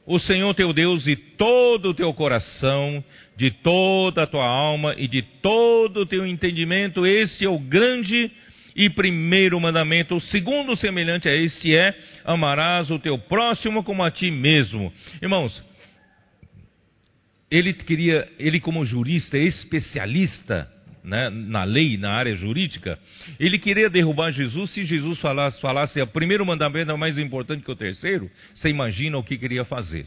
o 0.06 0.20
Senhor 0.20 0.54
teu 0.54 0.74
Deus 0.74 1.04
de 1.04 1.16
todo 1.16 1.90
o 1.90 1.94
teu 1.94 2.14
coração, 2.14 3.04
de 3.38 3.52
toda 3.52 4.24
a 4.24 4.28
tua 4.28 4.46
alma 4.46 4.96
e 4.98 5.08
de 5.08 5.22
todo 5.22 6.02
o 6.02 6.06
teu 6.06 6.26
entendimento. 6.26 7.06
Este 7.06 7.46
é 7.46 7.50
o 7.50 7.60
grande 7.60 8.32
e 8.76 8.90
primeiro 8.90 9.60
mandamento. 9.60 10.16
O 10.16 10.22
segundo 10.22 10.76
semelhante 10.76 11.30
a 11.30 11.36
este 11.36 11.76
é: 11.76 11.96
amarás 12.26 12.92
o 12.92 13.00
teu 13.00 13.18
próximo 13.18 13.84
como 13.84 14.04
a 14.04 14.12
ti 14.12 14.30
mesmo. 14.30 14.92
Irmãos, 15.22 15.64
ele 17.50 17.74
queria, 17.74 18.28
ele 18.40 18.60
como 18.60 18.84
jurista, 18.84 19.38
especialista 19.38 20.73
né, 21.04 21.30
na 21.30 21.64
lei, 21.64 21.98
na 21.98 22.12
área 22.12 22.36
jurídica, 22.36 22.98
ele 23.40 23.60
queria 23.60 23.90
derrubar 23.90 24.32
Jesus 24.32 24.72
se 24.72 24.86
Jesus 24.86 25.20
falasse, 25.20 25.60
falasse 25.60 26.02
o 26.02 26.08
primeiro 26.08 26.46
mandamento 26.46 26.92
é 26.92 26.96
mais 26.96 27.18
importante 27.18 27.64
que 27.64 27.72
o 27.72 27.76
terceiro, 27.76 28.32
você 28.54 28.70
imagina 28.70 29.18
o 29.18 29.24
que 29.24 29.38
queria 29.38 29.66
fazer. 29.66 30.06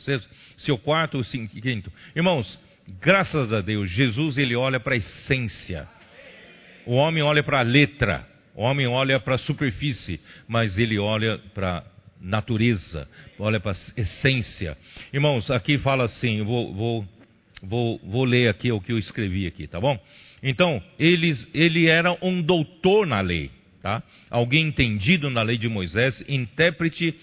Se 0.56 0.72
o 0.72 0.78
quarto, 0.78 1.20
o 1.20 1.24
quinto. 1.24 1.92
Irmãos, 2.14 2.58
graças 3.00 3.52
a 3.52 3.60
Deus, 3.60 3.90
Jesus 3.90 4.38
ele 4.38 4.56
olha 4.56 4.80
para 4.80 4.94
a 4.94 4.96
essência. 4.96 5.86
O 6.86 6.94
homem 6.94 7.22
olha 7.22 7.42
para 7.42 7.58
a 7.58 7.62
letra, 7.62 8.26
o 8.54 8.62
homem 8.62 8.86
olha 8.86 9.20
para 9.20 9.34
a 9.34 9.38
superfície, 9.38 10.20
mas 10.48 10.78
ele 10.78 10.98
olha 10.98 11.38
para 11.52 11.84
natureza, 12.20 13.06
olha 13.38 13.60
para 13.60 13.72
a 13.72 14.00
essência. 14.00 14.76
Irmãos, 15.12 15.50
aqui 15.50 15.78
fala 15.78 16.04
assim, 16.04 16.42
vou, 16.42 16.72
vou, 16.72 17.08
vou, 17.62 18.00
vou 18.04 18.24
ler 18.24 18.48
aqui 18.48 18.72
o 18.72 18.80
que 18.80 18.92
eu 18.92 18.98
escrevi 18.98 19.46
aqui, 19.46 19.66
tá 19.66 19.80
bom? 19.80 19.98
Então, 20.48 20.80
eles, 20.96 21.44
ele 21.52 21.88
era 21.88 22.16
um 22.22 22.40
doutor 22.40 23.04
na 23.04 23.20
lei, 23.20 23.50
tá? 23.82 24.00
Alguém 24.30 24.68
entendido 24.68 25.28
na 25.28 25.42
lei 25.42 25.58
de 25.58 25.68
Moisés, 25.68 26.24
intérprete 26.28 27.16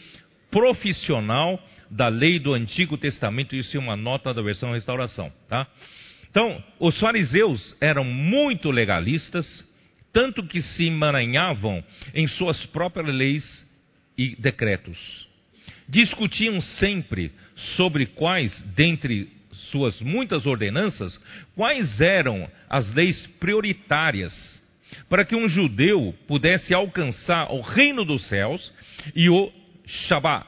profissional 0.52 1.58
da 1.90 2.10
lei 2.10 2.38
do 2.38 2.54
Antigo 2.54 2.98
Testamento, 2.98 3.56
isso 3.56 3.78
é 3.78 3.80
uma 3.80 3.96
nota 3.96 4.34
da 4.34 4.42
versão 4.42 4.74
restauração, 4.74 5.32
tá? 5.48 5.66
Então, 6.30 6.62
os 6.82 7.00
fariseus 7.00 7.78
eram 7.80 8.04
muito 8.04 8.70
legalistas, 8.70 9.64
tanto 10.12 10.44
que 10.44 10.62
se 10.62 10.88
emaranhavam 10.88 11.82
em 12.14 12.28
suas 12.28 12.66
próprias 12.66 13.08
leis 13.08 13.66
e 14.18 14.36
decretos. 14.36 14.98
Discutiam 15.88 16.60
sempre 16.60 17.32
sobre 17.78 18.06
quais 18.06 18.62
dentre 18.76 19.32
suas 19.72 20.00
muitas 20.02 20.46
ordenanças, 20.46 21.20
quais 21.56 22.02
eram 22.02 22.50
as 22.70 22.94
leis 22.94 23.28
prioritárias 23.40 24.62
para 25.10 25.26
que 25.26 25.36
um 25.36 25.48
judeu 25.48 26.14
pudesse 26.28 26.74
alcançar 26.74 27.52
o 27.52 27.62
reino 27.62 28.06
dos 28.06 28.28
céus 28.28 28.72
e 29.16 29.30
o 29.30 29.52
Shabat, 29.86 30.46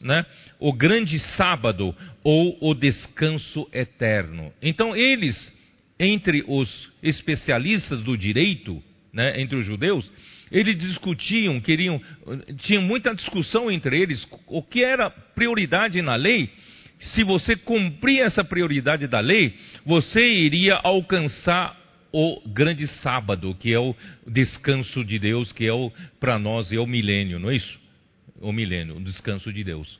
né? 0.00 0.26
o 0.58 0.72
grande 0.72 1.18
sábado 1.36 1.94
ou 2.22 2.56
o 2.60 2.74
descanso 2.74 3.68
eterno. 3.72 4.52
Então, 4.62 4.96
eles, 4.96 5.52
entre 5.98 6.44
os 6.46 6.90
especialistas 7.02 8.00
do 8.02 8.16
direito, 8.16 8.82
né, 9.12 9.40
entre 9.40 9.56
os 9.56 9.64
judeus, 9.64 10.10
eles 10.50 10.78
discutiam, 10.78 11.60
queriam, 11.60 12.00
tinham 12.58 12.82
muita 12.82 13.14
discussão 13.14 13.70
entre 13.70 14.00
eles 14.00 14.26
o 14.46 14.62
que 14.62 14.82
era 14.82 15.10
prioridade 15.10 16.00
na 16.00 16.14
lei 16.14 16.50
se 16.98 17.22
você 17.22 17.56
cumprir 17.56 18.20
essa 18.20 18.42
prioridade 18.44 19.06
da 19.06 19.20
lei, 19.20 19.54
você 19.84 20.26
iria 20.26 20.76
alcançar 20.76 21.76
o 22.12 22.40
grande 22.48 22.86
sábado, 22.86 23.54
que 23.54 23.72
é 23.72 23.78
o 23.78 23.94
descanso 24.26 25.04
de 25.04 25.18
Deus, 25.18 25.52
que 25.52 25.66
é 25.66 25.72
o 25.72 25.92
para 26.18 26.38
nós 26.38 26.72
é 26.72 26.78
o 26.78 26.86
milênio, 26.86 27.38
não 27.38 27.50
é 27.50 27.56
isso? 27.56 27.78
O 28.40 28.52
milênio, 28.52 28.96
o 28.96 29.04
descanso 29.04 29.52
de 29.52 29.62
Deus. 29.62 29.98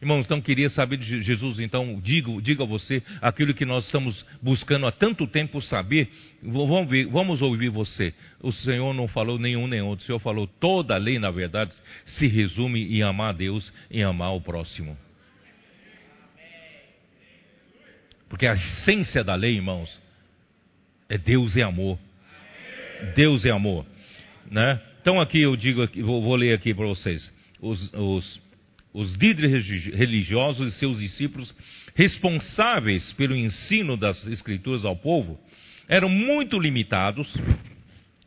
Irmãos, 0.00 0.24
então 0.24 0.40
queria 0.40 0.68
saber 0.68 0.98
de 0.98 1.22
Jesus, 1.22 1.58
então 1.58 1.98
digo, 2.02 2.40
diga 2.42 2.62
a 2.62 2.66
você 2.66 3.02
aquilo 3.20 3.54
que 3.54 3.64
nós 3.64 3.86
estamos 3.86 4.24
buscando 4.42 4.86
há 4.86 4.92
tanto 4.92 5.26
tempo 5.26 5.62
saber. 5.62 6.10
Vamos, 6.42 6.90
ver, 6.90 7.06
vamos 7.06 7.40
ouvir 7.40 7.70
você. 7.70 8.12
O 8.42 8.52
Senhor 8.52 8.92
não 8.92 9.08
falou 9.08 9.38
nenhum 9.38 9.66
nem 9.66 9.80
outro. 9.80 10.04
O 10.04 10.06
Senhor 10.06 10.18
falou 10.18 10.46
toda 10.46 10.94
a 10.94 10.98
lei, 10.98 11.18
na 11.18 11.30
verdade, 11.30 11.74
se 12.04 12.26
resume 12.26 12.82
em 12.94 13.02
amar 13.02 13.30
a 13.30 13.36
Deus 13.36 13.72
e 13.90 14.02
amar 14.02 14.34
o 14.34 14.40
próximo. 14.40 14.96
Porque 18.34 18.48
a 18.48 18.54
essência 18.54 19.22
da 19.22 19.36
lei, 19.36 19.54
irmãos, 19.54 19.88
é 21.08 21.16
Deus 21.16 21.56
é 21.56 21.62
amor. 21.62 21.96
Deus 23.14 23.44
é 23.44 23.50
amor. 23.50 23.86
Né? 24.50 24.80
Então 25.00 25.20
aqui 25.20 25.38
eu 25.40 25.54
digo, 25.54 25.88
vou, 26.02 26.20
vou 26.20 26.34
ler 26.34 26.52
aqui 26.52 26.74
para 26.74 26.84
vocês. 26.84 27.32
Os, 27.60 27.92
os, 27.92 28.40
os 28.92 29.14
líderes 29.14 29.84
religiosos 29.94 30.74
e 30.74 30.78
seus 30.80 30.98
discípulos 30.98 31.54
responsáveis 31.94 33.12
pelo 33.12 33.36
ensino 33.36 33.96
das 33.96 34.26
escrituras 34.26 34.84
ao 34.84 34.96
povo 34.96 35.38
eram 35.88 36.08
muito 36.08 36.58
limitados 36.58 37.32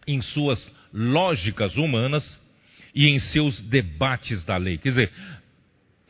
em 0.07 0.21
suas 0.21 0.71
lógicas 0.93 1.75
humanas 1.75 2.39
e 2.95 3.07
em 3.07 3.19
seus 3.19 3.59
debates 3.63 4.45
da 4.45 4.55
lei. 4.55 4.77
Quer 4.77 4.87
dizer, 4.87 5.11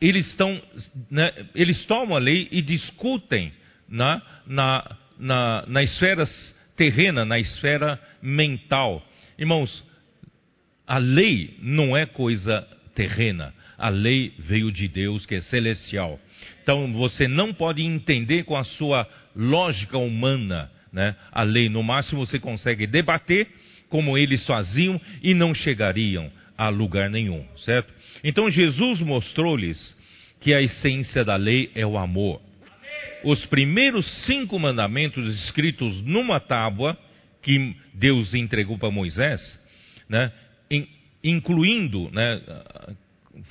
eles, 0.00 0.28
estão, 0.28 0.62
né, 1.10 1.32
eles 1.52 1.84
tomam 1.86 2.16
a 2.16 2.20
lei 2.20 2.46
e 2.52 2.62
discutem 2.62 3.57
na, 3.88 4.22
na, 4.46 4.96
na, 5.18 5.64
na 5.66 5.82
esfera 5.82 6.24
terrena, 6.76 7.24
na 7.24 7.38
esfera 7.38 8.00
mental. 8.22 9.04
Irmãos, 9.38 9.84
a 10.86 10.98
lei 10.98 11.56
não 11.60 11.96
é 11.96 12.06
coisa 12.06 12.66
terrena. 12.94 13.54
A 13.76 13.88
lei 13.88 14.32
veio 14.38 14.72
de 14.72 14.88
Deus, 14.88 15.24
que 15.24 15.36
é 15.36 15.40
celestial. 15.40 16.20
Então 16.62 16.92
você 16.92 17.26
não 17.26 17.52
pode 17.52 17.82
entender 17.82 18.44
com 18.44 18.56
a 18.56 18.64
sua 18.64 19.08
lógica 19.34 19.96
humana, 19.98 20.70
né? 20.92 21.14
A 21.32 21.42
lei, 21.42 21.68
no 21.68 21.82
máximo 21.82 22.26
você 22.26 22.38
consegue 22.38 22.86
debater 22.86 23.48
como 23.88 24.18
eles 24.18 24.44
faziam 24.46 25.00
e 25.22 25.32
não 25.34 25.54
chegariam 25.54 26.30
a 26.56 26.68
lugar 26.68 27.08
nenhum, 27.08 27.46
certo? 27.56 27.92
Então 28.22 28.50
Jesus 28.50 29.00
mostrou-lhes 29.00 29.96
que 30.40 30.52
a 30.52 30.60
essência 30.60 31.24
da 31.24 31.36
lei 31.36 31.70
é 31.74 31.86
o 31.86 31.96
amor 31.96 32.40
os 33.24 33.44
primeiros 33.46 34.06
cinco 34.24 34.58
mandamentos 34.58 35.26
escritos 35.44 36.02
numa 36.02 36.40
tábua 36.40 36.96
que 37.42 37.74
Deus 37.94 38.34
entregou 38.34 38.78
para 38.78 38.90
Moisés, 38.90 39.40
né, 40.08 40.32
incluindo, 41.22 42.10
né, 42.12 42.40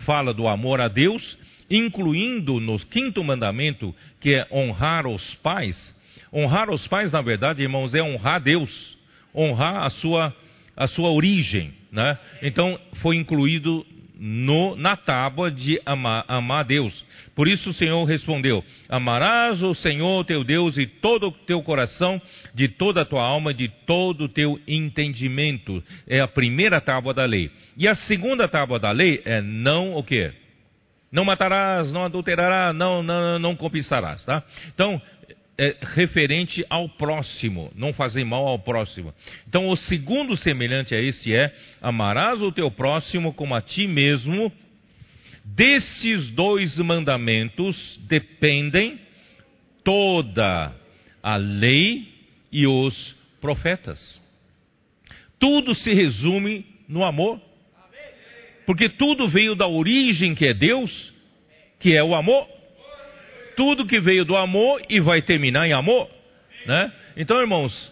fala 0.05 0.33
do 0.33 0.47
amor 0.47 0.81
a 0.81 0.87
Deus, 0.87 1.37
incluindo 1.69 2.59
no 2.59 2.79
quinto 2.79 3.23
mandamento, 3.23 3.93
que 4.19 4.33
é 4.33 4.47
honrar 4.51 5.07
os 5.07 5.35
pais. 5.35 5.95
Honrar 6.33 6.69
os 6.69 6.87
pais, 6.87 7.11
na 7.11 7.21
verdade, 7.21 7.61
irmãos, 7.61 7.93
é 7.93 8.01
honrar 8.01 8.41
Deus, 8.41 8.97
honrar 9.35 9.83
a 9.83 9.89
sua, 9.89 10.35
a 10.75 10.87
sua 10.87 11.09
origem. 11.09 11.73
Né? 11.91 12.17
Então, 12.41 12.79
foi 13.01 13.15
incluído 13.15 13.85
no, 14.19 14.75
na 14.75 14.95
tábua 14.95 15.51
de 15.51 15.81
amar, 15.85 16.25
amar 16.27 16.65
Deus. 16.65 17.05
Por 17.35 17.47
isso 17.47 17.69
o 17.69 17.73
Senhor 17.73 18.03
respondeu: 18.05 18.63
Amarás 18.89 19.61
o 19.61 19.73
Senhor 19.75 20.25
teu 20.25 20.43
Deus 20.43 20.75
de 20.75 20.87
todo 20.87 21.27
o 21.27 21.31
teu 21.31 21.61
coração, 21.61 22.21
de 22.53 22.67
toda 22.67 23.01
a 23.01 23.05
tua 23.05 23.23
alma, 23.23 23.53
de 23.53 23.67
todo 23.85 24.25
o 24.25 24.29
teu 24.29 24.59
entendimento. 24.67 25.83
É 26.07 26.19
a 26.19 26.27
primeira 26.27 26.81
tábua 26.81 27.13
da 27.13 27.25
lei. 27.25 27.51
E 27.77 27.87
a 27.87 27.95
segunda 27.95 28.47
tábua 28.47 28.79
da 28.79 28.91
lei 28.91 29.21
é 29.25 29.41
não 29.41 29.95
o 29.95 30.03
quê? 30.03 30.33
Não 31.11 31.23
matarás, 31.23 31.91
não 31.91 32.03
adulterarás, 32.03 32.75
não, 32.75 33.01
não, 33.01 33.39
não 33.39 33.55
cobiçarás, 33.55 34.25
tá? 34.25 34.43
Então, 34.73 35.01
é 35.57 35.75
referente 35.81 36.63
ao 36.69 36.87
próximo, 36.87 37.71
não 37.75 37.91
fazer 37.91 38.23
mal 38.23 38.47
ao 38.47 38.59
próximo. 38.59 39.13
Então, 39.47 39.69
o 39.69 39.75
segundo 39.75 40.37
semelhante 40.37 40.93
a 40.93 41.01
esse 41.01 41.33
é: 41.33 41.53
amarás 41.81 42.41
o 42.41 42.51
teu 42.51 42.69
próximo 42.69 43.33
como 43.33 43.55
a 43.55 43.61
ti 43.61 43.87
mesmo. 43.87 44.51
Destes 45.43 46.29
dois 46.31 46.77
mandamentos 46.77 47.97
dependem 48.07 48.99
toda 49.83 50.75
a 51.23 51.37
lei 51.37 52.05
e 52.51 52.67
os 52.67 53.15
profetas. 53.39 54.21
Tudo 55.39 55.73
se 55.73 55.93
resume 55.93 56.65
no 56.87 57.03
amor. 57.03 57.41
Porque 58.65 58.89
tudo 58.89 59.29
veio 59.29 59.55
da 59.55 59.65
origem 59.65 60.35
que 60.35 60.45
é 60.45 60.53
Deus, 60.53 61.13
que 61.79 61.95
é 61.95 62.03
o 62.03 62.13
amor. 62.13 62.56
Tudo 63.57 63.87
que 63.87 63.99
veio 63.99 64.23
do 64.23 64.37
amor 64.37 64.81
e 64.87 64.99
vai 64.99 65.21
terminar 65.21 65.67
em 65.67 65.73
amor, 65.73 66.07
né? 66.65 66.91
Então, 67.17 67.41
irmãos, 67.41 67.91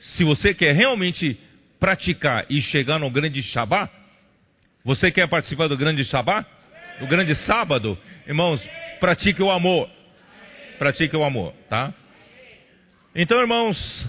se 0.00 0.24
você 0.24 0.54
quer 0.54 0.74
realmente 0.74 1.38
praticar 1.78 2.46
e 2.48 2.60
chegar 2.62 2.98
no 2.98 3.10
grande 3.10 3.42
Shabat, 3.42 3.92
você 4.82 5.10
quer 5.10 5.28
participar 5.28 5.68
do 5.68 5.76
grande 5.76 6.04
Shabat? 6.04 6.48
Do 6.98 7.06
grande 7.06 7.34
sábado? 7.34 7.96
Irmãos, 8.26 8.66
pratique 8.98 9.42
o 9.42 9.50
amor. 9.50 9.88
Pratique 10.78 11.16
o 11.16 11.22
amor, 11.22 11.52
tá? 11.68 11.92
Então, 13.14 13.40
irmãos, 13.40 14.06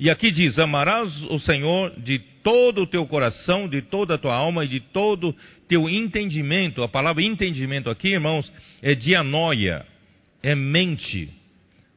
e 0.00 0.08
aqui 0.08 0.30
diz: 0.30 0.58
Amarás 0.58 1.14
o 1.24 1.38
Senhor 1.38 1.92
de 2.00 2.18
todo 2.42 2.82
o 2.82 2.86
teu 2.86 3.06
coração, 3.06 3.68
de 3.68 3.82
toda 3.82 4.14
a 4.14 4.18
tua 4.18 4.34
alma 4.34 4.64
e 4.64 4.68
de 4.68 4.80
todo 4.80 5.36
teu 5.68 5.90
entendimento. 5.90 6.82
A 6.82 6.88
palavra 6.88 7.22
entendimento 7.22 7.90
aqui, 7.90 8.08
irmãos, 8.08 8.50
é 8.80 8.94
dianoia, 8.94 9.86
é 10.42 10.54
mente. 10.54 11.28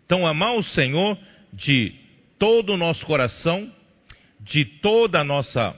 Então, 0.05 0.27
amar 0.27 0.53
o 0.53 0.63
Senhor 0.63 1.17
de 1.53 1.93
todo 2.37 2.73
o 2.73 2.77
nosso 2.77 3.05
coração, 3.05 3.71
de 4.41 4.65
toda 4.65 5.21
a 5.21 5.23
nossa 5.23 5.73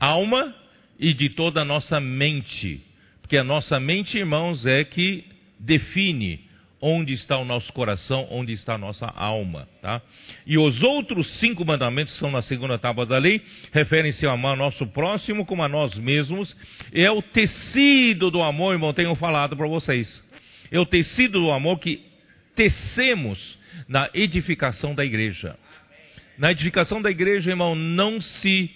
alma 0.00 0.52
e 0.98 1.14
de 1.14 1.30
toda 1.30 1.60
a 1.60 1.64
nossa 1.64 2.00
mente. 2.00 2.82
Porque 3.22 3.36
a 3.36 3.44
nossa 3.44 3.78
mente, 3.78 4.18
irmãos, 4.18 4.66
é 4.66 4.82
que 4.82 5.24
define 5.60 6.40
onde 6.80 7.14
está 7.14 7.38
o 7.38 7.44
nosso 7.44 7.72
coração, 7.72 8.26
onde 8.30 8.52
está 8.52 8.74
a 8.74 8.78
nossa 8.78 9.06
alma, 9.06 9.66
tá? 9.80 10.00
E 10.46 10.58
os 10.58 10.82
outros 10.82 11.26
cinco 11.38 11.64
mandamentos 11.64 12.16
são 12.18 12.30
na 12.30 12.42
segunda 12.42 12.78
tábua 12.78 13.06
da 13.06 13.18
lei, 13.18 13.40
referem-se 13.72 14.26
a 14.26 14.32
amar 14.32 14.56
nosso 14.56 14.86
próximo 14.88 15.46
como 15.46 15.62
a 15.62 15.68
nós 15.68 15.96
mesmos. 15.96 16.54
É 16.92 17.10
o 17.10 17.22
tecido 17.22 18.30
do 18.30 18.42
amor, 18.42 18.74
irmão, 18.74 18.92
tenho 18.92 19.14
falado 19.14 19.56
para 19.56 19.66
vocês. 19.66 20.22
É 20.70 20.78
o 20.78 20.86
tecido 20.86 21.40
do 21.40 21.50
amor 21.50 21.78
que 21.78 22.04
tecemos 22.54 23.58
na 23.88 24.10
edificação 24.14 24.94
da 24.94 25.04
igreja. 25.04 25.56
Na 26.38 26.52
edificação 26.52 27.00
da 27.00 27.10
igreja, 27.10 27.50
irmão, 27.50 27.74
não 27.74 28.20
se 28.20 28.70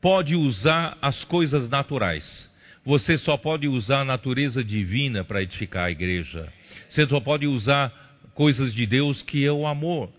pode 0.00 0.34
usar 0.34 0.98
as 1.00 1.24
coisas 1.24 1.68
naturais. 1.68 2.50
Você 2.84 3.16
só 3.16 3.36
pode 3.36 3.68
usar 3.68 4.00
a 4.00 4.04
natureza 4.04 4.62
divina 4.62 5.24
para 5.24 5.42
edificar 5.42 5.84
a 5.86 5.90
igreja. 5.90 6.52
Você 6.88 7.06
só 7.06 7.20
pode 7.20 7.46
usar 7.46 7.92
coisas 8.34 8.74
de 8.74 8.86
Deus 8.86 9.22
que 9.22 9.44
é 9.44 9.52
o 9.52 9.66
amor. 9.66 10.10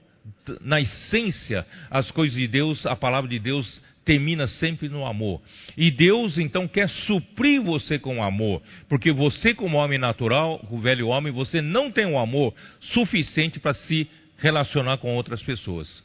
Na 0.62 0.80
essência, 0.80 1.66
as 1.90 2.10
coisas 2.12 2.38
de 2.38 2.48
Deus, 2.48 2.86
a 2.86 2.96
palavra 2.96 3.30
de 3.30 3.40
Deus 3.40 3.82
termina 4.06 4.48
sempre 4.48 4.90
no 4.90 5.06
amor. 5.06 5.42
E 5.78 5.90
Deus 5.92 6.38
então 6.38 6.68
quer 6.68 6.90
suprir 6.90 7.62
você 7.62 7.98
com 7.98 8.24
amor, 8.24 8.62
porque 8.88 9.12
você 9.12 9.54
como 9.54 9.78
homem 9.78 9.98
natural, 9.98 10.66
o 10.70 10.80
velho 10.80 11.08
homem, 11.08 11.32
você 11.32 11.62
não 11.62 11.92
tem 11.92 12.06
o 12.06 12.12
um 12.12 12.20
amor 12.20 12.54
suficiente 12.80 13.60
para 13.60 13.74
se 13.74 14.08
relacionar 14.38 14.98
com 14.98 15.16
outras 15.16 15.42
pessoas. 15.42 16.04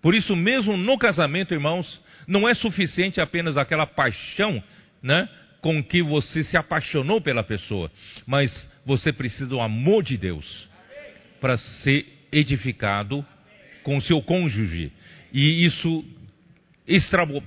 Por 0.00 0.14
isso 0.14 0.36
mesmo 0.36 0.76
no 0.76 0.98
casamento, 0.98 1.54
irmãos, 1.54 2.00
não 2.26 2.48
é 2.48 2.54
suficiente 2.54 3.20
apenas 3.20 3.56
aquela 3.56 3.86
paixão, 3.86 4.62
né, 5.02 5.28
com 5.64 5.82
que 5.82 6.02
você 6.02 6.44
se 6.44 6.58
apaixonou 6.58 7.22
pela 7.22 7.42
pessoa, 7.42 7.90
mas 8.26 8.52
você 8.84 9.10
precisa 9.10 9.46
do 9.46 9.62
amor 9.62 10.02
de 10.02 10.18
Deus 10.18 10.68
para 11.40 11.56
ser 11.56 12.04
edificado 12.30 13.24
com 13.82 13.96
o 13.96 14.02
seu 14.02 14.20
cônjuge. 14.20 14.92
E 15.32 15.64
isso 15.64 16.04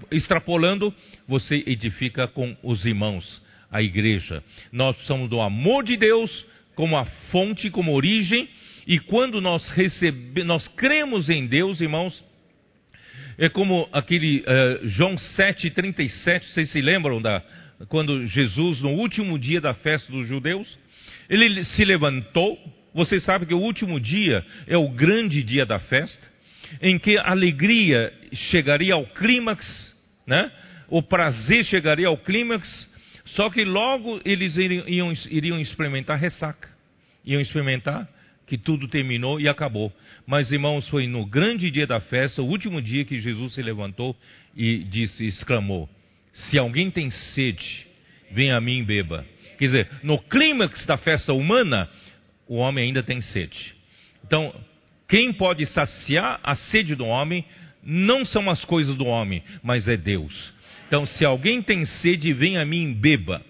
extrapolando, 0.09 0.91
você 1.27 1.63
edifica 1.67 2.27
com 2.27 2.57
os 2.63 2.87
irmãos, 2.87 3.39
a 3.71 3.83
igreja. 3.83 4.43
Nós 4.71 4.95
precisamos 4.95 5.29
do 5.29 5.39
amor 5.39 5.83
de 5.83 5.95
Deus 5.95 6.43
como 6.73 6.97
a 6.97 7.05
fonte, 7.31 7.69
como 7.69 7.93
origem, 7.93 8.49
e 8.87 8.97
quando 8.97 9.39
nós 9.39 9.69
recebemos, 9.69 10.47
nós 10.47 10.67
cremos 10.69 11.29
em 11.29 11.45
Deus, 11.45 11.81
irmãos, 11.81 12.23
é 13.37 13.47
como 13.47 13.87
aquele 13.93 14.39
uh, 14.39 14.87
João 14.87 15.13
7,37, 15.13 16.41
vocês 16.45 16.71
se 16.71 16.81
lembram 16.81 17.21
da, 17.21 17.43
quando 17.85 18.25
Jesus, 18.25 18.81
no 18.81 18.89
último 18.89 19.37
dia 19.37 19.61
da 19.61 19.73
festa 19.73 20.11
dos 20.11 20.27
judeus, 20.27 20.67
ele 21.29 21.63
se 21.63 21.85
levantou. 21.85 22.57
Vocês 22.93 23.23
sabem 23.23 23.47
que 23.47 23.53
o 23.53 23.59
último 23.59 23.99
dia 23.99 24.43
é 24.65 24.77
o 24.77 24.89
grande 24.89 25.43
dia 25.43 25.65
da 25.65 25.79
festa, 25.79 26.25
em 26.81 26.97
que 26.97 27.17
a 27.17 27.29
alegria 27.29 28.11
chegaria 28.33 28.93
ao 28.93 29.05
clímax, 29.05 29.95
né? 30.25 30.51
o 30.89 31.03
prazer 31.03 31.63
chegaria 31.65 32.07
ao 32.07 32.17
clímax, 32.17 32.89
só 33.25 33.49
que 33.49 33.63
logo 33.63 34.19
eles 34.25 34.55
iriam, 34.55 35.13
iriam 35.29 35.59
experimentar 35.59 36.17
ressaca, 36.17 36.69
iam 37.25 37.41
experimentar 37.41 38.07
que 38.47 38.57
tudo 38.57 38.87
terminou 38.87 39.39
e 39.39 39.47
acabou. 39.47 39.93
Mas, 40.25 40.51
irmãos, 40.51 40.87
foi 40.87 41.05
no 41.05 41.25
grande 41.25 41.69
dia 41.69 41.85
da 41.85 41.99
festa, 41.99 42.41
o 42.41 42.47
último 42.47 42.81
dia 42.81 43.03
que 43.03 43.19
Jesus 43.19 43.53
se 43.53 43.61
levantou 43.61 44.15
e 44.55 44.85
disse, 44.85 45.25
exclamou: 45.25 45.89
Se 46.37 46.57
alguém 46.57 46.91
tem 46.91 47.09
sede, 47.09 47.87
venha 48.31 48.57
a 48.57 48.61
mim 48.61 48.79
e 48.79 48.83
beba. 48.83 49.25
Quer 49.57 49.65
dizer, 49.65 49.89
no 50.03 50.19
clímax 50.19 50.85
da 50.85 50.97
festa 50.97 51.33
humana, 51.33 51.89
o 52.47 52.57
homem 52.57 52.85
ainda 52.85 53.01
tem 53.01 53.19
sede. 53.21 53.73
Então, 54.23 54.53
quem 55.07 55.33
pode 55.33 55.65
saciar 55.65 56.39
a 56.43 56.55
sede 56.55 56.93
do 56.93 57.05
homem 57.05 57.43
não 57.83 58.23
são 58.23 58.49
as 58.49 58.63
coisas 58.65 58.95
do 58.95 59.05
homem, 59.05 59.43
mas 59.63 59.87
é 59.87 59.97
Deus. 59.97 60.53
Então, 60.87 61.05
se 61.05 61.25
alguém 61.25 61.61
tem 61.61 61.85
sede, 61.85 62.31
venha 62.33 62.61
a 62.61 62.65
mim 62.65 62.91
e 62.91 62.93
beba. 62.93 63.41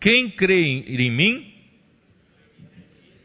Quem 0.00 0.30
crê 0.30 0.84
em 0.86 1.10
mim, 1.10 1.52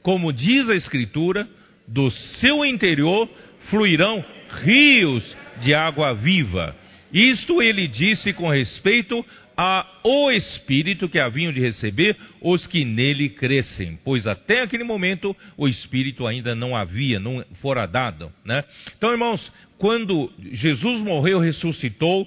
como 0.01 0.33
diz 0.33 0.69
a 0.69 0.75
Escritura, 0.75 1.47
do 1.87 2.11
seu 2.11 2.65
interior 2.65 3.29
fluirão 3.69 4.23
rios 4.63 5.35
de 5.61 5.73
água 5.73 6.13
viva. 6.13 6.75
Isto 7.11 7.61
ele 7.61 7.87
disse 7.87 8.33
com 8.33 8.49
respeito 8.49 9.25
ao 9.55 10.31
Espírito 10.31 11.09
que 11.09 11.19
haviam 11.19 11.51
de 11.51 11.59
receber 11.59 12.15
os 12.41 12.65
que 12.65 12.85
nele 12.85 13.27
crescem, 13.27 13.99
pois 14.05 14.25
até 14.25 14.61
aquele 14.61 14.85
momento 14.85 15.35
o 15.57 15.67
Espírito 15.67 16.25
ainda 16.25 16.55
não 16.55 16.77
havia, 16.77 17.19
não 17.19 17.43
fora 17.61 17.85
dado. 17.85 18.31
Né? 18.45 18.63
Então, 18.97 19.11
irmãos, 19.11 19.51
quando 19.77 20.31
Jesus 20.53 21.01
morreu, 21.01 21.39
ressuscitou, 21.39 22.25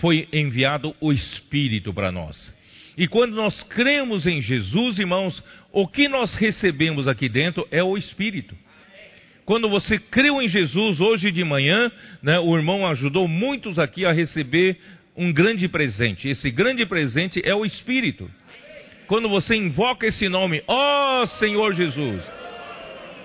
foi 0.00 0.26
enviado 0.32 0.94
o 1.00 1.12
Espírito 1.12 1.94
para 1.94 2.10
nós. 2.10 2.52
E 2.96 3.06
quando 3.06 3.36
nós 3.36 3.62
cremos 3.62 4.26
em 4.26 4.40
Jesus, 4.42 4.98
irmãos, 4.98 5.40
o 5.70 5.86
que 5.86 6.08
nós 6.08 6.34
recebemos 6.34 7.06
aqui 7.06 7.28
dentro 7.28 7.68
é 7.70 7.84
o 7.84 7.96
Espírito. 7.96 8.56
Quando 9.48 9.66
você 9.66 9.98
creu 9.98 10.42
em 10.42 10.46
Jesus 10.46 11.00
hoje 11.00 11.30
de 11.30 11.42
manhã, 11.42 11.90
né, 12.22 12.38
o 12.38 12.54
irmão 12.54 12.86
ajudou 12.86 13.26
muitos 13.26 13.78
aqui 13.78 14.04
a 14.04 14.12
receber 14.12 14.76
um 15.16 15.32
grande 15.32 15.66
presente. 15.66 16.28
Esse 16.28 16.50
grande 16.50 16.84
presente 16.84 17.40
é 17.42 17.54
o 17.54 17.64
Espírito. 17.64 18.30
Quando 19.06 19.26
você 19.26 19.56
invoca 19.56 20.06
esse 20.06 20.28
nome, 20.28 20.62
ó 20.66 21.22
oh, 21.22 21.26
Senhor 21.38 21.72
Jesus, 21.72 22.22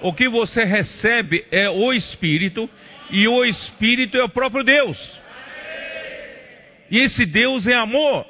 o 0.02 0.14
que 0.14 0.30
você 0.30 0.64
recebe 0.64 1.44
é 1.52 1.70
o 1.70 1.92
Espírito, 1.92 2.70
e 3.12 3.28
o 3.28 3.44
Espírito 3.44 4.16
é 4.16 4.24
o 4.24 4.30
próprio 4.30 4.64
Deus. 4.64 4.98
E 6.90 7.00
esse 7.00 7.26
Deus 7.26 7.68
é 7.68 7.76
amor. 7.76 8.26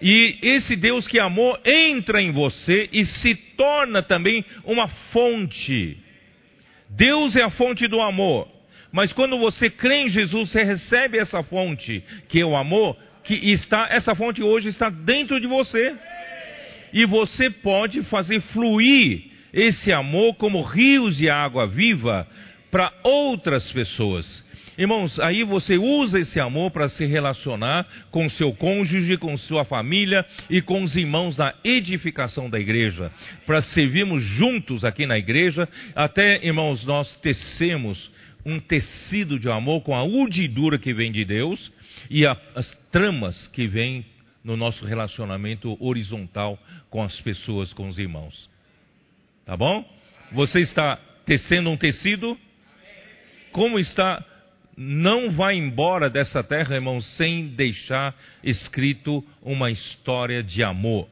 E 0.00 0.38
esse 0.40 0.74
Deus 0.74 1.06
que 1.06 1.18
amou 1.18 1.54
entra 1.66 2.22
em 2.22 2.30
você 2.30 2.88
e 2.90 3.04
se 3.04 3.34
torna 3.58 4.02
também 4.02 4.42
uma 4.64 4.88
fonte. 5.12 6.07
Deus 6.90 7.36
é 7.36 7.42
a 7.42 7.50
fonte 7.50 7.86
do 7.86 8.00
amor. 8.00 8.48
Mas 8.90 9.12
quando 9.12 9.38
você 9.38 9.68
crê 9.68 10.02
em 10.02 10.08
Jesus, 10.08 10.50
você 10.50 10.62
recebe 10.62 11.18
essa 11.18 11.42
fonte, 11.42 12.02
que 12.28 12.40
é 12.40 12.44
o 12.44 12.56
amor, 12.56 12.96
que 13.22 13.34
está, 13.34 13.86
essa 13.90 14.14
fonte 14.14 14.42
hoje 14.42 14.68
está 14.68 14.88
dentro 14.88 15.38
de 15.38 15.46
você. 15.46 15.94
E 16.92 17.04
você 17.04 17.50
pode 17.50 18.02
fazer 18.04 18.40
fluir 18.40 19.24
esse 19.52 19.92
amor 19.92 20.34
como 20.36 20.62
rios 20.62 21.16
de 21.16 21.28
água 21.28 21.66
viva 21.66 22.26
para 22.70 22.92
outras 23.02 23.70
pessoas. 23.70 24.44
Irmãos, 24.78 25.18
aí 25.18 25.42
você 25.42 25.76
usa 25.76 26.20
esse 26.20 26.38
amor 26.38 26.70
para 26.70 26.88
se 26.88 27.04
relacionar 27.04 27.84
com 28.12 28.30
seu 28.30 28.52
cônjuge, 28.54 29.16
com 29.16 29.36
sua 29.36 29.64
família 29.64 30.24
e 30.48 30.62
com 30.62 30.84
os 30.84 30.94
irmãos 30.94 31.36
na 31.36 31.52
edificação 31.64 32.48
da 32.48 32.60
igreja, 32.60 33.10
para 33.44 33.60
servirmos 33.60 34.22
juntos 34.22 34.84
aqui 34.84 35.04
na 35.04 35.18
igreja, 35.18 35.68
até, 35.96 36.46
irmãos, 36.46 36.84
nós 36.84 37.16
tecemos 37.16 38.08
um 38.46 38.60
tecido 38.60 39.36
de 39.36 39.50
amor 39.50 39.82
com 39.82 39.96
a 39.96 40.04
urdidura 40.04 40.78
que 40.78 40.94
vem 40.94 41.10
de 41.10 41.24
Deus 41.24 41.72
e 42.08 42.24
a, 42.24 42.36
as 42.54 42.70
tramas 42.92 43.48
que 43.48 43.66
vêm 43.66 44.06
no 44.44 44.56
nosso 44.56 44.86
relacionamento 44.86 45.76
horizontal 45.84 46.56
com 46.88 47.02
as 47.02 47.20
pessoas, 47.20 47.72
com 47.72 47.88
os 47.88 47.98
irmãos. 47.98 48.48
Tá 49.44 49.56
bom? 49.56 49.84
Você 50.30 50.60
está 50.60 51.00
tecendo 51.26 51.68
um 51.68 51.76
tecido? 51.76 52.38
Como 53.50 53.76
está 53.76 54.24
não 54.80 55.32
vai 55.32 55.56
embora 55.56 56.08
dessa 56.08 56.40
terra, 56.44 56.76
irmão, 56.76 57.00
sem 57.00 57.48
deixar 57.48 58.14
escrito 58.44 59.24
uma 59.42 59.72
história 59.72 60.40
de 60.40 60.62
amor. 60.62 61.08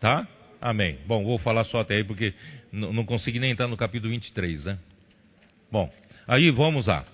Tá? 0.00 0.26
Amém. 0.62 0.98
Bom, 1.06 1.22
vou 1.22 1.38
falar 1.38 1.64
só 1.64 1.80
até 1.80 1.96
aí 1.96 2.04
porque 2.04 2.32
não 2.72 3.04
consegui 3.04 3.38
nem 3.38 3.50
entrar 3.50 3.68
no 3.68 3.76
capítulo 3.76 4.10
23, 4.10 4.64
né? 4.64 4.78
Bom, 5.70 5.92
aí 6.26 6.50
vamos 6.50 6.86
lá. 6.86 7.04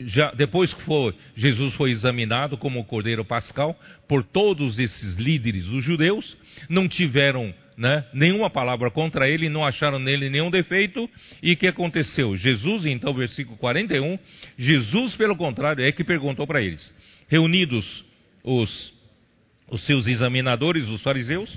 Já, 0.00 0.30
depois 0.30 0.72
que 0.72 0.82
foi, 0.84 1.14
Jesus 1.36 1.74
foi 1.74 1.90
examinado 1.90 2.56
como 2.56 2.80
o 2.80 2.84
Cordeiro 2.84 3.26
Pascal 3.26 3.78
por 4.08 4.24
todos 4.24 4.78
esses 4.78 5.16
líderes 5.16 5.66
dos 5.66 5.84
judeus, 5.84 6.34
não 6.66 6.88
tiveram 6.88 7.52
né, 7.80 8.04
nenhuma 8.12 8.50
palavra 8.50 8.90
contra 8.90 9.26
ele, 9.26 9.48
não 9.48 9.64
acharam 9.64 9.98
nele 9.98 10.28
nenhum 10.28 10.50
defeito. 10.50 11.08
E 11.42 11.54
o 11.54 11.56
que 11.56 11.66
aconteceu? 11.66 12.36
Jesus, 12.36 12.84
então, 12.84 13.14
versículo 13.14 13.56
41, 13.56 14.18
Jesus, 14.58 15.16
pelo 15.16 15.34
contrário, 15.34 15.82
é 15.82 15.90
que 15.90 16.04
perguntou 16.04 16.46
para 16.46 16.60
eles, 16.60 16.94
reunidos 17.26 18.04
os, 18.44 18.92
os 19.66 19.80
seus 19.86 20.06
examinadores, 20.06 20.86
os 20.88 21.02
fariseus, 21.02 21.50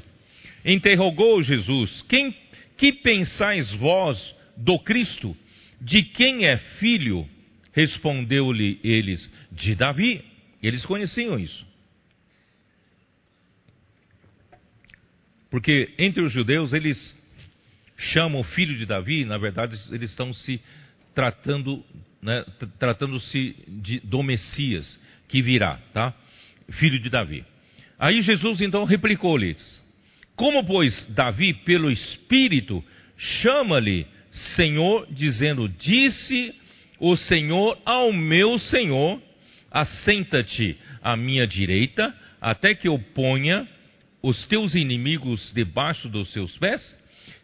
interrogou 0.63 1.43
Jesus: 1.43 2.01
Quem 2.07 2.33
que 2.77 2.93
pensais 2.93 3.73
vós 3.73 4.17
do 4.55 4.79
Cristo? 4.79 5.35
De 5.81 6.03
quem 6.03 6.45
é 6.45 6.55
filho? 6.79 7.27
Respondeu-lhe 7.73 8.79
eles: 8.81 9.29
De 9.51 9.75
Davi. 9.75 10.23
Eles 10.61 10.85
conheciam 10.85 11.37
isso. 11.37 11.72
Porque 15.53 15.93
entre 15.99 16.19
os 16.23 16.31
judeus 16.31 16.73
eles 16.73 17.15
chamam 17.95 18.41
o 18.41 18.43
filho 18.43 18.75
de 18.75 18.87
Davi, 18.87 19.23
na 19.23 19.37
verdade 19.37 19.79
eles 19.91 20.09
estão 20.09 20.33
se 20.33 20.59
tratando, 21.13 21.85
né, 22.19 22.43
tratando-se 22.79 23.55
do 24.03 24.23
Messias 24.23 24.99
que 25.27 25.43
virá, 25.43 25.77
tá? 25.93 26.11
Filho 26.71 26.97
de 26.97 27.07
Davi. 27.07 27.45
Aí 27.99 28.23
Jesus 28.23 28.61
então 28.61 28.83
replicou-lhes: 28.83 29.79
como, 30.35 30.65
pois, 30.65 31.05
Davi, 31.13 31.53
pelo 31.53 31.91
Espírito, 31.91 32.83
chama-lhe 33.15 34.07
Senhor, 34.55 35.05
dizendo: 35.11 35.69
Disse 35.69 36.51
o 36.99 37.15
Senhor 37.15 37.79
ao 37.85 38.11
meu 38.11 38.57
Senhor: 38.57 39.21
Assenta-te 39.69 40.75
à 40.99 41.15
minha 41.15 41.45
direita, 41.45 42.11
até 42.41 42.73
que 42.73 42.87
eu 42.87 42.97
ponha 42.97 43.67
os 44.23 44.45
teus 44.47 44.73
inimigos 44.73 45.51
debaixo 45.53 46.07
dos 46.07 46.31
seus 46.31 46.57
pés? 46.57 46.81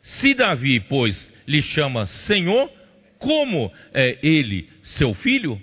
Se 0.01 0.33
Davi, 0.33 0.79
pois, 0.79 1.31
lhe 1.45 1.61
chama 1.61 2.07
Senhor, 2.07 2.71
como 3.19 3.71
é 3.93 4.17
ele 4.23 4.69
seu 4.81 5.13
filho? 5.13 5.61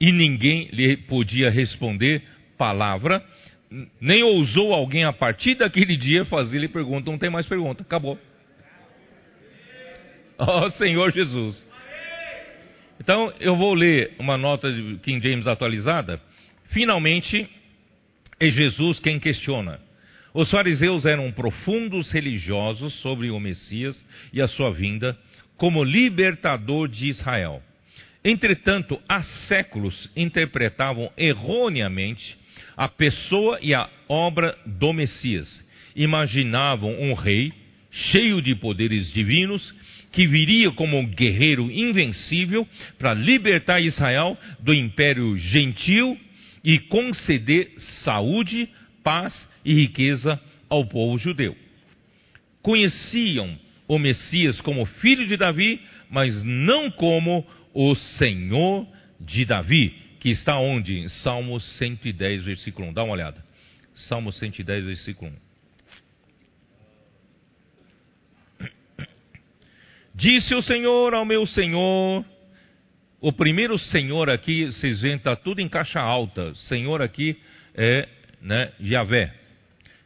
E 0.00 0.10
ninguém 0.10 0.68
lhe 0.72 0.96
podia 0.96 1.48
responder 1.48 2.22
palavra, 2.58 3.24
nem 4.00 4.22
ousou 4.22 4.74
alguém 4.74 5.04
a 5.04 5.12
partir 5.12 5.54
daquele 5.54 5.96
dia 5.96 6.24
fazer-lhe 6.24 6.68
pergunta, 6.68 7.10
não 7.10 7.18
tem 7.18 7.30
mais 7.30 7.46
pergunta, 7.46 7.82
acabou. 7.82 8.18
Ó 10.36 10.66
oh, 10.66 10.70
Senhor 10.72 11.12
Jesus. 11.12 11.66
Então 13.00 13.32
eu 13.40 13.56
vou 13.56 13.72
ler 13.72 14.14
uma 14.18 14.36
nota 14.36 14.72
de 14.72 14.98
King 14.98 15.26
James 15.26 15.46
atualizada. 15.46 16.20
Finalmente 16.66 17.48
é 18.40 18.48
Jesus 18.48 18.98
quem 18.98 19.18
questiona. 19.18 19.83
Os 20.34 20.50
fariseus 20.50 21.06
eram 21.06 21.30
profundos 21.30 22.10
religiosos 22.10 22.92
sobre 22.94 23.30
o 23.30 23.38
Messias 23.38 24.04
e 24.32 24.42
a 24.42 24.48
sua 24.48 24.72
vinda 24.72 25.16
como 25.56 25.84
libertador 25.84 26.88
de 26.88 27.06
Israel. 27.06 27.62
Entretanto, 28.24 29.00
há 29.08 29.22
séculos 29.22 30.10
interpretavam 30.16 31.08
erroneamente 31.16 32.36
a 32.76 32.88
pessoa 32.88 33.60
e 33.62 33.72
a 33.72 33.88
obra 34.08 34.58
do 34.66 34.92
Messias. 34.92 35.64
Imaginavam 35.94 36.90
um 37.00 37.14
rei 37.14 37.52
cheio 37.92 38.42
de 38.42 38.56
poderes 38.56 39.12
divinos 39.12 39.72
que 40.10 40.26
viria 40.26 40.72
como 40.72 40.98
um 40.98 41.06
guerreiro 41.06 41.70
invencível 41.70 42.66
para 42.98 43.14
libertar 43.14 43.80
Israel 43.80 44.36
do 44.58 44.74
império 44.74 45.36
gentil 45.36 46.18
e 46.64 46.80
conceder 46.80 47.70
saúde, 48.02 48.68
paz 49.04 49.53
e 49.64 49.72
riqueza 49.72 50.40
ao 50.68 50.84
povo 50.86 51.18
judeu. 51.18 51.56
Conheciam 52.62 53.58
o 53.86 53.98
Messias 53.98 54.60
como 54.60 54.84
filho 54.86 55.26
de 55.26 55.36
Davi, 55.36 55.80
mas 56.10 56.42
não 56.42 56.90
como 56.90 57.46
o 57.72 57.94
Senhor 57.94 58.86
de 59.20 59.44
Davi, 59.44 59.94
que 60.20 60.30
está 60.30 60.58
onde? 60.58 60.98
Em 60.98 61.08
Salmo 61.08 61.60
110, 61.60 62.44
versículo 62.44 62.88
1. 62.88 62.92
Dá 62.92 63.02
uma 63.04 63.12
olhada. 63.12 63.44
Salmo 63.94 64.32
110, 64.32 64.84
versículo 64.86 65.32
1. 68.60 68.64
Disse 70.14 70.54
o 70.54 70.62
Senhor 70.62 71.12
ao 71.14 71.24
meu 71.24 71.46
Senhor, 71.46 72.24
o 73.20 73.32
primeiro 73.32 73.78
Senhor 73.78 74.28
aqui, 74.30 74.66
vocês 74.66 75.00
veem, 75.00 75.16
está 75.16 75.34
tudo 75.34 75.60
em 75.60 75.68
caixa 75.68 76.00
alta. 76.00 76.54
Senhor 76.54 77.00
aqui 77.02 77.38
é 77.74 78.08
né, 78.40 78.72
Yahvé. 78.80 79.43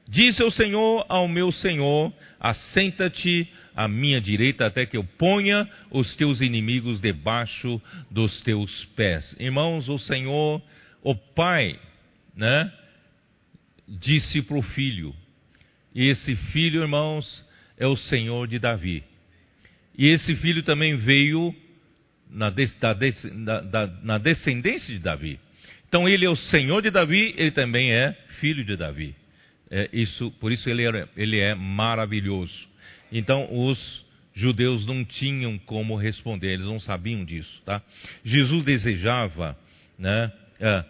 Disse 0.08 0.42
o 0.42 0.50
Senhor 0.50 1.04
ao 1.06 1.28
meu 1.28 1.52
Senhor: 1.52 2.10
Assenta-te 2.40 3.46
à 3.76 3.86
minha 3.86 4.20
direita, 4.20 4.66
até 4.66 4.86
que 4.86 4.96
eu 4.96 5.04
ponha 5.04 5.68
os 5.90 6.16
teus 6.16 6.40
inimigos 6.40 6.98
debaixo 6.98 7.80
dos 8.10 8.40
teus 8.40 8.86
pés. 8.96 9.36
Irmãos, 9.38 9.86
o 9.90 9.98
Senhor, 9.98 10.62
o 11.02 11.14
Pai, 11.14 11.78
né, 12.34 12.72
disse 13.86 14.40
para 14.40 14.56
o 14.56 14.62
filho, 14.62 15.14
e 15.94 16.06
esse 16.06 16.34
filho, 16.36 16.80
irmãos, 16.80 17.44
é 17.76 17.86
o 17.86 17.96
Senhor 17.96 18.48
de 18.48 18.58
Davi. 18.58 19.04
E 19.96 20.06
esse 20.06 20.34
filho 20.36 20.62
também 20.62 20.96
veio 20.96 21.54
na, 22.30 22.50
da, 22.50 23.60
da, 23.60 23.86
na 24.02 24.18
descendência 24.18 24.94
de 24.94 25.00
Davi. 25.00 25.38
Então 25.86 26.08
ele 26.08 26.24
é 26.24 26.30
o 26.30 26.36
Senhor 26.36 26.80
de 26.80 26.90
Davi, 26.90 27.34
ele 27.36 27.50
também 27.50 27.92
é 27.92 28.12
filho 28.40 28.64
de 28.64 28.76
Davi. 28.76 29.14
É 29.70 29.88
isso, 29.92 30.30
por 30.40 30.50
isso 30.50 30.68
ele 30.68 30.84
é, 30.84 31.08
ele 31.16 31.38
é 31.38 31.54
maravilhoso. 31.54 32.68
Então 33.12 33.48
os 33.50 34.06
judeus 34.34 34.86
não 34.86 35.04
tinham 35.04 35.58
como 35.58 35.96
responder, 35.96 36.52
eles 36.52 36.66
não 36.66 36.78
sabiam 36.78 37.24
disso, 37.24 37.60
tá? 37.64 37.82
Jesus 38.24 38.64
desejava, 38.64 39.58
né, 39.98 40.32
é, 40.60 40.84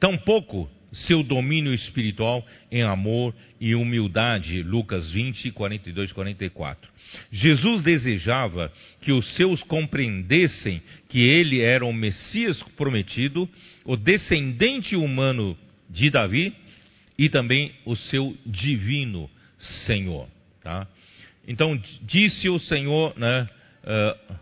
tão 0.00 0.16
pouco 0.16 0.68
seu 0.92 1.22
domínio 1.22 1.74
espiritual 1.74 2.46
em 2.72 2.82
amor 2.82 3.34
e 3.60 3.74
humildade, 3.74 4.62
Lucas 4.62 5.10
20, 5.12 5.50
42 5.50 6.12
44. 6.12 6.90
Jesus 7.30 7.82
desejava 7.82 8.72
que 9.02 9.12
os 9.12 9.26
seus 9.34 9.62
compreendessem 9.64 10.80
que 11.08 11.20
ele 11.20 11.60
era 11.60 11.84
o 11.84 11.92
Messias 11.92 12.62
prometido, 12.76 13.48
o 13.84 13.96
descendente 13.96 14.96
humano 14.96 15.56
de 15.90 16.10
Davi 16.10 16.54
e 17.18 17.28
também 17.28 17.72
o 17.84 17.96
seu 17.96 18.36
divino 18.44 19.30
Senhor, 19.58 20.28
tá? 20.62 20.86
Então 21.48 21.80
disse 22.02 22.48
o 22.48 22.58
Senhor, 22.58 23.16
né, 23.16 23.46
uh, 23.84 24.34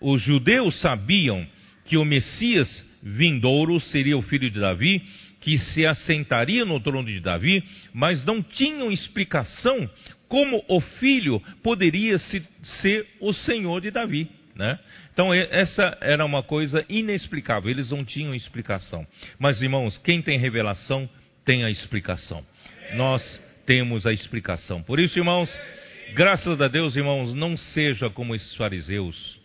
os 0.00 0.22
judeus 0.22 0.80
sabiam 0.80 1.46
que 1.84 1.96
o 1.96 2.04
Messias 2.04 2.86
vindouro 3.02 3.80
seria 3.80 4.18
o 4.18 4.22
filho 4.22 4.50
de 4.50 4.60
Davi, 4.60 5.02
que 5.40 5.56
se 5.56 5.86
assentaria 5.86 6.64
no 6.64 6.80
trono 6.80 7.06
de 7.06 7.20
Davi, 7.20 7.62
mas 7.92 8.24
não 8.24 8.42
tinham 8.42 8.90
explicação 8.90 9.88
como 10.28 10.62
o 10.68 10.80
filho 10.80 11.40
poderia 11.62 12.18
se, 12.18 12.42
ser 12.82 13.06
o 13.20 13.32
Senhor 13.32 13.80
de 13.80 13.90
Davi. 13.90 14.28
Né? 14.54 14.78
Então, 15.12 15.32
essa 15.32 15.96
era 16.00 16.24
uma 16.24 16.42
coisa 16.42 16.84
inexplicável, 16.88 17.70
eles 17.70 17.90
não 17.90 18.04
tinham 18.04 18.34
explicação. 18.34 19.06
Mas, 19.38 19.62
irmãos, 19.62 19.96
quem 19.98 20.20
tem 20.20 20.38
revelação 20.38 21.08
tem 21.48 21.64
a 21.64 21.70
explicação. 21.70 22.44
Nós 22.92 23.42
temos 23.64 24.06
a 24.06 24.12
explicação. 24.12 24.82
Por 24.82 25.00
isso, 25.00 25.18
irmãos, 25.18 25.50
Graças 26.14 26.60
a 26.60 26.68
Deus, 26.68 26.96
irmãos, 26.96 27.34
não 27.34 27.56
seja 27.56 28.08
como 28.08 28.34
esses 28.34 28.54
fariseus 28.54 29.38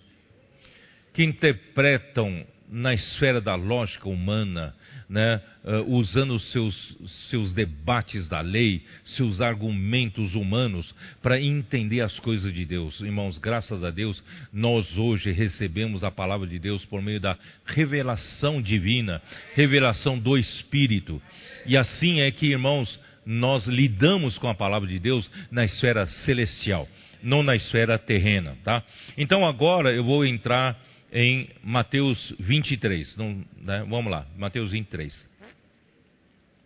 que 1.14 1.24
interpretam 1.24 2.46
na 2.74 2.92
esfera 2.92 3.40
da 3.40 3.54
lógica 3.54 4.10
humana, 4.10 4.74
né, 5.08 5.40
uh, 5.64 5.96
usando 5.96 6.40
seus, 6.40 6.98
seus 7.30 7.54
debates 7.54 8.28
da 8.28 8.42
lei, 8.42 8.82
seus 9.06 9.42
argumentos 9.42 10.34
humanos 10.34 10.94
para 11.22 11.40
entender 11.40 12.02
as 12.02 12.18
coisas 12.20 12.52
de 12.52 12.66
Deus. 12.66 13.00
Irmãos, 13.00 13.38
graças 13.38 13.84
a 13.84 13.92
Deus, 13.92 14.24
nós 14.52 14.98
hoje 14.98 15.32
recebemos 15.32 16.04
a 16.04 16.10
palavra 16.10 16.48
de 16.48 16.58
Deus 16.58 16.84
por 16.86 17.00
meio 17.00 17.20
da 17.20 17.38
revelação 17.64 18.60
divina, 18.60 19.22
revelação 19.54 20.18
do 20.18 20.36
Espírito. 20.36 21.22
E 21.68 21.78
assim 21.78 22.22
é 22.22 22.32
que, 22.32 22.48
irmãos, 22.48 23.00
nós 23.24 23.68
lidamos 23.68 24.40
com 24.40 24.48
a 24.48 24.56
palavra 24.56 24.90
de 24.90 24.98
Deus 24.98 25.30
na 25.52 25.64
esfera 25.64 26.08
celestial, 26.08 26.90
não 27.22 27.44
na 27.44 27.56
esfera 27.56 28.00
terrena, 28.00 28.58
tá? 28.64 28.84
Então 29.16 29.46
agora 29.46 29.92
eu 29.92 30.04
vou 30.04 30.26
entrar 30.26 30.76
em 31.14 31.48
Mateus 31.64 32.34
23, 32.40 33.16
não, 33.18 33.46
né? 33.62 33.86
vamos 33.88 34.12
lá, 34.12 34.26
Mateus 34.36 34.72
23. 34.72 35.32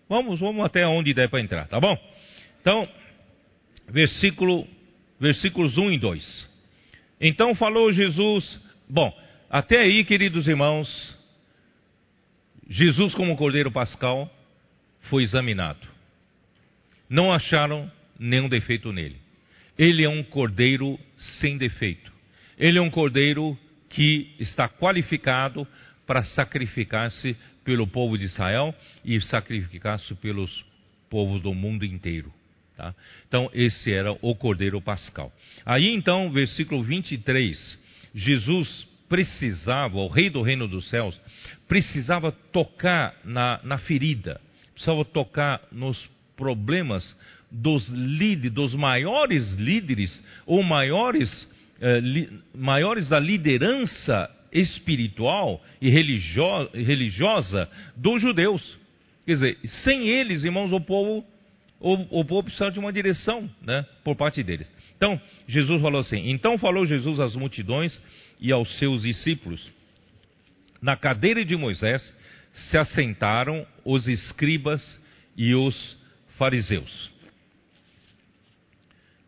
Vamos, 0.08 0.40
vamos 0.40 0.66
até 0.66 0.88
onde 0.88 1.14
der 1.14 1.28
para 1.28 1.42
entrar, 1.42 1.68
tá 1.68 1.82
bom? 1.82 1.98
Então, 2.62 2.88
versículo, 3.90 4.66
versículos 5.20 5.78
1 5.78 5.92
e 5.92 6.00
2. 6.00 6.58
Então 7.20 7.54
falou 7.56 7.92
Jesus, 7.92 8.58
bom, 8.88 9.14
até 9.50 9.82
aí, 9.82 10.06
queridos 10.06 10.48
irmãos, 10.48 11.14
Jesus, 12.70 13.14
como 13.14 13.36
Cordeiro 13.36 13.72
Pascal, 13.72 14.32
foi 15.02 15.24
examinado. 15.24 15.86
Não 17.10 17.34
acharam 17.34 17.92
nenhum 18.18 18.48
defeito 18.48 18.94
nele. 18.94 19.18
Ele 19.78 20.06
é 20.06 20.10
um 20.10 20.24
cordeiro 20.24 20.98
sem 21.18 21.58
defeito. 21.58 22.12
Ele 22.58 22.78
é 22.78 22.82
um 22.82 22.90
cordeiro 22.90 23.58
que 23.90 24.36
está 24.40 24.68
qualificado 24.68 25.68
para 26.06 26.24
sacrificar-se 26.24 27.36
pelo 27.64 27.86
povo 27.86 28.18
de 28.18 28.26
Israel 28.26 28.74
e 29.04 29.20
sacrificar-se 29.20 30.16
pelos 30.16 30.66
povos 31.10 31.42
do 31.42 31.54
mundo 31.54 31.86
inteiro. 31.86 32.34
Tá? 32.76 32.94
Então, 33.28 33.50
esse 33.54 33.92
era 33.92 34.16
o 34.22 34.36
cordeiro 34.36 34.82
pascal. 34.82 35.32
Aí, 35.66 35.94
então, 35.94 36.32
versículo 36.32 36.84
23, 36.84 37.80
Jesus 38.14 38.88
precisava, 39.10 39.98
o 39.98 40.08
rei 40.08 40.30
do 40.30 40.42
reino 40.42 40.68
dos 40.68 40.90
céus, 40.90 41.20
precisava 41.68 42.32
tocar 42.32 43.16
na, 43.24 43.60
na 43.64 43.78
ferida, 43.78 44.40
precisava 44.74 45.04
tocar 45.04 45.62
nos 45.72 46.10
problemas 46.36 47.16
dos 47.50 47.90
líderes, 47.90 48.54
dos 48.54 48.76
maiores 48.76 49.54
líderes, 49.54 50.24
ou 50.46 50.62
maiores, 50.62 51.50
eh, 51.82 52.00
li, 52.00 52.30
maiores 52.56 53.10
da 53.10 53.20
liderança 53.20 54.30
espiritual 54.52 55.64
e 55.82 55.90
religio, 55.90 56.70
religiosa 56.74 57.70
dos 57.96 58.22
judeus. 58.22 58.78
Quer 59.26 59.34
dizer, 59.34 59.58
sem 59.84 60.08
eles, 60.08 60.44
irmãos, 60.44 60.72
o 60.72 60.80
povo, 60.80 61.26
o, 61.80 62.20
o 62.20 62.26
povo 62.26 62.44
precisava 62.44 62.72
de 62.72 62.80
uma 62.80 62.94
direção 62.94 63.50
né, 63.62 63.86
por 64.04 64.16
parte 64.16 64.42
deles. 64.42 64.72
Então, 64.96 65.22
Jesus 65.48 65.82
falou 65.82 66.02
assim: 66.02 66.30
Então 66.30 66.58
falou 66.58 66.86
Jesus 66.86 67.20
às 67.20 67.36
multidões 67.36 68.02
e 68.40 68.52
aos 68.52 68.78
seus 68.78 69.04
discípulos. 69.04 69.62
Na 70.82 70.96
cadeira 70.96 71.44
de 71.44 71.56
Moisés 71.56 72.16
se 72.54 72.78
assentaram 72.78 73.66
os 73.84 74.08
escribas 74.08 75.02
e 75.36 75.54
os 75.54 75.98
fariseus. 76.38 77.12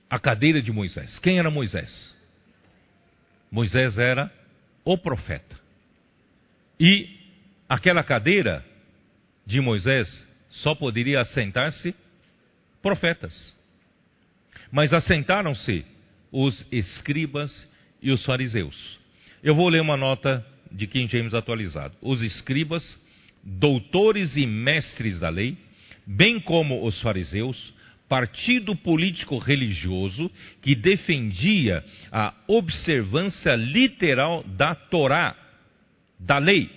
A 0.10 0.20
cadeira 0.20 0.62
de 0.62 0.72
Moisés. 0.72 1.20
Quem 1.20 1.38
era 1.38 1.52
Moisés? 1.52 2.19
Moisés 3.52 3.98
era 3.98 4.32
o 4.86 4.98
profeta. 4.98 5.60
E 6.80 7.10
aquela 7.68 8.04
cadeira 8.04 8.66
de 9.46 9.60
Moisés 9.60 10.28
só 10.50 10.74
poderia 10.74 11.22
assentar-se 11.22 11.96
profetas. 12.82 13.56
Mas 14.72 14.94
assentaram-se 14.94 15.86
os 16.32 16.66
escribas 16.72 17.68
e 18.02 18.12
os 18.12 18.24
fariseus. 18.24 19.00
Eu 19.44 19.56
vou 19.56 19.68
ler 19.68 19.82
uma 19.82 19.98
nota 19.98 20.46
de 20.72 20.86
King 20.88 21.12
James 21.12 21.34
atualizado. 21.34 21.96
Os 22.02 22.22
escribas, 22.22 22.98
doutores 23.44 24.38
e 24.38 24.46
mestres 24.46 25.20
da 25.20 25.30
lei, 25.30 25.58
bem 26.06 26.40
como 26.40 26.86
os 26.86 27.02
fariseus, 27.02 27.74
partido 28.10 28.76
político 28.76 29.38
religioso 29.38 30.30
que 30.62 30.76
defendia 30.76 31.86
a 32.12 32.34
observância 32.48 33.56
literal 33.56 34.44
da 34.44 34.74
Torá, 34.74 35.36
da 36.20 36.40
lei, 36.40 36.70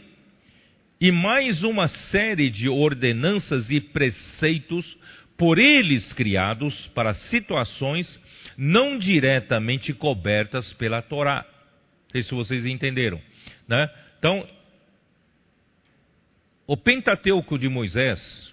e 1.00 1.10
mais 1.10 1.64
uma 1.64 1.88
série 1.88 2.48
de 2.48 2.68
ordenanças 2.68 3.70
e 3.70 3.80
preceitos 3.80 4.96
por 5.36 5.58
eles 5.58 6.12
criados 6.12 6.86
para 6.94 7.14
situações 7.14 8.20
não 8.56 8.98
diretamente 8.98 9.92
cobertas 9.92 10.72
pela 10.74 11.02
Torá. 11.02 11.44
Não 12.04 12.10
sei 12.12 12.22
se 12.22 12.32
vocês 12.32 12.66
entenderam. 12.66 13.20
Né? 13.66 13.90
Então, 14.18 14.46
o 16.66 16.76
Pentateuco 16.76 17.58
de 17.58 17.68
Moisés, 17.68 18.51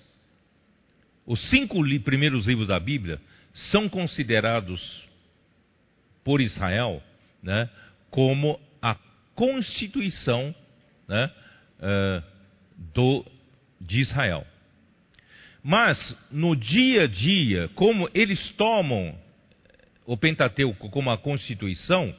os 1.30 1.40
cinco 1.52 1.80
li 1.84 2.00
primeiros 2.00 2.48
livros 2.48 2.68
da 2.68 2.80
Bíblia, 2.80 3.22
são 3.54 3.88
considerados 3.88 5.08
por 6.24 6.42
Israel 6.42 7.04
né, 7.44 7.70
como 8.10 8.60
a 8.82 8.96
constituição 9.36 10.54
né, 11.08 11.32
uh, 11.80 12.24
do, 12.96 13.24
de 13.80 14.00
Israel. 14.00 14.44
Mas, 15.64 16.18
no 16.32 16.56
dia 16.56 17.04
a 17.04 17.08
dia, 17.08 17.70
como 17.76 18.10
eles 18.12 18.50
tomam 18.54 19.16
o 20.08 20.18
Pentateuco 20.18 20.90
como 20.90 21.12
a 21.12 21.18
constituição, 21.18 22.12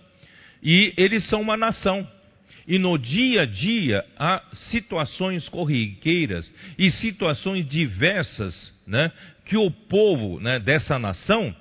e 0.63 0.95
eles 0.97 1.29
são 1.29 1.41
uma 1.41 1.57
nação. 1.57 2.09
E 2.67 2.79
no 2.79 2.99
dia 2.99 3.43
a 3.43 3.47
dia 3.47 4.05
há 4.19 4.43
situações 4.53 5.49
corriqueiras 5.49 6.53
e 6.79 6.91
situações 6.91 7.67
diversas 7.69 8.73
né, 8.87 9.11
que 9.45 9.57
o 9.57 9.71
povo 9.71 10.41
né, 10.41 10.59
dessa 10.59 10.99
nação 10.99 11.55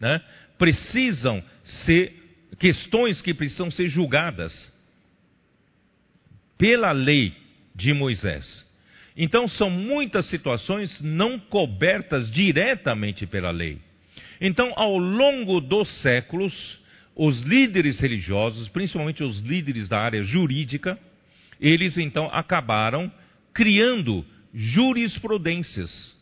né, 0.00 0.20
precisam 0.58 1.42
ser, 1.64 2.12
questões 2.58 3.20
que 3.20 3.34
precisam 3.34 3.70
ser 3.70 3.88
julgadas 3.88 4.72
pela 6.56 6.92
lei 6.92 7.32
de 7.74 7.92
Moisés. 7.92 8.64
Então 9.16 9.46
são 9.46 9.70
muitas 9.70 10.26
situações 10.26 11.00
não 11.00 11.38
cobertas 11.38 12.30
diretamente 12.30 13.26
pela 13.26 13.50
lei. 13.50 13.78
Então, 14.40 14.72
ao 14.76 14.98
longo 14.98 15.60
dos 15.60 15.88
séculos, 16.02 16.52
os 17.16 17.42
líderes 17.42 18.00
religiosos, 18.00 18.68
principalmente 18.68 19.22
os 19.22 19.38
líderes 19.40 19.88
da 19.88 20.00
área 20.00 20.22
jurídica, 20.22 20.98
eles 21.60 21.96
então 21.96 22.28
acabaram 22.32 23.10
criando 23.52 24.24
jurisprudências. 24.52 26.14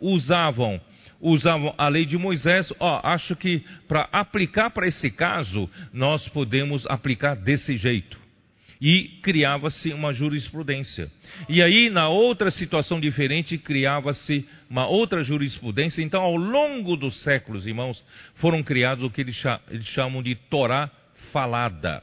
Usavam 0.00 0.80
usavam 1.20 1.74
a 1.78 1.88
lei 1.88 2.04
de 2.04 2.18
Moisés, 2.18 2.70
ó, 2.78 3.00
acho 3.02 3.34
que 3.34 3.64
para 3.88 4.06
aplicar 4.12 4.68
para 4.70 4.86
esse 4.86 5.10
caso, 5.10 5.70
nós 5.90 6.28
podemos 6.28 6.84
aplicar 6.86 7.34
desse 7.34 7.78
jeito 7.78 8.18
e 8.80 9.20
criava-se 9.22 9.94
uma 9.94 10.12
jurisprudência. 10.12 11.10
E 11.48 11.62
aí, 11.62 11.88
na 11.88 12.08
outra 12.08 12.50
situação 12.50 13.00
diferente, 13.00 13.56
criava-se 13.56 14.46
uma 14.68 14.86
outra 14.86 15.22
jurisprudência. 15.22 16.02
Então, 16.02 16.22
ao 16.22 16.36
longo 16.36 16.96
dos 16.96 17.22
séculos, 17.22 17.66
irmãos, 17.66 18.02
foram 18.36 18.62
criados 18.62 19.04
o 19.04 19.10
que 19.10 19.20
eles 19.20 19.36
chamam 19.84 20.22
de 20.22 20.34
Torá 20.34 20.90
falada. 21.32 22.02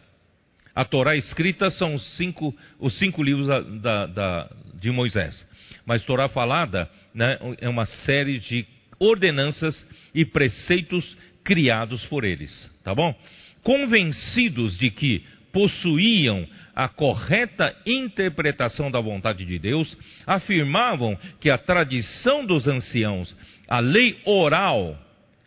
A 0.73 0.85
Torá 0.85 1.15
escrita 1.15 1.69
são 1.69 1.95
os 1.95 2.17
cinco, 2.17 2.55
os 2.79 2.97
cinco 2.97 3.21
livros 3.21 3.47
da, 3.47 3.59
da, 3.59 4.05
da, 4.05 4.51
de 4.75 4.89
Moisés. 4.91 5.45
Mas 5.85 6.03
Torá 6.05 6.29
falada 6.29 6.89
né, 7.13 7.37
é 7.59 7.67
uma 7.67 7.85
série 7.85 8.39
de 8.39 8.65
ordenanças 8.99 9.87
e 10.13 10.23
preceitos 10.23 11.17
criados 11.43 12.05
por 12.05 12.23
eles. 12.23 12.69
Tá 12.83 12.95
bom? 12.95 13.13
Convencidos 13.63 14.77
de 14.77 14.89
que 14.89 15.25
possuíam 15.51 16.47
a 16.75 16.87
correta 16.87 17.75
interpretação 17.85 18.89
da 18.89 18.99
vontade 18.99 19.45
de 19.45 19.59
Deus, 19.59 19.97
afirmavam 20.25 21.17
que 21.39 21.49
a 21.49 21.57
tradição 21.57 22.45
dos 22.45 22.67
anciãos, 22.67 23.35
a 23.67 23.79
lei 23.79 24.19
oral, 24.25 24.97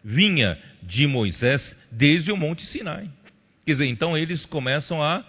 vinha 0.05 0.59
de 0.83 1.07
Moisés 1.07 1.75
desde 1.91 2.31
o 2.31 2.37
Monte 2.37 2.65
Sinai. 2.67 3.09
Quer 3.65 3.73
dizer, 3.73 3.87
então 3.87 4.17
eles 4.17 4.45
começam 4.47 5.03
a 5.03 5.25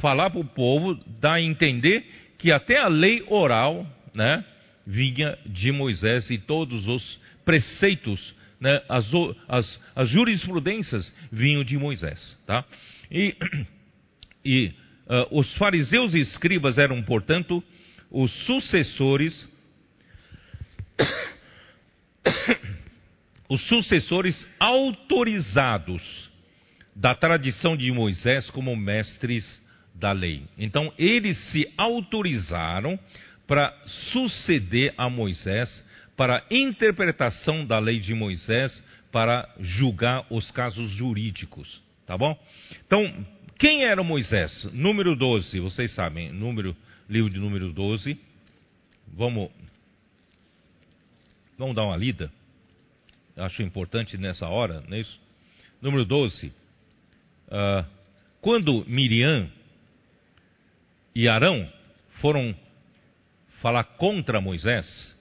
falar 0.00 0.30
para 0.30 0.40
o 0.40 0.44
povo, 0.44 0.98
dar 1.20 1.34
a 1.34 1.42
entender 1.42 2.06
que 2.38 2.50
até 2.50 2.78
a 2.78 2.88
lei 2.88 3.22
oral, 3.28 3.86
né, 4.14 4.44
vinha 4.86 5.38
de 5.46 5.70
Moisés 5.70 6.30
e 6.30 6.38
todos 6.38 6.88
os 6.88 7.20
preceitos, 7.44 8.34
né, 8.60 8.82
as, 8.88 9.06
as, 9.48 9.80
as 9.94 10.08
jurisprudências 10.08 11.14
vinham 11.30 11.62
de 11.62 11.76
Moisés, 11.76 12.36
tá? 12.46 12.64
E 13.10 13.36
e 14.44 14.74
uh, 15.06 15.38
os 15.38 15.52
fariseus 15.54 16.14
e 16.14 16.20
escribas 16.20 16.78
eram, 16.78 17.02
portanto, 17.02 17.62
os 18.10 18.30
sucessores, 18.44 19.48
os 23.48 23.62
sucessores 23.66 24.46
autorizados 24.58 26.30
da 26.94 27.14
tradição 27.14 27.76
de 27.76 27.90
Moisés 27.90 28.50
como 28.50 28.76
mestres 28.76 29.62
da 29.94 30.12
lei. 30.12 30.44
Então, 30.58 30.92
eles 30.98 31.38
se 31.50 31.72
autorizaram 31.76 32.98
para 33.46 33.74
suceder 34.12 34.94
a 34.96 35.08
Moisés, 35.08 35.84
para 36.16 36.38
a 36.38 36.54
interpretação 36.54 37.64
da 37.64 37.78
lei 37.78 38.00
de 38.00 38.14
Moisés, 38.14 38.82
para 39.10 39.48
julgar 39.60 40.26
os 40.30 40.50
casos 40.50 40.90
jurídicos. 40.90 41.82
Tá 42.06 42.18
bom? 42.18 42.38
Então, 42.86 43.26
quem 43.58 43.84
era 43.84 44.02
Moisés? 44.02 44.64
Número 44.72 45.14
12, 45.14 45.60
vocês 45.60 45.92
sabem, 45.92 46.32
número, 46.32 46.76
livro 47.08 47.30
de 47.30 47.38
número 47.38 47.72
12. 47.72 48.18
Vamos, 49.08 49.50
vamos 51.56 51.74
dar 51.74 51.84
uma 51.84 51.96
lida. 51.96 52.30
acho 53.36 53.62
importante 53.62 54.18
nessa 54.18 54.48
hora, 54.48 54.82
não 54.88 54.96
é 54.96 55.00
isso? 55.00 55.20
Número 55.80 56.04
12. 56.04 56.46
Uh, 56.46 56.52
ah, 57.50 57.86
quando 58.40 58.84
Miriam 58.88 59.48
e 61.14 61.28
Arão 61.28 61.70
foram 62.20 62.54
falar 63.60 63.84
contra 63.84 64.40
Moisés, 64.40 65.14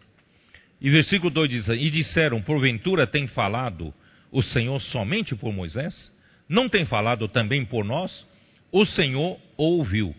e 0.81 0.89
versículo 0.89 1.29
2 1.29 1.49
diz: 1.49 1.67
E 1.69 1.89
disseram: 1.89 2.41
Porventura 2.41 3.07
tem 3.07 3.25
falado 3.27 3.93
o 4.31 4.41
Senhor 4.41 4.81
somente 4.81 5.35
por 5.35 5.53
Moisés? 5.53 6.11
Não 6.47 6.69
tem 6.69 6.85
falado 6.85 7.27
também 7.27 7.65
por 7.65 7.83
nós? 7.83 8.25
O 8.71 8.85
Senhor 8.85 9.39
ouviu. 9.57 10.15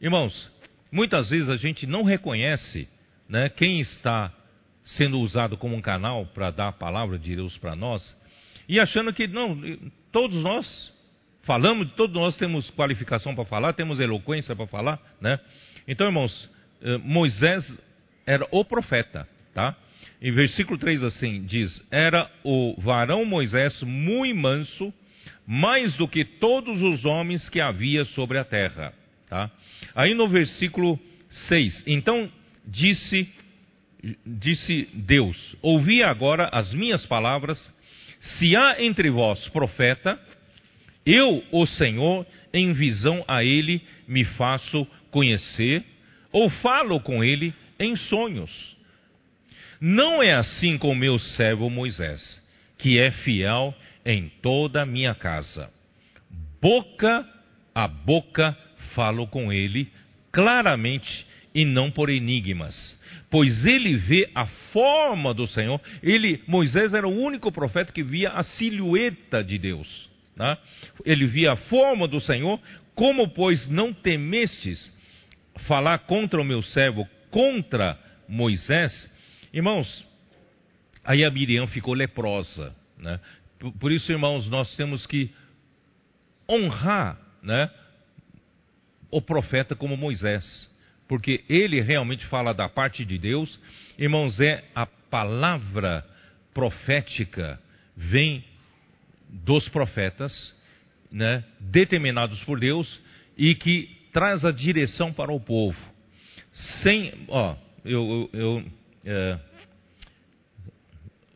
Irmãos, 0.00 0.50
muitas 0.90 1.30
vezes 1.30 1.48
a 1.48 1.56
gente 1.56 1.86
não 1.86 2.02
reconhece 2.02 2.88
né, 3.28 3.48
quem 3.48 3.80
está 3.80 4.32
sendo 4.84 5.18
usado 5.18 5.56
como 5.56 5.74
um 5.74 5.80
canal 5.80 6.26
para 6.26 6.50
dar 6.50 6.68
a 6.68 6.72
palavra 6.72 7.18
de 7.18 7.34
Deus 7.34 7.56
para 7.56 7.74
nós, 7.74 8.14
e 8.68 8.78
achando 8.78 9.12
que 9.12 9.26
não, 9.26 9.60
todos 10.12 10.36
nós 10.42 10.92
falamos, 11.42 11.90
todos 11.92 12.14
nós 12.14 12.36
temos 12.36 12.70
qualificação 12.70 13.34
para 13.34 13.44
falar, 13.44 13.72
temos 13.72 14.00
eloquência 14.00 14.54
para 14.54 14.66
falar, 14.66 15.00
né? 15.20 15.38
Então, 15.86 16.06
irmãos, 16.06 16.50
eh, 16.82 16.98
Moisés 16.98 17.78
era 18.26 18.46
o 18.50 18.64
profeta, 18.64 19.28
tá? 19.52 19.76
Em 20.20 20.30
versículo 20.30 20.78
3 20.78 21.02
assim 21.02 21.44
diz: 21.44 21.86
Era 21.90 22.30
o 22.42 22.74
varão 22.80 23.24
Moisés 23.24 23.82
muito 23.82 24.34
manso, 24.36 24.92
mais 25.46 25.96
do 25.96 26.08
que 26.08 26.24
todos 26.24 26.80
os 26.82 27.04
homens 27.04 27.48
que 27.48 27.60
havia 27.60 28.04
sobre 28.06 28.38
a 28.38 28.44
terra, 28.44 28.92
tá? 29.28 29.50
Aí 29.94 30.14
no 30.14 30.28
versículo 30.28 30.98
6, 31.28 31.84
então 31.86 32.30
disse 32.66 33.28
disse 34.26 34.88
Deus: 34.92 35.56
Ouvi 35.62 36.02
agora 36.02 36.48
as 36.52 36.72
minhas 36.72 37.06
palavras. 37.06 37.72
Se 38.20 38.56
há 38.56 38.82
entre 38.82 39.10
vós 39.10 39.48
profeta, 39.48 40.18
eu, 41.04 41.44
o 41.52 41.66
Senhor, 41.66 42.26
em 42.52 42.72
visão 42.72 43.22
a 43.28 43.44
ele 43.44 43.82
me 44.08 44.24
faço 44.24 44.86
conhecer, 45.10 45.84
ou 46.32 46.48
falo 46.48 47.00
com 47.00 47.22
ele 47.22 47.52
em 47.78 47.94
sonhos. 47.96 48.74
Não 49.80 50.22
é 50.22 50.32
assim 50.32 50.78
com 50.78 50.94
meu 50.94 51.18
servo 51.18 51.68
Moisés, 51.68 52.42
que 52.78 52.98
é 52.98 53.10
fiel 53.10 53.74
em 54.04 54.28
toda 54.42 54.82
a 54.82 54.86
minha 54.86 55.14
casa. 55.14 55.70
Boca 56.60 57.28
a 57.74 57.88
boca 57.88 58.56
falo 58.94 59.26
com 59.26 59.52
ele 59.52 59.90
claramente 60.30 61.26
e 61.54 61.64
não 61.64 61.90
por 61.90 62.08
enigmas 62.08 63.02
pois 63.34 63.66
ele 63.66 63.96
vê 63.96 64.30
a 64.32 64.46
forma 64.46 65.34
do 65.34 65.44
Senhor. 65.48 65.80
Ele, 66.00 66.40
Moisés 66.46 66.94
era 66.94 67.04
o 67.04 67.20
único 67.20 67.50
profeta 67.50 67.92
que 67.92 68.00
via 68.00 68.30
a 68.30 68.44
silhueta 68.44 69.42
de 69.42 69.58
Deus. 69.58 70.08
Né? 70.36 70.56
Ele 71.04 71.26
via 71.26 71.50
a 71.50 71.56
forma 71.56 72.06
do 72.06 72.20
Senhor. 72.20 72.60
Como, 72.94 73.26
pois, 73.26 73.68
não 73.68 73.92
temestes 73.92 74.96
falar 75.66 75.98
contra 75.98 76.40
o 76.40 76.44
meu 76.44 76.62
servo, 76.62 77.08
contra 77.28 77.98
Moisés? 78.28 79.12
Irmãos, 79.52 80.06
aí 81.04 81.24
a 81.24 81.30
Miriam 81.32 81.66
ficou 81.66 81.92
leprosa. 81.92 82.72
Né? 82.96 83.18
Por, 83.80 83.92
isso, 83.92 84.10
irmãos, 84.10 84.48
nós 84.48 84.74
temos 84.76 85.06
que 85.06 85.30
honrar 86.48 87.18
né, 87.42 87.70
o 89.10 89.22
profeta 89.22 89.74
como 89.74 89.96
Moisés 89.96 90.72
porque 91.08 91.44
ele 91.48 91.80
realmente 91.80 92.24
fala 92.26 92.52
da 92.52 92.68
parte 92.68 93.04
de 93.04 93.18
Deus. 93.18 93.58
Irmãos, 93.98 94.40
é 94.40 94.64
a 94.74 94.86
palavra 94.86 96.04
profética 96.52 97.60
vem 97.96 98.44
dos 99.28 99.68
profetas, 99.68 100.54
né, 101.10 101.44
determinados 101.60 102.42
por 102.44 102.58
Deus 102.58 103.00
e 103.36 103.54
que 103.54 103.96
traz 104.12 104.44
a 104.44 104.50
direção 104.50 105.12
para 105.12 105.32
o 105.32 105.40
povo. 105.40 105.78
Sem, 106.82 107.12
ó, 107.28 107.56
eu, 107.84 108.30
eu, 108.32 108.40
eu 108.40 108.64
é, 109.04 109.38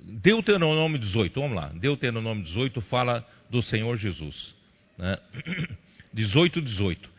Deuteronômio 0.08 0.98
18, 0.98 1.40
vamos 1.40 1.56
lá. 1.56 1.68
Deuteronômio 1.68 2.44
18 2.44 2.80
fala 2.82 3.26
do 3.50 3.62
Senhor 3.62 3.96
Jesus. 3.96 4.54
Né? 4.96 5.18
18, 6.14 6.62
18 6.62 7.18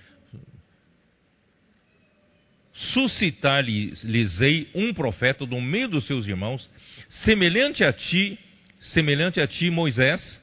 suscitar-lhes-ei 2.93 4.69
um 4.73 4.93
profeta 4.93 5.45
do 5.45 5.59
meio 5.59 5.89
dos 5.89 6.07
seus 6.07 6.25
irmãos, 6.25 6.69
semelhante 7.09 7.83
a 7.83 7.91
ti, 7.91 8.39
semelhante 8.79 9.41
a 9.41 9.47
ti, 9.47 9.69
Moisés, 9.69 10.39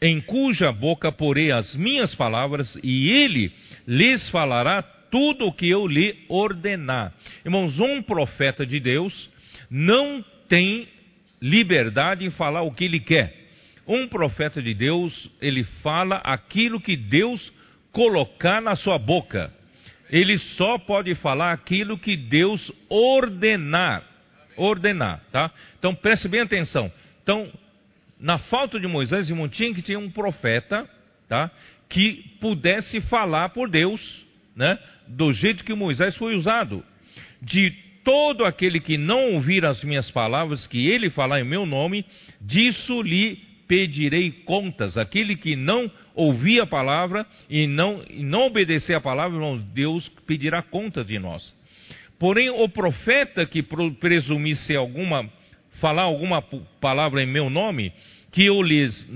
em 0.00 0.20
cuja 0.20 0.72
boca 0.72 1.10
porei 1.10 1.50
as 1.50 1.74
minhas 1.74 2.14
palavras, 2.14 2.78
e 2.82 3.10
ele 3.10 3.52
lhes 3.86 4.28
falará 4.30 4.82
tudo 4.82 5.46
o 5.46 5.52
que 5.52 5.68
eu 5.68 5.86
lhe 5.86 6.24
ordenar. 6.28 7.12
Irmãos, 7.44 7.78
um 7.78 8.00
profeta 8.00 8.64
de 8.64 8.78
Deus 8.78 9.28
não 9.68 10.24
tem 10.48 10.86
liberdade 11.40 12.24
em 12.24 12.30
falar 12.30 12.62
o 12.62 12.72
que 12.72 12.84
ele 12.84 13.00
quer. 13.00 13.36
Um 13.86 14.06
profeta 14.06 14.62
de 14.62 14.74
Deus, 14.74 15.30
ele 15.40 15.64
fala 15.82 16.16
aquilo 16.16 16.80
que 16.80 16.96
Deus 16.96 17.52
colocar 17.92 18.60
na 18.60 18.76
sua 18.76 18.98
boca 18.98 19.52
ele 20.10 20.36
só 20.38 20.76
pode 20.76 21.14
falar 21.14 21.52
aquilo 21.52 21.96
que 21.96 22.16
Deus 22.16 22.70
ordenar. 22.88 24.04
Ordenar, 24.56 25.22
tá? 25.30 25.50
Então 25.78 25.94
preste 25.94 26.28
bem 26.28 26.40
atenção. 26.40 26.92
Então, 27.22 27.50
na 28.18 28.36
falta 28.36 28.78
de 28.78 28.86
Moisés, 28.86 29.30
irmão, 29.30 29.48
tinha 29.48 29.72
que 29.72 29.80
ter 29.80 29.96
um 29.96 30.10
profeta, 30.10 30.88
tá? 31.28 31.50
Que 31.88 32.24
pudesse 32.40 33.00
falar 33.02 33.50
por 33.50 33.70
Deus, 33.70 34.26
né? 34.54 34.78
Do 35.06 35.32
jeito 35.32 35.64
que 35.64 35.72
Moisés 35.72 36.16
foi 36.16 36.34
usado. 36.34 36.84
De 37.40 37.72
todo 38.04 38.44
aquele 38.44 38.80
que 38.80 38.96
não 38.96 39.34
ouvir 39.34 39.64
as 39.64 39.82
minhas 39.84 40.10
palavras, 40.10 40.66
que 40.66 40.88
ele 40.88 41.10
falar 41.10 41.40
em 41.40 41.44
meu 41.44 41.66
nome, 41.66 42.04
disso 42.40 43.02
lhe 43.02 43.38
pedirei 43.68 44.30
contas. 44.30 44.96
Aquele 44.96 45.36
que 45.36 45.54
não 45.54 45.90
ouvir 46.14 46.60
a 46.60 46.66
palavra 46.66 47.24
e 47.48 47.66
não, 47.66 48.02
e 48.10 48.22
não 48.22 48.46
obedecer 48.46 48.96
a 48.96 49.00
palavra, 49.00 49.38
Deus 49.72 50.08
pedirá 50.26 50.62
conta 50.62 51.04
de 51.04 51.18
nós. 51.18 51.54
Porém, 52.18 52.50
o 52.50 52.68
profeta 52.68 53.46
que 53.46 53.62
presumisse 53.98 54.74
alguma, 54.74 55.28
falar 55.80 56.02
alguma 56.02 56.42
palavra 56.80 57.22
em 57.22 57.26
meu 57.26 57.48
nome, 57.48 57.92
que 58.32 58.44
eu 58.44 58.60
lhes 58.60 59.08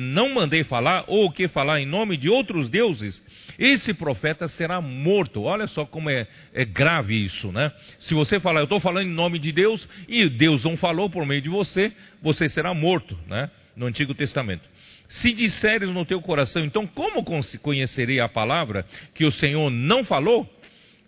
não 0.00 0.34
mandei 0.34 0.62
falar, 0.64 1.04
ou 1.06 1.30
que 1.30 1.48
falar 1.48 1.80
em 1.80 1.86
nome 1.86 2.16
de 2.16 2.28
outros 2.28 2.68
deuses, 2.68 3.20
esse 3.58 3.92
profeta 3.92 4.46
será 4.46 4.80
morto. 4.80 5.42
Olha 5.42 5.66
só 5.66 5.84
como 5.84 6.08
é, 6.08 6.26
é 6.54 6.64
grave 6.64 7.24
isso, 7.24 7.50
né? 7.50 7.72
Se 8.00 8.14
você 8.14 8.38
falar, 8.38 8.60
eu 8.60 8.64
estou 8.64 8.78
falando 8.78 9.08
em 9.08 9.12
nome 9.12 9.38
de 9.38 9.50
Deus, 9.50 9.86
e 10.08 10.28
Deus 10.28 10.64
não 10.64 10.76
falou 10.76 11.10
por 11.10 11.26
meio 11.26 11.42
de 11.42 11.48
você, 11.48 11.92
você 12.22 12.48
será 12.48 12.72
morto, 12.72 13.18
né? 13.26 13.50
no 13.78 13.86
Antigo 13.86 14.12
Testamento. 14.12 14.68
Se 15.08 15.32
disseres 15.32 15.88
no 15.88 16.04
teu 16.04 16.20
coração, 16.20 16.64
então 16.64 16.86
como 16.86 17.24
conhecerei 17.62 18.20
a 18.20 18.28
palavra 18.28 18.84
que 19.14 19.24
o 19.24 19.30
Senhor 19.30 19.70
não 19.70 20.04
falou? 20.04 20.46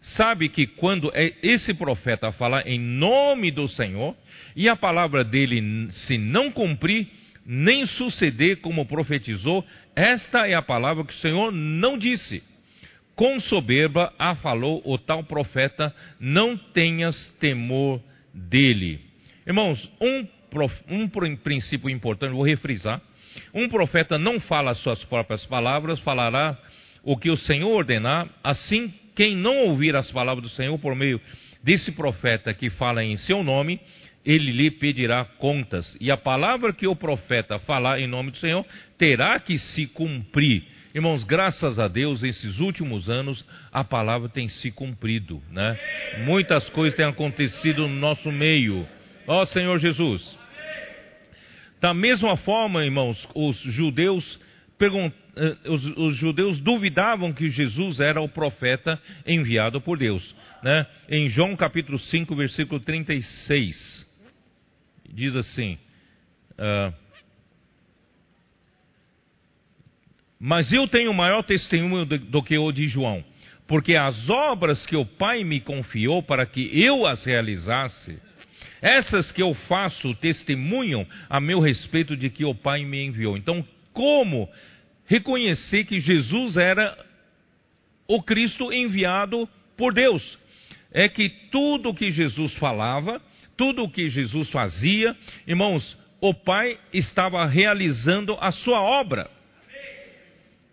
Sabe 0.00 0.48
que 0.48 0.66
quando 0.66 1.10
é 1.12 1.34
esse 1.42 1.74
profeta 1.74 2.32
falar 2.32 2.66
em 2.66 2.80
nome 2.80 3.50
do 3.50 3.68
Senhor, 3.68 4.16
e 4.56 4.68
a 4.68 4.76
palavra 4.76 5.22
dele 5.22 5.88
se 5.90 6.16
não 6.16 6.50
cumprir, 6.50 7.08
nem 7.44 7.86
suceder 7.86 8.60
como 8.60 8.86
profetizou, 8.86 9.64
esta 9.94 10.46
é 10.46 10.54
a 10.54 10.62
palavra 10.62 11.04
que 11.04 11.12
o 11.12 11.18
Senhor 11.18 11.50
não 11.52 11.98
disse. 11.98 12.42
Com 13.14 13.38
soberba 13.40 14.12
a 14.18 14.34
falou 14.36 14.82
o 14.84 14.96
tal 14.96 15.24
profeta, 15.24 15.94
não 16.18 16.56
tenhas 16.56 17.36
temor 17.38 18.00
dele. 18.32 19.00
Irmãos, 19.46 19.90
um 20.00 20.26
um 20.88 21.08
princípio 21.36 21.88
importante, 21.88 22.32
vou 22.32 22.42
refrisar. 22.42 23.00
Um 23.54 23.68
profeta 23.68 24.18
não 24.18 24.40
fala 24.40 24.72
as 24.72 24.78
suas 24.78 25.04
próprias 25.04 25.46
palavras, 25.46 26.00
falará 26.00 26.58
o 27.02 27.16
que 27.16 27.30
o 27.30 27.36
Senhor 27.36 27.70
ordenar. 27.70 28.28
Assim, 28.42 28.92
quem 29.14 29.36
não 29.36 29.66
ouvir 29.66 29.94
as 29.94 30.10
palavras 30.10 30.42
do 30.42 30.50
Senhor 30.50 30.76
por 30.78 30.94
meio 30.94 31.20
desse 31.62 31.92
profeta 31.92 32.52
que 32.52 32.70
fala 32.70 33.04
em 33.04 33.16
seu 33.18 33.42
nome, 33.42 33.80
ele 34.24 34.52
lhe 34.52 34.70
pedirá 34.70 35.24
contas. 35.24 35.96
E 36.00 36.10
a 36.10 36.16
palavra 36.16 36.72
que 36.72 36.86
o 36.86 36.96
profeta 36.96 37.58
falar 37.58 38.00
em 38.00 38.06
nome 38.06 38.30
do 38.30 38.36
Senhor 38.36 38.64
terá 38.98 39.38
que 39.40 39.58
se 39.58 39.86
cumprir. 39.86 40.64
Irmãos, 40.94 41.24
graças 41.24 41.78
a 41.78 41.86
Deus, 41.88 42.22
esses 42.22 42.58
últimos 42.58 43.08
anos 43.08 43.44
a 43.72 43.84
palavra 43.84 44.28
tem 44.28 44.48
se 44.48 44.70
cumprido, 44.72 45.40
né? 45.50 45.78
Muitas 46.24 46.68
coisas 46.70 46.96
têm 46.96 47.06
acontecido 47.06 47.86
no 47.86 47.94
nosso 47.94 48.30
meio. 48.32 48.86
Ó 49.26 49.44
Senhor 49.46 49.78
Jesus. 49.78 50.38
Da 51.80 51.94
mesma 51.94 52.36
forma, 52.36 52.84
irmãos, 52.84 53.26
os 53.34 53.56
judeus, 53.56 54.38
eh, 54.80 55.56
os, 55.66 55.84
os 55.96 56.16
judeus 56.16 56.60
duvidavam 56.60 57.32
que 57.32 57.48
Jesus 57.48 58.00
era 58.00 58.20
o 58.20 58.28
profeta 58.28 59.00
enviado 59.24 59.80
por 59.80 59.96
Deus. 59.96 60.34
Né? 60.62 60.86
Em 61.08 61.28
João 61.28 61.56
capítulo 61.56 61.98
5, 61.98 62.34
versículo 62.36 62.80
36, 62.80 63.99
diz 65.12 65.34
assim: 65.36 65.78
Uh, 66.60 66.92
mas 70.38 70.72
eu 70.72 70.86
tenho 70.86 71.12
maior 71.14 71.42
testemunho 71.42 72.04
do, 72.04 72.18
do 72.18 72.42
que 72.42 72.56
o 72.58 72.70
de 72.70 72.86
João, 72.86 73.24
porque 73.66 73.96
as 73.96 74.28
obras 74.28 74.84
que 74.84 74.94
o 74.94 75.06
Pai 75.06 75.42
me 75.42 75.60
confiou 75.60 76.22
para 76.22 76.44
que 76.44 76.70
eu 76.78 77.06
as 77.06 77.24
realizasse, 77.24 78.20
essas 78.82 79.32
que 79.32 79.42
eu 79.42 79.54
faço 79.54 80.14
testemunham 80.16 81.06
a 81.28 81.40
meu 81.40 81.60
respeito 81.60 82.16
de 82.16 82.28
que 82.28 82.44
o 82.44 82.54
Pai 82.54 82.84
me 82.84 83.04
enviou. 83.04 83.36
Então, 83.36 83.66
como 83.92 84.48
reconhecer 85.06 85.84
que 85.84 85.98
Jesus 85.98 86.56
era 86.56 86.96
o 88.06 88.22
Cristo 88.22 88.72
enviado 88.72 89.48
por 89.76 89.92
Deus? 89.94 90.38
É 90.92 91.08
que 91.08 91.28
tudo 91.50 91.94
que 91.94 92.10
Jesus 92.10 92.52
falava, 92.54 93.20
tudo 93.60 93.84
o 93.84 93.90
que 93.90 94.08
Jesus 94.08 94.48
fazia, 94.48 95.14
irmãos, 95.46 95.94
o 96.18 96.32
Pai 96.32 96.78
estava 96.94 97.44
realizando 97.44 98.34
a 98.40 98.50
sua 98.50 98.80
obra. 98.80 99.30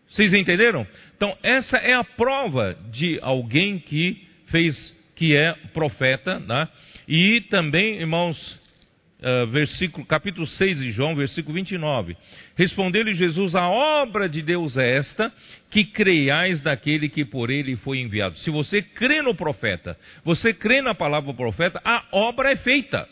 Vocês 0.09 0.31
entenderam? 0.31 0.87
Então, 1.17 1.37
essa 1.43 1.75
é 1.75 1.93
a 1.93 2.03
prova 2.05 2.77
de 2.89 3.19
alguém 3.21 3.77
que 3.77 4.25
fez, 4.45 4.95
que 5.17 5.35
é 5.35 5.51
profeta, 5.73 6.39
né? 6.39 6.69
E 7.05 7.41
também, 7.49 7.95
irmãos, 7.95 8.57
uh, 9.19 9.47
versículo, 9.47 10.05
capítulo 10.05 10.45
6 10.45 10.79
de 10.79 10.91
João, 10.91 11.15
versículo 11.15 11.55
29. 11.55 12.15
Respondeu-lhe 12.55 13.13
Jesus: 13.13 13.55
A 13.55 13.67
obra 13.69 14.27
de 14.27 14.41
Deus 14.41 14.77
é 14.77 14.97
esta, 14.97 15.31
que 15.69 15.85
creiais 15.85 16.61
daquele 16.61 17.09
que 17.09 17.25
por 17.25 17.49
ele 17.49 17.75
foi 17.77 17.99
enviado. 17.99 18.37
Se 18.39 18.49
você 18.49 18.81
crê 18.81 19.21
no 19.21 19.35
profeta, 19.35 19.97
você 20.23 20.53
crê 20.53 20.81
na 20.81 20.95
palavra 20.95 21.31
do 21.31 21.37
profeta, 21.37 21.81
a 21.83 22.03
obra 22.11 22.51
é 22.51 22.55
feita. 22.55 23.07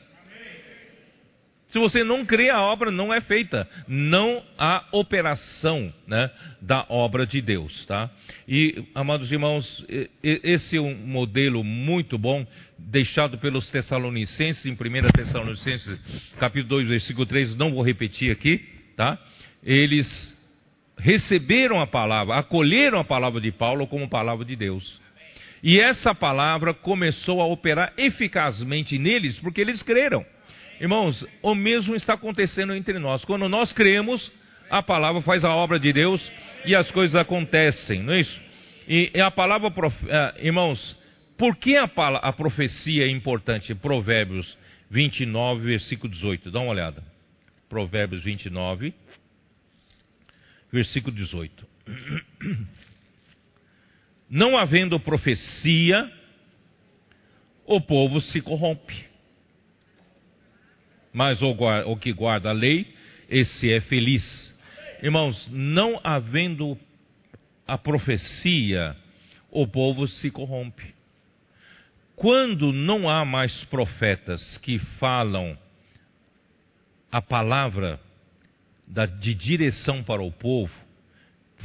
Se 1.75 1.79
você 1.79 2.05
não 2.05 2.25
crê, 2.25 2.49
a 2.49 2.61
obra 2.61 2.89
não 2.89 3.13
é 3.13 3.19
feita. 3.19 3.67
Não 3.85 4.41
há 4.57 4.85
operação 4.93 5.93
né, 6.07 6.31
da 6.61 6.85
obra 6.87 7.27
de 7.27 7.41
Deus. 7.41 7.85
Tá? 7.85 8.09
E, 8.47 8.85
amados 8.95 9.29
irmãos, 9.29 9.85
esse 10.23 10.77
é 10.77 10.79
um 10.79 10.95
modelo 10.95 11.65
muito 11.65 12.17
bom, 12.17 12.47
deixado 12.79 13.37
pelos 13.39 13.69
Tessalonicenses, 13.71 14.65
em 14.65 14.71
1 14.71 14.77
Tessalonicenses, 15.13 15.99
capítulo 16.39 16.77
2, 16.77 16.87
versículo 16.87 17.25
3, 17.25 17.57
não 17.57 17.73
vou 17.73 17.83
repetir 17.83 18.31
aqui. 18.31 18.65
Tá? 18.95 19.19
Eles 19.61 20.07
receberam 20.97 21.81
a 21.81 21.87
palavra, 21.87 22.37
acolheram 22.37 22.99
a 22.99 23.03
palavra 23.03 23.41
de 23.41 23.51
Paulo 23.51 23.85
como 23.85 24.07
palavra 24.07 24.45
de 24.45 24.55
Deus. 24.55 25.01
E 25.61 25.77
essa 25.77 26.15
palavra 26.15 26.73
começou 26.73 27.41
a 27.41 27.45
operar 27.45 27.91
eficazmente 27.97 28.97
neles, 28.97 29.37
porque 29.39 29.59
eles 29.59 29.83
creram. 29.83 30.25
Irmãos, 30.79 31.25
o 31.41 31.55
mesmo 31.55 31.95
está 31.95 32.15
acontecendo 32.15 32.73
entre 32.73 32.99
nós. 32.99 33.23
Quando 33.23 33.47
nós 33.47 33.71
cremos, 33.71 34.31
a 34.69 34.83
palavra 34.83 35.21
faz 35.21 35.43
a 35.43 35.53
obra 35.53 35.79
de 35.79 35.93
Deus 35.93 36.21
e 36.65 36.75
as 36.75 36.91
coisas 36.91 37.15
acontecem, 37.15 38.01
não 38.01 38.13
é 38.13 38.21
isso? 38.21 38.41
E, 38.87 39.11
a 39.19 39.31
palavra, 39.31 39.71
é, 40.07 40.45
irmãos, 40.45 40.95
por 41.37 41.55
que 41.55 41.75
a, 41.77 41.85
a 41.85 42.33
profecia 42.33 43.05
é 43.05 43.09
importante? 43.09 43.73
Provérbios 43.73 44.57
29, 44.89 45.65
versículo 45.65 46.11
18. 46.11 46.51
Dá 46.51 46.59
uma 46.59 46.71
olhada. 46.71 47.03
Provérbios 47.69 48.23
29, 48.23 48.93
versículo 50.71 51.15
18. 51.15 51.67
Não 54.29 54.57
havendo 54.57 54.99
profecia, 54.99 56.11
o 57.65 57.79
povo 57.79 58.19
se 58.19 58.41
corrompe 58.41 59.14
mas 61.15 61.41
o, 61.41 61.55
o 61.85 61.95
que 61.95 62.11
guarda 62.11 62.49
a 62.49 62.51
lei, 62.51 62.93
esse 63.29 63.71
é 63.71 63.79
feliz. 63.79 64.53
Irmãos, 65.01 65.47
não 65.49 65.97
havendo 66.03 66.77
a 67.65 67.77
profecia, 67.77 68.93
o 69.49 69.65
povo 69.65 70.09
se 70.09 70.29
corrompe. 70.29 70.93
Quando 72.17 72.73
não 72.73 73.09
há 73.09 73.23
mais 73.23 73.63
profetas 73.63 74.57
que 74.57 74.77
falam 74.99 75.57
a 77.09 77.21
palavra 77.21 77.97
da, 78.85 79.05
de 79.05 79.33
direção 79.33 80.03
para 80.03 80.21
o 80.21 80.33
povo, 80.33 80.73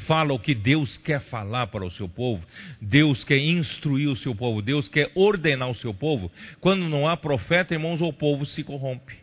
fala 0.07 0.33
o 0.33 0.39
que 0.39 0.55
Deus 0.55 0.97
quer 0.99 1.23
falar 1.23 1.67
para 1.67 1.85
o 1.85 1.91
seu 1.91 2.09
povo, 2.09 2.47
Deus 2.81 3.25
quer 3.25 3.39
instruir 3.39 4.09
o 4.09 4.17
seu 4.17 4.33
povo, 4.33 4.63
Deus 4.63 4.89
quer 4.89 5.11
ordenar 5.17 5.69
o 5.69 5.75
seu 5.75 5.93
povo. 5.93 6.31
Quando 6.61 6.89
não 6.89 7.09
há 7.09 7.17
profeta, 7.17 7.75
irmãos, 7.75 8.01
o 8.01 8.13
povo 8.13 8.47
se 8.47 8.63
corrompe. 8.63 9.20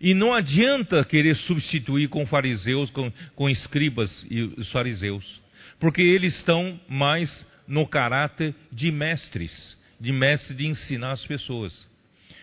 E 0.00 0.14
não 0.14 0.32
adianta 0.32 1.04
querer 1.04 1.36
substituir 1.36 2.08
com 2.08 2.26
fariseus, 2.26 2.88
com, 2.90 3.12
com 3.36 3.50
escribas 3.50 4.26
e 4.30 4.42
os 4.42 4.70
fariseus, 4.72 5.40
porque 5.78 6.00
eles 6.00 6.36
estão 6.36 6.80
mais 6.88 7.46
no 7.68 7.86
caráter 7.86 8.54
de 8.72 8.90
mestres, 8.90 9.76
de 10.00 10.10
mestre 10.10 10.56
de 10.56 10.66
ensinar 10.66 11.12
as 11.12 11.26
pessoas. 11.26 11.86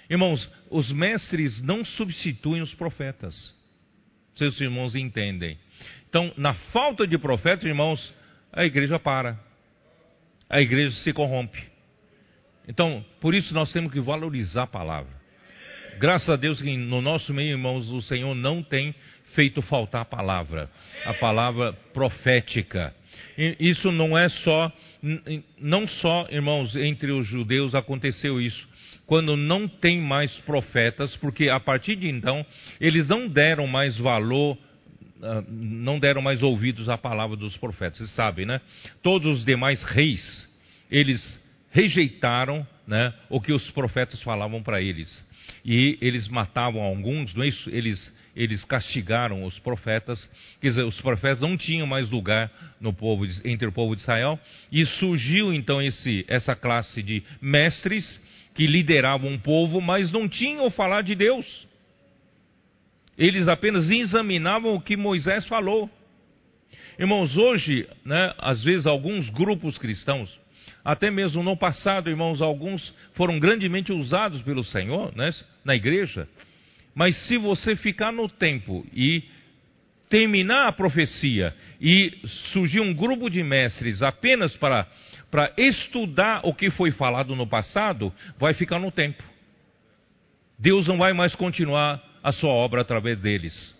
Irmãos, 0.07 0.47
os 0.69 0.91
mestres 0.91 1.61
não 1.63 1.83
substituem 1.83 2.61
os 2.61 2.73
profetas. 2.75 3.55
Seus 4.35 4.61
irmãos 4.61 4.95
entendem. 4.95 5.57
Então, 6.07 6.31
na 6.37 6.53
falta 6.53 7.07
de 7.07 7.17
profetas, 7.17 7.65
irmãos, 7.65 8.13
a 8.53 8.65
igreja 8.65 8.99
para. 8.99 9.37
A 10.47 10.61
igreja 10.61 10.95
se 11.01 11.11
corrompe. 11.11 11.61
Então, 12.67 13.03
por 13.19 13.33
isso 13.33 13.53
nós 13.53 13.73
temos 13.73 13.91
que 13.91 13.99
valorizar 13.99 14.63
a 14.63 14.67
palavra. 14.67 15.16
Graças 15.99 16.29
a 16.29 16.35
Deus 16.35 16.61
que 16.61 16.77
no 16.77 17.01
nosso 17.01 17.33
meio, 17.33 17.51
irmãos, 17.51 17.89
o 17.89 18.01
Senhor 18.03 18.35
não 18.35 18.61
tem 18.61 18.93
feito 19.33 19.63
faltar 19.63 20.01
a 20.01 20.05
palavra, 20.05 20.69
a 21.05 21.13
palavra 21.15 21.73
profética. 21.91 22.93
Isso 23.59 23.91
não 23.91 24.15
é 24.15 24.29
só, 24.29 24.71
não 25.59 25.87
só, 25.87 26.27
irmãos, 26.29 26.75
entre 26.75 27.11
os 27.11 27.25
judeus 27.25 27.73
aconteceu 27.73 28.39
isso. 28.39 28.67
Quando 29.07 29.35
não 29.35 29.67
tem 29.67 29.99
mais 29.99 30.31
profetas, 30.39 31.15
porque 31.15 31.49
a 31.49 31.59
partir 31.59 31.95
de 31.95 32.07
então 32.07 32.45
eles 32.79 33.07
não 33.07 33.27
deram 33.27 33.65
mais 33.65 33.97
valor 33.97 34.57
ah, 35.23 35.43
não 35.47 35.97
deram 35.97 36.21
mais 36.21 36.43
ouvidos 36.43 36.89
à 36.89 36.97
palavra 36.97 37.35
dos 37.35 37.57
profetas. 37.57 37.97
Vocês 37.97 38.11
sabem, 38.11 38.45
né? 38.45 38.61
Todos 39.01 39.39
os 39.39 39.45
demais 39.45 39.81
reis, 39.81 40.47
eles 40.91 41.43
rejeitaram 41.71 42.67
né, 42.85 43.13
o 43.29 43.41
que 43.41 43.51
os 43.51 43.69
profetas 43.71 44.21
falavam 44.21 44.61
para 44.61 44.79
eles 44.81 45.25
e 45.65 45.97
eles 46.01 46.27
matavam 46.27 46.81
alguns, 46.81 47.33
não 47.33 47.43
é 47.43 47.47
isso? 47.47 47.69
Eles, 47.69 48.15
eles 48.35 48.63
castigaram 48.63 49.43
os 49.43 49.57
profetas, 49.59 50.29
quer 50.61 50.69
dizer, 50.69 50.83
os 50.83 50.99
profetas 51.01 51.41
não 51.41 51.57
tinham 51.57 51.87
mais 51.87 52.09
lugar 52.09 52.51
no 52.79 52.93
povo, 52.93 53.25
entre 53.45 53.67
o 53.67 53.71
povo 53.71 53.95
de 53.95 54.01
Israel, 54.01 54.39
e 54.71 54.85
surgiu 54.85 55.53
então 55.53 55.81
esse, 55.81 56.25
essa 56.27 56.55
classe 56.55 57.01
de 57.01 57.23
mestres 57.41 58.19
que 58.53 58.65
lideravam 58.65 59.29
um 59.29 59.39
povo, 59.39 59.79
mas 59.79 60.11
não 60.11 60.27
tinham 60.27 60.69
falar 60.71 61.01
de 61.01 61.15
Deus. 61.15 61.67
Eles 63.17 63.47
apenas 63.47 63.89
examinavam 63.89 64.75
o 64.75 64.81
que 64.81 64.95
Moisés 64.95 65.45
falou. 65.47 65.89
Irmãos, 66.99 67.37
hoje, 67.37 67.87
né, 68.03 68.33
às 68.37 68.63
vezes 68.63 68.87
alguns 68.87 69.29
grupos 69.29 69.77
cristãos, 69.77 70.35
até 70.87 71.11
mesmo 71.11 71.43
no 71.43 71.57
passado, 71.57 72.09
irmãos, 72.09 72.41
alguns 72.41 72.93
foram 73.13 73.37
grandemente 73.41 73.91
usados 73.91 74.41
pelo 74.43 74.63
Senhor 74.63 75.13
né, 75.13 75.31
na 75.65 75.75
igreja. 75.75 76.29
Mas 76.95 77.13
se 77.27 77.37
você 77.37 77.75
ficar 77.75 78.13
no 78.13 78.29
tempo 78.29 78.87
e 78.93 79.21
terminar 80.09 80.69
a 80.69 80.71
profecia 80.71 81.53
e 81.81 82.17
surgir 82.53 82.79
um 82.79 82.93
grupo 82.93 83.29
de 83.29 83.43
mestres 83.43 84.01
apenas 84.01 84.55
para, 84.55 84.87
para 85.29 85.51
estudar 85.57 86.39
o 86.45 86.53
que 86.53 86.71
foi 86.71 86.91
falado 86.91 87.35
no 87.35 87.45
passado, 87.45 88.13
vai 88.39 88.53
ficar 88.53 88.79
no 88.79 88.89
tempo. 88.89 89.21
Deus 90.57 90.87
não 90.87 90.97
vai 90.97 91.11
mais 91.11 91.35
continuar 91.35 92.01
a 92.23 92.31
sua 92.31 92.51
obra 92.51 92.79
através 92.79 93.19
deles. 93.19 93.75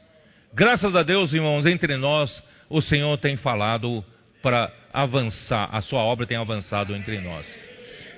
Graças 0.54 0.94
a 0.94 1.04
Deus, 1.04 1.32
irmãos, 1.32 1.66
entre 1.66 1.96
nós, 1.96 2.44
o 2.70 2.82
Senhor 2.82 3.18
tem 3.18 3.38
falado 3.38 4.04
para 4.48 4.72
avançar, 4.94 5.68
a 5.74 5.82
sua 5.82 6.00
obra 6.00 6.26
tem 6.26 6.38
avançado 6.38 6.96
entre 6.96 7.20
nós. 7.20 7.46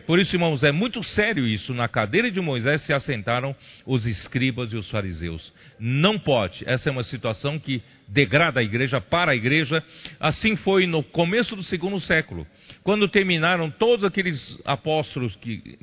Por 0.05 0.19
isso, 0.19 0.35
irmãos, 0.35 0.63
é 0.63 0.71
muito 0.71 1.03
sério 1.03 1.47
isso. 1.47 1.73
Na 1.73 1.87
cadeira 1.87 2.29
de 2.29 2.39
Moisés 2.39 2.81
se 2.81 2.93
assentaram 2.93 3.55
os 3.83 4.05
escribas 4.05 4.71
e 4.71 4.75
os 4.75 4.87
fariseus. 4.91 5.51
Não 5.79 6.19
pode. 6.19 6.63
Essa 6.69 6.87
é 6.87 6.91
uma 6.91 7.03
situação 7.03 7.57
que 7.57 7.81
degrada 8.07 8.59
a 8.59 8.63
igreja 8.63 9.01
para 9.01 9.31
a 9.31 9.35
igreja. 9.35 9.83
Assim 10.19 10.55
foi 10.55 10.85
no 10.85 11.01
começo 11.01 11.55
do 11.55 11.63
segundo 11.63 11.99
século, 11.99 12.45
quando 12.83 13.07
terminaram 13.07 13.71
todos 13.71 14.05
aqueles 14.05 14.61
apóstolos 14.65 15.35
que 15.35 15.79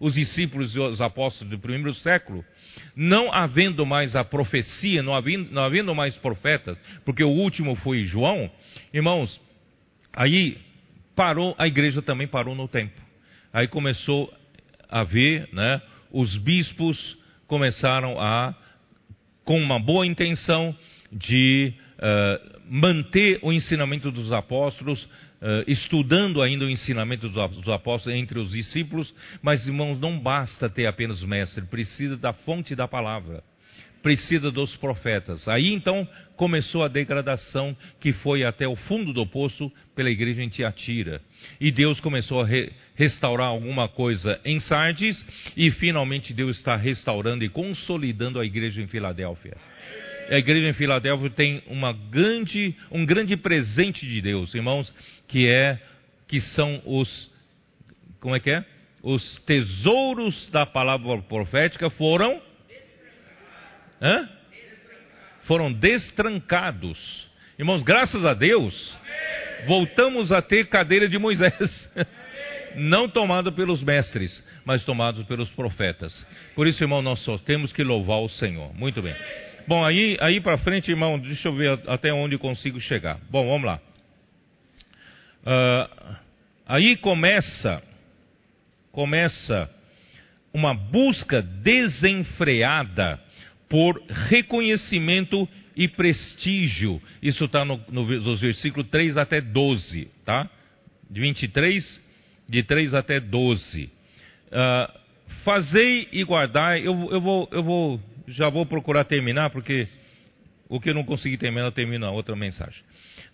os 0.00 0.14
discípulos 0.14 0.74
e 0.74 0.80
os 0.80 1.00
apóstolos 1.00 1.52
do 1.52 1.58
primeiro 1.60 1.94
século, 1.94 2.44
não 2.96 3.32
havendo 3.32 3.86
mais 3.86 4.16
a 4.16 4.24
profecia, 4.24 5.04
não 5.04 5.14
havendo, 5.14 5.52
não 5.52 5.62
havendo 5.62 5.94
mais 5.94 6.16
profetas, 6.16 6.76
porque 7.04 7.22
o 7.22 7.30
último 7.30 7.76
foi 7.76 8.04
João, 8.04 8.50
irmãos, 8.92 9.40
Aí 10.14 10.58
parou, 11.14 11.54
a 11.58 11.66
igreja 11.66 12.00
também 12.02 12.26
parou 12.26 12.54
no 12.54 12.68
tempo. 12.68 13.00
Aí 13.52 13.68
começou 13.68 14.32
a 14.88 15.04
ver, 15.04 15.48
né, 15.52 15.80
os 16.12 16.36
bispos 16.38 17.16
começaram 17.46 18.20
a 18.20 18.54
com 19.44 19.60
uma 19.60 19.78
boa 19.78 20.06
intenção 20.06 20.74
de 21.12 21.74
uh, 21.98 22.60
manter 22.68 23.38
o 23.42 23.52
ensinamento 23.52 24.10
dos 24.10 24.32
apóstolos, 24.32 25.04
uh, 25.04 25.08
estudando 25.66 26.40
ainda 26.40 26.64
o 26.64 26.70
ensinamento 26.70 27.28
dos 27.28 27.68
apóstolos 27.68 28.18
entre 28.18 28.38
os 28.38 28.52
discípulos, 28.52 29.12
mas 29.42 29.66
irmãos, 29.66 29.98
não 29.98 30.18
basta 30.18 30.70
ter 30.70 30.86
apenas 30.86 31.22
mestre, 31.22 31.66
precisa 31.66 32.16
da 32.16 32.32
fonte 32.32 32.74
da 32.74 32.88
palavra 32.88 33.44
precisa 34.04 34.50
dos 34.50 34.76
profetas. 34.76 35.48
Aí 35.48 35.72
então 35.72 36.06
começou 36.36 36.84
a 36.84 36.88
degradação 36.88 37.74
que 37.98 38.12
foi 38.12 38.44
até 38.44 38.68
o 38.68 38.76
fundo 38.76 39.14
do 39.14 39.26
poço 39.26 39.72
pela 39.96 40.10
igreja 40.10 40.42
em 40.42 40.48
Tiatira. 40.50 41.22
E 41.58 41.70
Deus 41.70 42.00
começou 42.00 42.42
a 42.42 42.44
re 42.44 42.70
restaurar 42.94 43.48
alguma 43.48 43.88
coisa 43.88 44.38
em 44.44 44.60
Sardes 44.60 45.24
e 45.56 45.70
finalmente 45.70 46.34
Deus 46.34 46.58
está 46.58 46.76
restaurando 46.76 47.44
e 47.44 47.48
consolidando 47.48 48.38
a 48.38 48.44
igreja 48.44 48.82
em 48.82 48.86
Filadélfia. 48.86 49.56
A 50.28 50.36
igreja 50.36 50.68
em 50.68 50.74
Filadélfia 50.74 51.30
tem 51.30 51.62
uma 51.66 51.94
grande, 51.94 52.76
um 52.90 53.06
grande 53.06 53.38
presente 53.38 54.06
de 54.06 54.20
Deus, 54.20 54.54
irmãos, 54.54 54.92
que 55.26 55.48
é 55.48 55.80
que 56.28 56.42
são 56.42 56.82
os 56.84 57.30
como 58.20 58.36
é 58.36 58.40
que 58.40 58.50
é? 58.50 58.64
Os 59.02 59.38
tesouros 59.46 60.50
da 60.50 60.66
palavra 60.66 61.22
profética 61.22 61.88
foram 61.88 62.40
Hã? 64.04 64.28
Foram 65.44 65.72
destrancados. 65.72 67.26
Irmãos, 67.58 67.82
graças 67.82 68.22
a 68.24 68.34
Deus, 68.34 68.94
voltamos 69.66 70.30
a 70.30 70.42
ter 70.42 70.68
cadeira 70.68 71.08
de 71.08 71.18
Moisés. 71.18 71.88
Não 72.76 73.08
tomado 73.08 73.52
pelos 73.52 73.82
mestres, 73.82 74.44
mas 74.64 74.84
tomado 74.84 75.24
pelos 75.24 75.48
profetas. 75.50 76.26
Por 76.54 76.66
isso, 76.66 76.82
irmão, 76.82 77.00
nós 77.00 77.20
só 77.20 77.38
temos 77.38 77.72
que 77.72 77.84
louvar 77.84 78.18
o 78.18 78.28
Senhor. 78.28 78.74
Muito 78.74 79.00
bem. 79.00 79.14
Bom, 79.66 79.82
aí, 79.82 80.18
aí 80.20 80.40
para 80.40 80.58
frente, 80.58 80.90
irmão, 80.90 81.18
deixa 81.18 81.48
eu 81.48 81.54
ver 81.54 81.80
até 81.86 82.12
onde 82.12 82.36
consigo 82.36 82.80
chegar. 82.80 83.18
Bom, 83.30 83.48
vamos 83.48 83.64
lá. 83.64 83.80
Uh, 85.46 86.16
aí 86.66 86.96
começa, 86.96 87.82
começa 88.90 89.70
uma 90.52 90.74
busca 90.74 91.40
desenfreada 91.40 93.23
por 93.68 94.00
reconhecimento 94.28 95.48
e 95.76 95.88
prestígio. 95.88 97.00
Isso 97.22 97.44
está 97.44 97.64
no, 97.64 97.80
no, 97.88 98.04
nos 98.04 98.40
versículos 98.40 98.88
3 98.90 99.16
até 99.16 99.40
12, 99.40 100.08
tá? 100.24 100.48
De 101.10 101.20
23, 101.20 102.00
de 102.48 102.62
3 102.62 102.94
até 102.94 103.20
12. 103.20 103.84
Uh, 103.84 103.90
ah, 104.52 104.94
fazei 105.44 106.08
e 106.12 106.22
guardai, 106.22 106.86
eu, 106.86 107.08
eu, 107.10 107.20
vou, 107.20 107.48
eu 107.50 107.62
vou, 107.62 108.00
já 108.28 108.48
vou 108.48 108.64
procurar 108.64 109.04
terminar, 109.04 109.50
porque 109.50 109.88
o 110.68 110.80
que 110.80 110.90
eu 110.90 110.94
não 110.94 111.04
consegui 111.04 111.36
terminar, 111.36 111.66
eu 111.66 111.72
termino 111.72 112.06
a 112.06 112.10
outra 112.10 112.36
mensagem. 112.36 112.82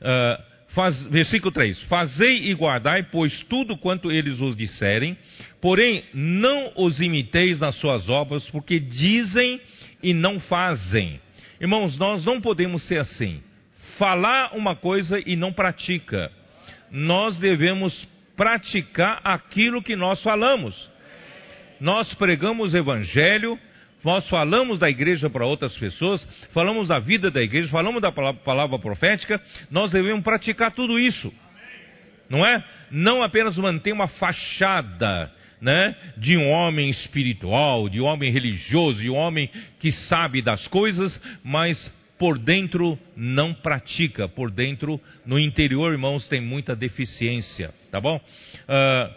Uh, 0.00 0.42
faz, 0.74 1.02
versículo 1.08 1.52
3: 1.52 1.82
Fazei 1.84 2.50
e 2.50 2.54
guardai, 2.54 3.04
pois 3.10 3.40
tudo 3.44 3.76
quanto 3.76 4.10
eles 4.10 4.40
os 4.40 4.56
disserem, 4.56 5.16
porém 5.60 6.04
não 6.14 6.72
os 6.76 7.00
imiteis 7.00 7.60
nas 7.60 7.76
suas 7.76 8.08
obras, 8.08 8.48
porque 8.50 8.78
dizem 8.78 9.60
e 10.02 10.14
não 10.14 10.40
fazem. 10.40 11.20
Irmãos, 11.60 11.98
nós 11.98 12.24
não 12.24 12.40
podemos 12.40 12.86
ser 12.86 12.98
assim. 12.98 13.42
Falar 13.98 14.54
uma 14.54 14.74
coisa 14.74 15.22
e 15.24 15.36
não 15.36 15.52
pratica. 15.52 16.30
Nós 16.90 17.38
devemos 17.38 18.08
praticar 18.36 19.20
aquilo 19.22 19.82
que 19.82 19.94
nós 19.94 20.22
falamos. 20.22 20.90
Nós 21.78 22.12
pregamos 22.14 22.74
evangelho, 22.74 23.58
nós 24.02 24.28
falamos 24.28 24.78
da 24.78 24.88
igreja 24.88 25.28
para 25.28 25.44
outras 25.44 25.76
pessoas, 25.76 26.26
falamos 26.52 26.88
da 26.88 26.98
vida 26.98 27.30
da 27.30 27.42
igreja, 27.42 27.68
falamos 27.68 28.00
da 28.00 28.10
palavra 28.10 28.78
profética, 28.78 29.40
nós 29.70 29.90
devemos 29.90 30.24
praticar 30.24 30.72
tudo 30.72 30.98
isso. 30.98 31.32
Não 32.28 32.46
é? 32.46 32.62
Não 32.90 33.22
apenas 33.22 33.56
manter 33.56 33.92
uma 33.92 34.08
fachada 34.08 35.30
né, 35.60 35.94
de 36.16 36.36
um 36.36 36.48
homem 36.50 36.88
espiritual, 36.90 37.88
de 37.88 38.00
um 38.00 38.04
homem 38.04 38.32
religioso, 38.32 39.00
de 39.00 39.10
um 39.10 39.16
homem 39.16 39.50
que 39.78 39.92
sabe 39.92 40.40
das 40.40 40.66
coisas, 40.68 41.20
mas 41.44 41.92
por 42.18 42.38
dentro 42.38 42.98
não 43.16 43.54
pratica, 43.54 44.28
por 44.28 44.50
dentro, 44.50 45.00
no 45.24 45.38
interior, 45.38 45.92
irmãos, 45.92 46.28
tem 46.28 46.40
muita 46.40 46.76
deficiência, 46.76 47.72
tá 47.90 47.98
bom? 47.98 48.16
Uh, 48.16 49.14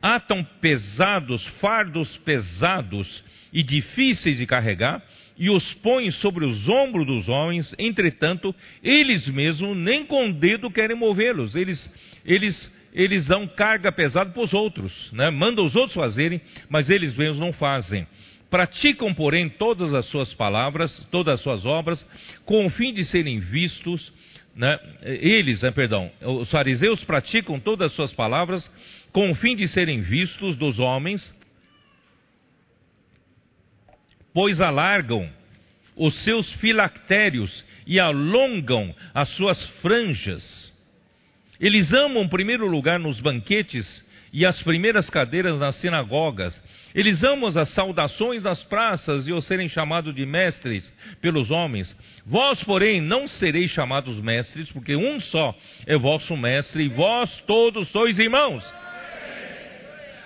há 0.00 0.20
tão 0.20 0.44
pesados, 0.60 1.44
fardos 1.60 2.16
pesados 2.18 3.24
e 3.52 3.62
difíceis 3.64 4.38
de 4.38 4.46
carregar, 4.46 5.02
e 5.38 5.50
os 5.50 5.74
põe 5.74 6.10
sobre 6.12 6.44
os 6.44 6.68
ombros 6.68 7.06
dos 7.06 7.28
homens, 7.28 7.74
entretanto, 7.78 8.54
eles 8.82 9.26
mesmos 9.28 9.76
nem 9.76 10.06
com 10.06 10.30
o 10.30 10.32
dedo 10.32 10.70
querem 10.70 10.96
movê-los, 10.96 11.54
eles, 11.56 11.92
eles 12.24 12.72
eles 12.96 13.26
dão 13.26 13.46
carga 13.46 13.92
pesada 13.92 14.30
para 14.30 14.42
os 14.42 14.54
outros, 14.54 15.12
né? 15.12 15.28
mandam 15.28 15.66
os 15.66 15.76
outros 15.76 15.92
fazerem, 15.92 16.40
mas 16.70 16.88
eles 16.88 17.14
mesmos 17.14 17.38
não 17.38 17.52
fazem. 17.52 18.06
Praticam, 18.48 19.12
porém, 19.12 19.50
todas 19.50 19.92
as 19.92 20.06
suas 20.06 20.32
palavras, 20.32 21.06
todas 21.10 21.34
as 21.34 21.40
suas 21.42 21.66
obras, 21.66 22.02
com 22.46 22.64
o 22.64 22.70
fim 22.70 22.94
de 22.94 23.04
serem 23.04 23.38
vistos, 23.38 24.10
né? 24.54 24.78
eles, 25.02 25.60
né, 25.60 25.70
perdão, 25.72 26.10
os 26.22 26.50
fariseus 26.50 27.04
praticam 27.04 27.60
todas 27.60 27.90
as 27.90 27.92
suas 27.92 28.14
palavras, 28.14 28.66
com 29.12 29.30
o 29.30 29.34
fim 29.34 29.54
de 29.54 29.68
serem 29.68 30.00
vistos 30.00 30.56
dos 30.56 30.78
homens, 30.78 31.34
pois 34.32 34.58
alargam 34.58 35.30
os 35.94 36.24
seus 36.24 36.50
filactérios 36.54 37.62
e 37.86 38.00
alongam 38.00 38.94
as 39.12 39.28
suas 39.36 39.62
franjas 39.80 40.65
eles 41.60 41.92
amam 41.92 42.28
primeiro 42.28 42.66
lugar 42.66 42.98
nos 42.98 43.20
banquetes 43.20 44.04
e 44.32 44.44
as 44.44 44.62
primeiras 44.62 45.08
cadeiras 45.08 45.58
nas 45.58 45.76
sinagogas. 45.76 46.60
Eles 46.94 47.22
amam 47.24 47.48
as 47.48 47.68
saudações 47.70 48.42
nas 48.42 48.62
praças 48.64 49.26
e 49.26 49.32
o 49.32 49.40
serem 49.40 49.68
chamados 49.68 50.14
de 50.14 50.26
mestres 50.26 50.92
pelos 51.20 51.50
homens. 51.50 51.94
Vós, 52.24 52.62
porém, 52.64 53.00
não 53.00 53.26
sereis 53.26 53.70
chamados 53.70 54.20
mestres, 54.20 54.70
porque 54.72 54.96
um 54.96 55.20
só 55.20 55.54
é 55.86 55.96
vosso 55.96 56.36
mestre, 56.36 56.84
e 56.84 56.88
vós 56.88 57.30
todos 57.46 57.88
sois 57.88 58.18
irmãos. 58.18 58.62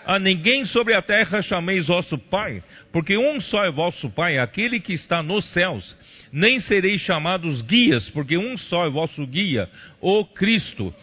A 0.05 0.19
ninguém 0.19 0.65
sobre 0.65 0.95
a 0.95 1.03
terra 1.03 1.43
chameis 1.43 1.87
vosso 1.87 2.19
Pai, 2.19 2.63
porque 2.93 3.17
um 3.17 3.41
só 3.41 3.65
é 3.65 3.71
vosso 3.71 4.11
Pai, 4.11 4.39
aquele 4.39 4.81
que 4.81 4.93
está 4.93 5.23
nos 5.23 5.45
céus. 5.53 5.97
Nem 6.33 6.59
sereis 6.61 7.01
chamados 7.01 7.63
guias, 7.63 8.09
porque 8.11 8.39
um 8.39 8.57
só 8.57 8.87
é 8.87 8.91
vosso 8.91 9.27
guia, 9.27 9.69
o 10.01 10.25
Cristo. 10.25 10.95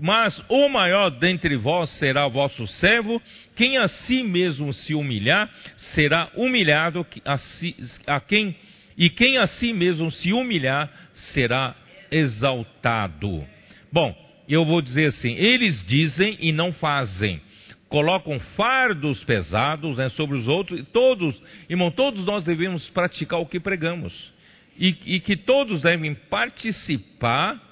Mas 0.00 0.42
o 0.48 0.68
maior 0.68 1.10
dentre 1.10 1.56
vós 1.56 1.90
será 1.98 2.26
vosso 2.26 2.66
servo, 2.66 3.20
quem 3.54 3.76
a 3.76 3.86
si 3.88 4.22
mesmo 4.22 4.72
se 4.72 4.94
humilhar, 4.94 5.50
será 5.76 6.30
humilhado. 6.34 7.06
A, 7.24 7.38
si, 7.38 7.76
a 8.06 8.18
quem 8.20 8.56
e 8.96 9.10
quem 9.10 9.38
a 9.38 9.46
si 9.46 9.72
mesmo 9.72 10.10
se 10.10 10.32
humilhar, 10.32 10.90
será 11.12 11.74
exaltado. 12.10 13.44
Bom, 13.90 14.14
eu 14.48 14.64
vou 14.64 14.82
dizer 14.82 15.06
assim: 15.06 15.34
eles 15.34 15.84
dizem 15.86 16.36
e 16.40 16.52
não 16.52 16.72
fazem, 16.72 17.40
colocam 17.88 18.38
fardos 18.56 19.22
pesados 19.24 19.96
né, 19.96 20.08
sobre 20.10 20.36
os 20.36 20.48
outros, 20.48 20.80
e 20.80 20.82
todos, 20.84 21.40
irmão, 21.68 21.90
todos 21.90 22.24
nós 22.24 22.44
devemos 22.44 22.88
praticar 22.90 23.40
o 23.40 23.46
que 23.46 23.60
pregamos, 23.60 24.32
e, 24.78 24.96
e 25.06 25.20
que 25.20 25.36
todos 25.36 25.82
devem 25.82 26.14
participar 26.14 27.71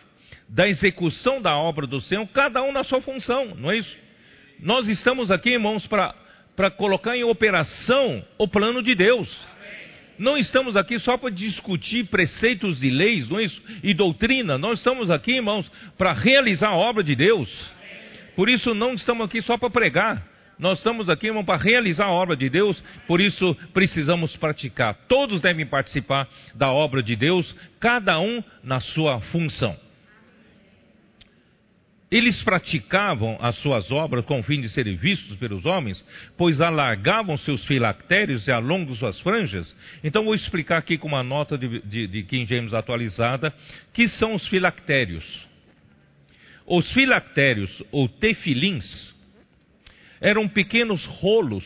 da 0.51 0.69
execução 0.69 1.41
da 1.41 1.57
obra 1.57 1.87
do 1.87 2.01
Senhor, 2.01 2.27
cada 2.29 2.63
um 2.63 2.73
na 2.73 2.83
sua 2.83 3.01
função, 3.01 3.55
não 3.57 3.71
é 3.71 3.79
isso? 3.79 3.97
Nós 4.59 4.89
estamos 4.89 5.31
aqui, 5.31 5.51
irmãos, 5.51 5.87
para 5.87 6.71
colocar 6.73 7.17
em 7.17 7.25
operação 7.25 8.23
o 8.37 8.47
plano 8.47 8.83
de 8.83 8.95
Deus. 8.95 9.29
Não 10.19 10.37
estamos 10.37 10.77
aqui 10.77 10.99
só 10.99 11.17
para 11.17 11.31
discutir 11.31 12.05
preceitos 12.09 12.81
de 12.81 12.91
leis, 12.91 13.27
não 13.27 13.39
é 13.39 13.45
isso? 13.45 13.63
E 13.83 13.95
doutrina. 13.95 14.59
Nós 14.59 14.79
estamos 14.81 15.11
aqui, 15.11 15.37
irmãos, 15.37 15.71
para 15.97 16.13
realizar 16.13 16.69
a 16.69 16.77
obra 16.77 17.03
de 17.03 17.17
Deus. 17.17 17.49
Por 18.37 18.51
isso 18.51 18.75
não 18.75 18.93
estamos 18.93 19.25
aqui 19.25 19.41
só 19.41 19.57
para 19.57 19.71
pregar. 19.71 20.23
Nós 20.59 20.77
estamos 20.77 21.09
aqui, 21.09 21.29
irmão, 21.29 21.43
para 21.43 21.57
realizar 21.57 22.05
a 22.05 22.11
obra 22.11 22.37
de 22.37 22.51
Deus, 22.51 22.85
por 23.07 23.19
isso 23.19 23.57
precisamos 23.73 24.37
praticar. 24.37 24.95
Todos 25.09 25.41
devem 25.41 25.65
participar 25.65 26.29
da 26.55 26.71
obra 26.71 27.03
de 27.03 27.17
Deus, 27.17 27.57
cada 27.81 28.21
um 28.21 28.45
na 28.63 28.79
sua 28.79 29.21
função. 29.21 29.75
Eles 32.11 32.43
praticavam 32.43 33.39
as 33.41 33.57
suas 33.59 33.93
obras 33.93 34.25
com 34.25 34.41
o 34.41 34.43
fim 34.43 34.61
de 34.61 34.69
serem 34.69 34.97
vistos 34.97 35.37
pelos 35.37 35.65
homens, 35.65 36.05
pois 36.37 36.61
alargavam 36.61 37.39
seus 37.39 37.65
filactérios 37.67 38.49
e 38.49 38.51
alongam 38.51 38.97
suas 38.97 39.21
franjas. 39.21 39.77
Então 40.03 40.25
vou 40.25 40.35
explicar 40.35 40.79
aqui 40.79 40.99
com 40.99 41.07
uma 41.07 41.23
nota 41.23 41.57
de, 41.57 41.81
de, 41.83 42.09
de 42.09 42.23
King 42.25 42.53
James 42.53 42.75
atualizada, 42.75 43.55
que 43.93 44.09
são 44.09 44.35
os 44.35 44.45
filactérios. 44.49 45.25
Os 46.67 46.91
filactérios, 46.93 47.81
ou 47.93 48.09
tefilins, 48.09 49.15
eram 50.21 50.49
pequenos 50.49 51.05
rolos 51.05 51.65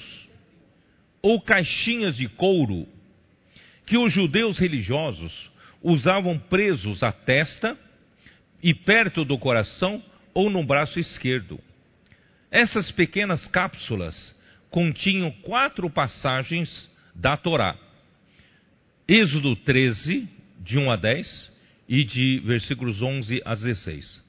ou 1.22 1.40
caixinhas 1.40 2.16
de 2.16 2.28
couro 2.28 2.86
que 3.86 3.96
os 3.96 4.12
judeus 4.12 4.58
religiosos 4.58 5.50
usavam 5.82 6.38
presos 6.38 7.02
à 7.02 7.10
testa 7.12 7.76
e 8.62 8.74
perto 8.74 9.24
do 9.24 9.38
coração 9.38 10.02
ou 10.35 10.51
no 10.51 10.65
braço 10.65 10.98
esquerdo. 10.98 11.61
Essas 12.51 12.90
pequenas 12.90 13.47
cápsulas 13.47 14.35
continham 14.70 15.31
quatro 15.31 15.89
passagens 15.89 16.90
da 17.15 17.36
Torá. 17.36 17.77
Êxodo 19.06 19.55
13, 19.55 20.28
de 20.61 20.78
1 20.78 20.90
a 20.90 20.97
10, 20.97 21.52
e 21.89 22.05
de 22.05 22.40
versículos 22.40 23.01
11 23.01 23.43
a 23.44 23.55
16. 23.55 24.23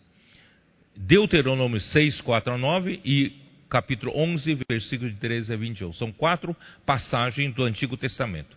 Deuteronômio 0.96 1.80
6, 1.80 2.22
4 2.22 2.54
a 2.54 2.58
9 2.58 3.02
e 3.04 3.34
capítulo 3.70 4.12
11, 4.16 4.60
versículos 4.70 5.14
de 5.14 5.20
13 5.20 5.54
a 5.54 5.58
21. 5.58 5.94
São 5.94 6.12
quatro 6.12 6.56
passagens 6.86 7.54
do 7.54 7.64
Antigo 7.64 7.98
Testamento. 7.98 8.56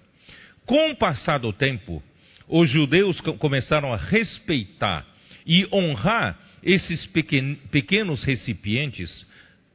Com 0.67 0.91
o 0.91 0.97
passar 0.97 1.39
do 1.39 1.53
tempo, 1.53 2.03
os 2.47 2.69
judeus 2.69 3.21
começaram 3.21 3.93
a 3.93 3.97
respeitar 3.97 5.07
e 5.47 5.67
honrar 5.73 6.39
esses 6.63 7.07
pequenos 7.71 8.25
recipientes, 8.25 9.27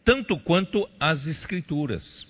tanto 0.03 0.38
quanto 0.38 0.88
as 0.99 1.26
escrituras. 1.27 2.27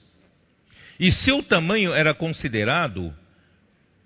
E 1.00 1.12
seu 1.12 1.42
tamanho 1.42 1.94
era 1.94 2.14
considerado 2.14 3.14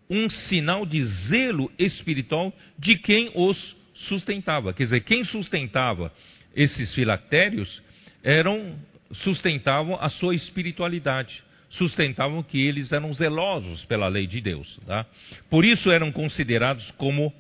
um 0.10 0.30
sinal 0.30 0.86
de 0.86 1.04
zelo 1.04 1.72
espiritual 1.78 2.54
de 2.80 2.98
quem 2.98 3.32
os 3.36 3.76
sustentava. 3.94 4.74
Quer 4.74 4.84
dizer, 4.84 5.02
quem 5.02 5.24
sustentava 5.26 6.14
esses 6.56 6.94
filactérios 6.94 7.82
eram 8.24 8.76
sustentavam 9.12 9.98
a 10.02 10.10
sua 10.10 10.36
espiritualidade, 10.36 11.42
sustentavam 11.70 12.44
que 12.44 12.62
eles 12.66 12.92
eram 12.92 13.14
zelosos 13.14 13.86
pela 13.86 14.08
lei 14.08 14.28
de 14.28 14.42
Deus. 14.42 14.80
Tá? 14.86 15.06
Por 15.50 15.64
isso 15.64 15.90
eram 15.90 16.12
considerados 16.12 16.92
como 16.98 17.34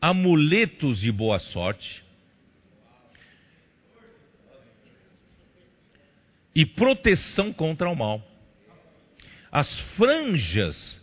amuletos 0.00 1.00
de 1.00 1.10
boa 1.10 1.38
sorte 1.38 2.03
e 6.54 6.64
proteção 6.64 7.52
contra 7.52 7.88
o 7.88 7.96
mal. 7.96 8.22
As 9.50 9.68
franjas 9.96 11.00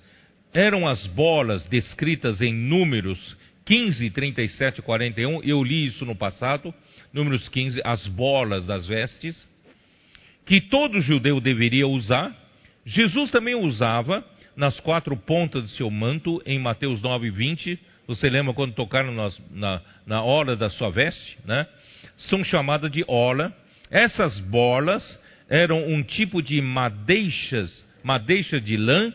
eram 0.53 0.87
as 0.87 1.05
bolas 1.07 1.65
descritas 1.67 2.41
em 2.41 2.53
Números 2.53 3.37
15, 3.65 4.09
37 4.09 4.81
41. 4.81 5.43
Eu 5.43 5.63
li 5.63 5.85
isso 5.85 6.05
no 6.05 6.15
passado. 6.15 6.73
Números 7.13 7.47
15, 7.49 7.81
as 7.83 8.07
bolas 8.07 8.65
das 8.65 8.87
vestes, 8.87 9.47
que 10.45 10.61
todo 10.61 11.01
judeu 11.01 11.39
deveria 11.39 11.87
usar. 11.87 12.35
Jesus 12.85 13.31
também 13.31 13.55
usava 13.55 14.25
nas 14.55 14.79
quatro 14.79 15.15
pontas 15.15 15.63
do 15.63 15.69
seu 15.69 15.89
manto, 15.89 16.41
em 16.45 16.59
Mateus 16.59 17.01
9, 17.01 17.29
20. 17.29 17.79
Você 18.07 18.29
lembra 18.29 18.53
quando 18.53 18.73
tocaram 18.73 19.13
nas, 19.13 19.39
na, 19.51 19.81
na 20.05 20.21
hora 20.21 20.55
da 20.55 20.69
sua 20.69 20.89
veste? 20.89 21.37
Né? 21.45 21.67
São 22.17 22.43
chamadas 22.43 22.91
de 22.91 23.03
ola. 23.07 23.55
Essas 23.89 24.39
bolas 24.39 25.19
eram 25.51 25.85
um 25.85 26.01
tipo 26.01 26.41
de 26.41 26.61
madeixas, 26.61 27.85
madeixa 28.01 28.59
de 28.59 28.77
lã 28.77 29.13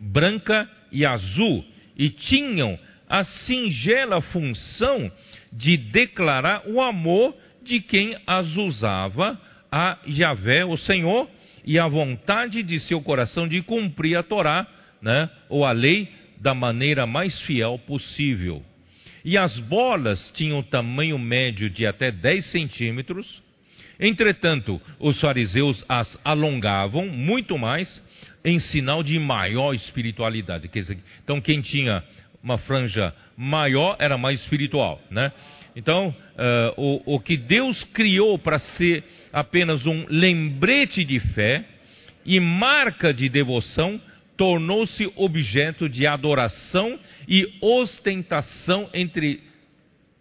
branca 0.00 0.68
e 0.90 1.06
azul, 1.06 1.64
e 1.96 2.10
tinham 2.10 2.76
a 3.08 3.22
singela 3.22 4.20
função 4.20 5.10
de 5.52 5.76
declarar 5.76 6.66
o 6.66 6.80
amor 6.80 7.32
de 7.62 7.80
quem 7.80 8.16
as 8.26 8.56
usava 8.56 9.40
a 9.70 9.98
Yahvé, 10.06 10.64
o 10.64 10.76
Senhor, 10.76 11.30
e 11.64 11.78
a 11.78 11.86
vontade 11.86 12.62
de 12.64 12.80
seu 12.80 13.00
coração 13.00 13.46
de 13.46 13.62
cumprir 13.62 14.16
a 14.16 14.22
Torá, 14.22 14.66
né, 15.00 15.30
ou 15.48 15.64
a 15.64 15.70
lei, 15.70 16.08
da 16.40 16.54
maneira 16.54 17.06
mais 17.06 17.40
fiel 17.42 17.78
possível. 17.86 18.64
E 19.24 19.36
as 19.36 19.56
bolas 19.60 20.32
tinham 20.34 20.62
tamanho 20.62 21.18
médio 21.18 21.70
de 21.70 21.86
até 21.86 22.10
10 22.10 22.50
centímetros. 22.50 23.42
Entretanto, 24.00 24.80
os 25.00 25.20
fariseus 25.20 25.84
as 25.88 26.18
alongavam 26.24 27.06
muito 27.08 27.58
mais 27.58 28.02
em 28.44 28.58
sinal 28.58 29.02
de 29.02 29.18
maior 29.18 29.74
espiritualidade. 29.74 30.70
Então, 31.22 31.40
quem 31.40 31.60
tinha 31.60 32.04
uma 32.42 32.58
franja 32.58 33.12
maior 33.36 33.96
era 33.98 34.16
mais 34.16 34.40
espiritual, 34.40 35.00
né? 35.10 35.32
Então, 35.74 36.08
uh, 36.08 37.04
o, 37.06 37.16
o 37.16 37.20
que 37.20 37.36
Deus 37.36 37.82
criou 37.92 38.38
para 38.38 38.58
ser 38.58 39.04
apenas 39.32 39.86
um 39.86 40.06
lembrete 40.08 41.04
de 41.04 41.20
fé 41.20 41.64
e 42.24 42.40
marca 42.40 43.12
de 43.12 43.28
devoção, 43.28 44.00
tornou-se 44.36 45.10
objeto 45.16 45.88
de 45.88 46.06
adoração 46.06 46.98
e 47.28 47.46
ostentação 47.60 48.88
entre 48.94 49.42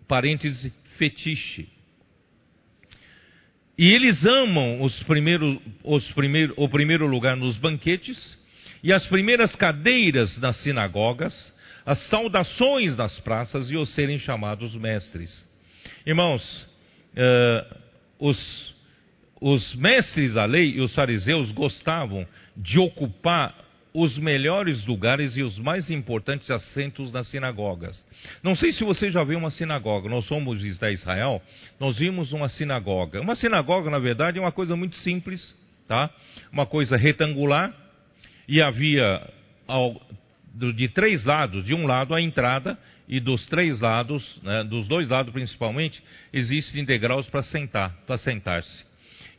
parênteses 0.08 0.74
fetiche. 0.98 1.77
E 3.78 3.92
eles 3.94 4.26
amam 4.26 4.82
os 4.82 5.04
primeiros, 5.04 5.60
os 5.84 6.12
primeiro, 6.14 6.54
o 6.58 6.68
primeiro 6.68 7.06
lugar 7.06 7.38
nos 7.38 7.58
banquetes 7.58 8.36
e 8.84 8.92
as 8.92 9.06
primeiras 9.06 9.56
cadeiras 9.56 10.40
nas 10.40 10.58
sinagogas, 10.58 11.54
as 11.86 12.00
saudações 12.08 12.98
nas 12.98 13.20
praças 13.20 13.70
e 13.70 13.78
os 13.78 13.94
serem 13.94 14.18
chamados 14.18 14.74
mestres. 14.76 15.46
Irmãos, 16.06 16.44
uh, 17.14 17.78
os, 18.20 18.76
os 19.40 19.76
mestres 19.76 20.34
da 20.34 20.46
lei 20.46 20.72
e 20.72 20.82
os 20.82 20.96
fariseus 20.96 21.52
gostavam 21.52 22.28
de 22.56 22.80
ocupar 22.80 23.67
os 24.00 24.16
melhores 24.20 24.86
lugares 24.86 25.36
e 25.36 25.42
os 25.42 25.58
mais 25.58 25.90
importantes 25.90 26.52
assentos 26.52 27.12
nas 27.12 27.28
sinagogas. 27.30 28.06
Não 28.44 28.56
sei 28.56 28.72
se 28.72 28.84
você 28.84 29.10
já 29.10 29.24
viu 29.24 29.40
uma 29.40 29.50
sinagoga, 29.50 30.08
nós 30.08 30.26
somos 30.26 30.62
visitar 30.62 30.92
Israel, 30.92 31.42
nós 31.80 31.98
vimos 31.98 32.32
uma 32.32 32.48
sinagoga. 32.48 33.20
Uma 33.20 33.36
sinagoga, 33.36 33.90
na 33.90 33.98
verdade, 33.98 34.38
é 34.38 34.42
uma 34.42 34.52
coisa 34.52 34.76
muito 34.76 34.96
simples, 34.98 35.56
tá? 35.88 36.12
Uma 36.52 36.68
coisa 36.68 36.96
retangular, 36.96 37.74
e 38.48 38.62
havia 38.62 39.28
ao, 39.68 40.00
de 40.76 40.88
três 40.90 41.26
lados, 41.26 41.66
de 41.66 41.74
um 41.74 41.88
lado 41.88 42.14
a 42.14 42.22
entrada, 42.22 42.78
e 43.10 43.20
dos 43.20 43.48
três 43.48 43.80
lados, 43.80 44.40
né, 44.44 44.64
dos 44.64 44.88
dois 44.88 45.10
lados 45.10 45.34
principalmente, 45.34 46.04
existem 46.32 46.86
degraus 46.86 47.28
para 47.32 47.42
sentar, 47.42 47.96
para 48.06 48.20
sentar-se. 48.20 48.86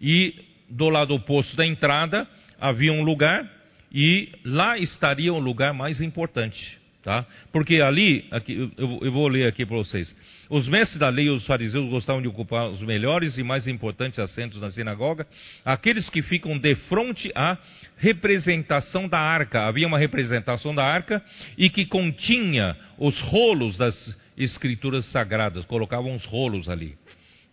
E 0.01 0.35
do 0.69 0.89
lado 0.89 1.15
oposto 1.15 1.57
da 1.57 1.65
entrada 1.65 2.27
havia 2.61 2.93
um 2.93 3.05
lugar 3.05 3.58
e 3.93 4.31
lá 4.45 4.79
estaria 4.79 5.33
o 5.33 5.39
lugar 5.39 5.73
mais 5.73 6.01
importante. 6.01 6.79
Tá? 7.03 7.25
Porque 7.53 7.81
ali, 7.81 8.27
aqui, 8.31 8.71
eu, 8.77 8.99
eu 9.01 9.13
vou 9.13 9.29
ler 9.29 9.47
aqui 9.47 9.65
para 9.65 9.77
vocês. 9.77 10.15
Os 10.51 10.69
mestres 10.69 10.99
da 10.99 11.09
lei 11.09 11.27
e 11.27 11.31
os 11.31 11.47
fariseus 11.47 11.89
gostavam 11.89 12.21
de 12.21 12.29
ocupar 12.29 12.69
os 12.69 12.83
melhores 12.83 13.39
e 13.39 13.43
mais 13.43 13.67
importantes 13.67 14.19
assentos 14.19 14.61
na 14.61 14.71
sinagoga, 14.71 15.27
aqueles 15.65 16.11
que 16.11 16.21
ficam 16.21 16.59
de 16.59 16.75
frente 16.75 17.31
à 17.35 17.57
representação 17.97 19.09
da 19.09 19.19
arca. 19.19 19.67
Havia 19.67 19.87
uma 19.87 19.99
representação 19.99 20.75
da 20.75 20.85
arca 20.85 21.23
e 21.57 21.71
que 21.71 21.87
continha 21.87 22.77
os 22.99 23.19
rolos 23.21 23.79
das 23.79 24.15
escrituras 24.37 25.07
sagradas, 25.07 25.65
colocavam 25.65 26.15
os 26.15 26.25
rolos 26.25 26.69
ali. 26.69 26.97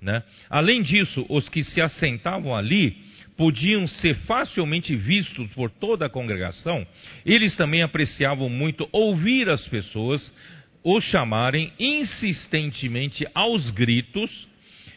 Né? 0.01 0.21
Além 0.49 0.81
disso, 0.81 1.25
os 1.29 1.47
que 1.47 1.63
se 1.63 1.79
assentavam 1.79 2.53
ali 2.55 3.04
podiam 3.37 3.87
ser 3.87 4.15
facilmente 4.25 4.95
vistos 4.95 5.51
por 5.51 5.69
toda 5.69 6.05
a 6.05 6.09
congregação, 6.09 6.85
eles 7.25 7.55
também 7.55 7.81
apreciavam 7.81 8.49
muito 8.49 8.87
ouvir 8.91 9.49
as 9.49 9.67
pessoas 9.67 10.31
os 10.83 11.03
chamarem 11.05 11.73
insistentemente 11.79 13.27
aos 13.33 13.71
gritos 13.71 14.47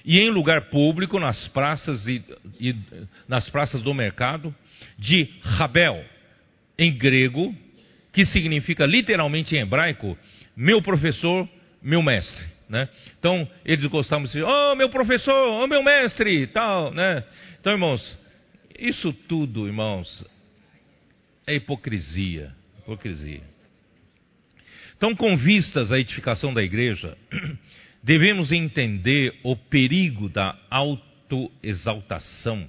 e 0.04 0.20
em 0.20 0.30
lugar 0.30 0.68
público, 0.68 1.18
nas 1.18 1.48
praças 1.48 2.06
e, 2.06 2.22
e 2.60 2.74
nas 3.26 3.48
praças 3.48 3.82
do 3.82 3.92
mercado, 3.94 4.54
de 4.98 5.28
Rabel, 5.42 6.04
em 6.78 6.92
grego, 6.92 7.54
que 8.12 8.24
significa 8.26 8.84
literalmente 8.86 9.56
em 9.56 9.60
hebraico, 9.60 10.16
meu 10.56 10.80
professor, 10.82 11.48
meu 11.82 12.02
mestre. 12.02 12.44
Né? 12.68 12.86
Então, 13.18 13.48
eles 13.64 13.84
gostavam 13.86 14.26
de 14.26 14.32
dizer, 14.32 14.44
oh, 14.44 14.74
meu 14.74 14.90
professor, 14.90 15.62
oh, 15.62 15.66
meu 15.66 15.82
mestre, 15.82 16.46
tal, 16.48 16.92
né? 16.92 17.24
Então, 17.58 17.72
irmãos, 17.72 18.18
isso 18.78 19.12
tudo, 19.12 19.66
irmãos, 19.66 20.24
é 21.46 21.56
hipocrisia. 21.56 22.54
Hipocrisia. 22.80 23.42
Então, 24.96 25.14
com 25.14 25.36
vistas 25.36 25.92
à 25.92 25.98
edificação 25.98 26.54
da 26.54 26.62
igreja, 26.62 27.16
devemos 28.02 28.52
entender 28.52 29.34
o 29.42 29.56
perigo 29.56 30.28
da 30.28 30.58
autoexaltação 30.70 32.68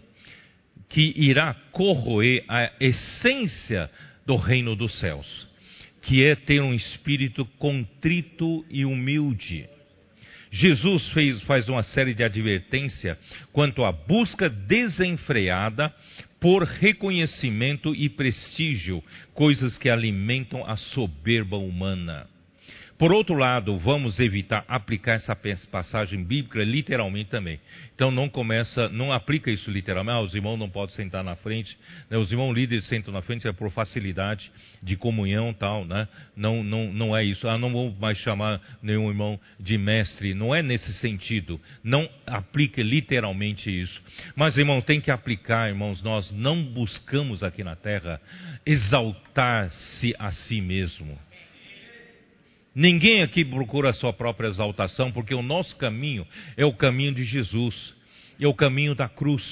que 0.88 1.14
irá 1.16 1.54
corroer 1.72 2.44
a 2.48 2.72
essência 2.80 3.90
do 4.26 4.36
reino 4.36 4.76
dos 4.76 5.00
céus, 5.00 5.48
que 6.02 6.24
é 6.24 6.36
ter 6.36 6.62
um 6.62 6.74
espírito 6.74 7.46
contrito 7.58 8.66
e 8.70 8.86
humilde 8.86 9.70
Jesus 10.52 11.10
fez, 11.10 11.42
faz 11.44 11.70
uma 11.70 11.84
série 11.84 12.14
de 12.14 12.24
advertência 12.24 13.18
quanto 13.52 13.84
à 13.84 13.92
busca 13.92 14.50
desenfreada 14.50 15.94
por 16.40 16.64
reconhecimento 16.64 17.94
e 17.94 18.10
prestígio, 18.10 19.04
coisas 19.34 19.78
que 19.78 19.90
alimentam 19.90 20.66
a 20.66 20.76
soberba 20.76 21.58
humana. 21.58 22.28
Por 23.00 23.14
outro 23.14 23.34
lado, 23.34 23.78
vamos 23.78 24.20
evitar 24.20 24.66
aplicar 24.68 25.14
essa 25.14 25.34
passagem 25.72 26.22
bíblica 26.22 26.62
literalmente 26.62 27.30
também. 27.30 27.58
Então 27.96 28.12
não 28.12 28.28
começa, 28.28 28.90
não 28.90 29.14
aplica 29.14 29.50
isso 29.50 29.72
literalmente. 29.72 30.18
Ah, 30.18 30.20
os 30.20 30.36
irmãos 30.36 30.58
não 30.58 30.70
podem 30.70 30.94
sentar 30.94 31.24
na 31.24 31.34
frente. 31.38 31.78
Né? 32.10 32.18
Os 32.18 32.30
irmãos 32.30 32.52
líderes 32.52 32.86
sentam 32.88 33.14
na 33.14 33.22
frente 33.22 33.48
é 33.48 33.54
por 33.54 33.72
facilidade 33.72 34.52
de 34.84 34.98
comunhão 34.98 35.54
tal, 35.54 35.86
né? 35.86 36.10
Não, 36.36 36.62
não, 36.62 36.92
não 36.92 37.16
é 37.16 37.24
isso. 37.24 37.48
Ah, 37.48 37.58
não 37.58 37.72
vou 37.72 37.96
mais 38.02 38.18
chamar 38.18 38.60
nenhum 38.84 39.08
irmão 39.08 39.40
de 39.58 39.78
mestre. 39.78 40.34
Não 40.34 40.54
é 40.54 40.62
nesse 40.62 40.94
sentido. 40.96 41.58
Não 41.82 42.06
aplica 42.28 42.84
literalmente 42.84 43.70
isso. 43.70 44.02
Mas, 44.36 44.58
irmão, 44.58 44.82
tem 44.82 45.00
que 45.00 45.10
aplicar, 45.10 45.70
irmãos. 45.70 46.04
Nós 46.04 46.30
não 46.32 46.62
buscamos 46.62 47.44
aqui 47.44 47.64
na 47.64 47.78
terra 47.78 48.20
exaltar-se 48.66 50.14
a 50.20 50.34
si 50.34 50.60
mesmo. 50.60 51.18
Ninguém 52.80 53.22
aqui 53.22 53.44
procura 53.44 53.90
a 53.90 53.94
sua 53.94 54.14
própria 54.14 54.48
exaltação, 54.48 55.12
porque 55.12 55.36
o 55.36 55.42
nosso 55.42 55.76
caminho 55.76 56.26
é 56.56 56.64
o 56.64 56.72
caminho 56.72 57.14
de 57.14 57.26
Jesus, 57.26 57.94
é 58.40 58.48
o 58.48 58.54
caminho 58.54 58.96
da 58.96 59.10
cruz. 59.10 59.44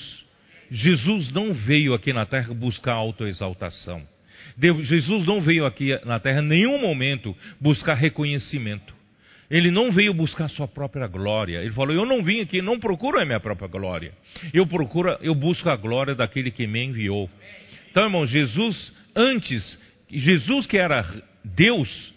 Jesus 0.71 1.29
não 1.33 1.53
veio 1.53 1.93
aqui 1.93 2.13
na 2.13 2.25
terra 2.25 2.53
buscar 2.53 2.93
autoexaltação. 2.93 4.01
Jesus 4.81 5.25
não 5.25 5.41
veio 5.41 5.65
aqui 5.65 5.89
na 6.05 6.21
terra 6.21 6.41
em 6.41 6.45
nenhum 6.45 6.79
momento 6.79 7.35
buscar 7.59 7.95
reconhecimento. 7.95 8.95
Ele 9.51 9.71
não 9.71 9.91
veio 9.91 10.13
buscar 10.13 10.47
sua 10.47 10.67
própria 10.67 11.05
glória. 11.05 11.59
Ele 11.59 11.71
falou: 11.71 11.93
Eu 11.93 12.05
não 12.05 12.23
vim 12.23 12.39
aqui, 12.39 12.61
não 12.61 12.79
procuro 12.79 13.19
a 13.19 13.25
minha 13.25 13.41
própria 13.41 13.67
glória. 13.67 14.13
Eu 14.53 14.65
procuro, 14.65 15.17
eu 15.19 15.35
busco 15.35 15.69
a 15.69 15.75
glória 15.75 16.15
daquele 16.15 16.49
que 16.49 16.65
me 16.65 16.81
enviou. 16.81 17.29
Então, 17.91 18.05
irmão, 18.05 18.25
Jesus, 18.25 18.93
antes, 19.13 19.77
Jesus 20.09 20.65
que 20.65 20.77
era 20.77 21.05
Deus, 21.43 22.15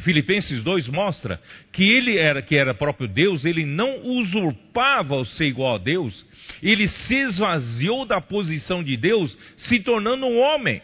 Filipenses 0.00 0.62
2 0.62 0.88
mostra 0.88 1.40
que 1.70 1.84
ele 1.84 2.16
era 2.16 2.40
que 2.40 2.56
era 2.56 2.72
próprio 2.72 3.06
Deus, 3.06 3.44
ele 3.44 3.64
não 3.64 4.04
usurpava 4.06 5.16
o 5.16 5.24
ser 5.24 5.46
igual 5.46 5.74
a 5.74 5.78
Deus, 5.78 6.24
ele 6.62 6.88
se 6.88 7.14
esvaziou 7.14 8.06
da 8.06 8.20
posição 8.20 8.82
de 8.82 8.96
Deus, 8.96 9.36
se 9.56 9.80
tornando 9.80 10.26
um 10.26 10.40
homem, 10.40 10.80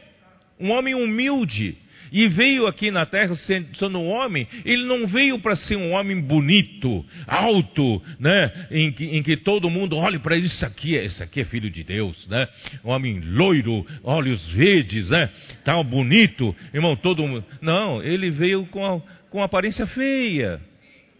um 0.61 0.71
homem 0.71 0.95
humilde, 0.95 1.77
e 2.13 2.29
veio 2.29 2.67
aqui 2.67 2.91
na 2.91 3.07
terra 3.07 3.35
sendo 3.35 3.99
um 3.99 4.09
homem, 4.09 4.47
ele 4.65 4.85
não 4.85 5.07
veio 5.07 5.39
para 5.39 5.57
ser 5.57 5.77
um 5.77 5.93
homem 5.93 6.21
bonito, 6.21 7.05
alto, 7.27 8.03
né? 8.19 8.53
Em 8.71 8.93
que, 8.93 9.05
em 9.05 9.23
que 9.23 9.37
todo 9.37 9.71
mundo 9.71 9.97
olhe 9.97 10.19
para 10.19 10.37
isso 10.37 10.65
aqui, 10.65 10.95
esse 10.95 11.23
aqui 11.23 11.41
é 11.41 11.45
filho 11.45 11.71
de 11.71 11.83
Deus, 11.83 12.27
né? 12.29 12.49
Um 12.85 12.91
homem 12.91 13.21
loiro, 13.21 13.87
olhos 14.03 14.47
verdes, 14.51 15.09
né? 15.11 15.31
Tal 15.65 15.83
bonito, 15.85 16.55
irmão, 16.73 16.97
todo 16.97 17.27
mundo. 17.27 17.45
Não, 17.61 18.03
ele 18.03 18.31
veio 18.31 18.67
com 18.67 18.85
a, 18.85 19.01
com 19.31 19.43
aparência 19.43 19.87
feia. 19.87 20.61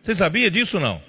Você 0.03 0.15
sabia 0.15 0.51
disso 0.51 0.79
não? 0.81 1.08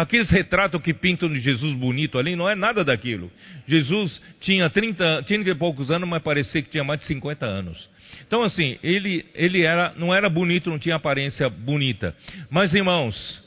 Aqueles 0.00 0.30
retratos 0.30 0.80
que 0.80 0.94
pintam 0.94 1.28
de 1.30 1.38
Jesus 1.40 1.74
bonito 1.74 2.18
ali 2.18 2.34
não 2.34 2.48
é 2.48 2.54
nada 2.54 2.82
daquilo. 2.82 3.30
Jesus 3.68 4.18
tinha 4.40 4.70
30, 4.70 5.24
30 5.24 5.50
e 5.50 5.54
poucos 5.54 5.90
anos, 5.90 6.08
mas 6.08 6.22
parecia 6.22 6.62
que 6.62 6.70
tinha 6.70 6.82
mais 6.82 7.00
de 7.00 7.06
50 7.06 7.44
anos. 7.44 7.86
Então, 8.26 8.42
assim, 8.42 8.78
ele, 8.82 9.26
ele 9.34 9.60
era, 9.60 9.92
não 9.98 10.14
era 10.14 10.30
bonito, 10.30 10.70
não 10.70 10.78
tinha 10.78 10.94
aparência 10.94 11.50
bonita. 11.50 12.16
Mas, 12.48 12.72
irmãos, 12.72 13.42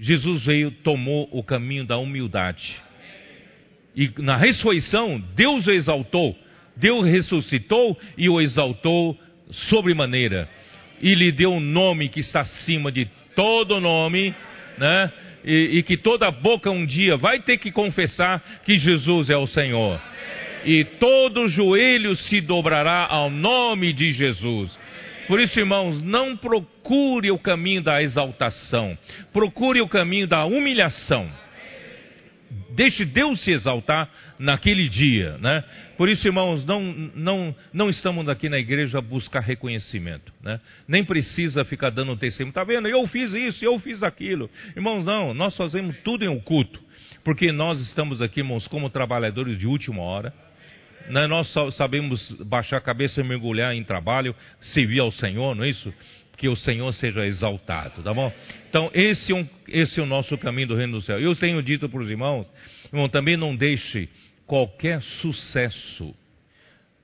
Jesus 0.00 0.46
veio, 0.46 0.70
tomou 0.70 1.28
o 1.30 1.42
caminho 1.42 1.84
da 1.84 1.98
humildade. 1.98 2.76
E 3.94 4.10
na 4.22 4.38
ressurreição, 4.38 5.22
Deus 5.36 5.66
o 5.66 5.70
exaltou. 5.70 6.34
Deus 6.74 7.06
ressuscitou 7.10 8.00
e 8.16 8.26
o 8.26 8.40
exaltou 8.40 9.20
sobremaneira. 9.68 10.48
E 11.02 11.14
lhe 11.14 11.30
deu 11.30 11.52
um 11.52 11.60
nome 11.60 12.08
que 12.08 12.20
está 12.20 12.40
acima 12.40 12.90
de 12.90 13.06
todo 13.36 13.82
nome, 13.82 14.34
né? 14.78 15.12
E, 15.44 15.78
e 15.78 15.82
que 15.82 15.96
toda 15.96 16.30
boca 16.30 16.70
um 16.70 16.86
dia 16.86 17.16
vai 17.16 17.40
ter 17.40 17.58
que 17.58 17.70
confessar 17.70 18.42
que 18.64 18.76
Jesus 18.76 19.28
é 19.28 19.36
o 19.36 19.46
Senhor 19.46 20.00
e 20.64 20.84
todo 20.84 21.48
joelho 21.48 22.16
se 22.16 22.40
dobrará 22.40 23.06
ao 23.08 23.30
nome 23.30 23.92
de 23.92 24.12
Jesus. 24.12 24.76
Por 25.26 25.40
isso, 25.40 25.58
irmãos, 25.58 26.02
não 26.02 26.36
procure 26.36 27.30
o 27.30 27.38
caminho 27.38 27.82
da 27.82 28.02
exaltação, 28.02 28.96
procure 29.32 29.80
o 29.80 29.88
caminho 29.88 30.26
da 30.26 30.44
humilhação. 30.44 31.28
Deixe 32.70 33.04
Deus 33.04 33.40
se 33.42 33.52
exaltar 33.52 34.08
naquele 34.38 34.88
dia, 34.88 35.38
né? 35.38 35.64
Por 35.96 36.08
isso, 36.08 36.26
irmãos, 36.26 36.64
não, 36.64 36.82
não, 37.14 37.54
não 37.72 37.88
estamos 37.88 38.28
aqui 38.28 38.48
na 38.48 38.58
igreja 38.58 38.98
a 38.98 39.00
buscar 39.00 39.40
reconhecimento, 39.40 40.32
né? 40.42 40.60
Nem 40.86 41.04
precisa 41.04 41.64
ficar 41.64 41.90
dando 41.90 42.16
testemunho. 42.16 42.50
Está 42.50 42.64
vendo? 42.64 42.88
Eu 42.88 43.06
fiz 43.06 43.32
isso, 43.32 43.64
eu 43.64 43.78
fiz 43.78 44.02
aquilo. 44.02 44.50
Irmãos, 44.76 45.04
não, 45.04 45.32
nós 45.32 45.56
fazemos 45.56 45.96
tudo 46.04 46.24
em 46.24 46.28
oculto. 46.28 46.80
Porque 47.22 47.50
nós 47.52 47.80
estamos 47.80 48.20
aqui, 48.20 48.40
irmãos, 48.40 48.66
como 48.68 48.90
trabalhadores 48.90 49.58
de 49.58 49.66
última 49.66 50.02
hora 50.02 50.32
né? 51.08 51.26
Nós 51.26 51.52
sabemos 51.76 52.30
baixar 52.46 52.78
a 52.78 52.80
cabeça 52.80 53.20
e 53.20 53.24
mergulhar 53.24 53.74
em 53.74 53.84
trabalho, 53.84 54.34
servir 54.60 55.00
ao 55.00 55.12
Senhor, 55.12 55.54
não 55.54 55.64
é 55.64 55.68
isso? 55.68 55.92
Que 56.44 56.48
o 56.50 56.56
Senhor 56.56 56.92
seja 56.92 57.24
exaltado, 57.24 58.02
tá 58.02 58.12
bom? 58.12 58.30
Então, 58.68 58.90
esse 58.92 59.32
é, 59.32 59.34
um, 59.34 59.48
esse 59.66 59.98
é 59.98 60.02
o 60.02 60.06
nosso 60.06 60.36
caminho 60.36 60.68
do 60.68 60.76
reino 60.76 60.98
do 60.98 61.00
céu. 61.00 61.18
Eu 61.18 61.34
tenho 61.34 61.62
dito 61.62 61.88
para 61.88 61.98
os 61.98 62.10
irmãos, 62.10 62.46
irmão, 62.92 63.08
também 63.08 63.34
não 63.34 63.56
deixe 63.56 64.10
qualquer 64.46 65.00
sucesso 65.22 66.14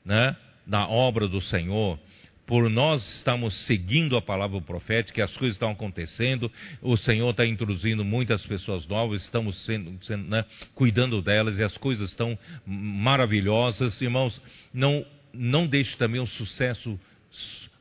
né, 0.04 0.36
na 0.66 0.86
obra 0.86 1.26
do 1.26 1.40
Senhor 1.40 1.98
por 2.46 2.68
nós 2.68 3.02
estamos 3.16 3.54
seguindo 3.64 4.14
a 4.14 4.20
palavra 4.20 4.60
profética, 4.60 5.24
as 5.24 5.34
coisas 5.38 5.54
estão 5.54 5.70
acontecendo, 5.70 6.52
o 6.82 6.98
Senhor 6.98 7.30
está 7.30 7.46
introduzindo 7.46 8.04
muitas 8.04 8.44
pessoas 8.44 8.86
novas, 8.86 9.22
estamos 9.22 9.56
sendo, 9.64 10.04
sendo 10.04 10.28
né, 10.28 10.44
cuidando 10.74 11.22
delas 11.22 11.58
e 11.58 11.62
as 11.62 11.78
coisas 11.78 12.10
estão 12.10 12.38
maravilhosas. 12.66 13.98
Irmãos, 14.02 14.38
não, 14.74 15.02
não 15.32 15.66
deixe 15.66 15.96
também 15.96 16.20
o 16.20 16.26
sucesso 16.26 17.00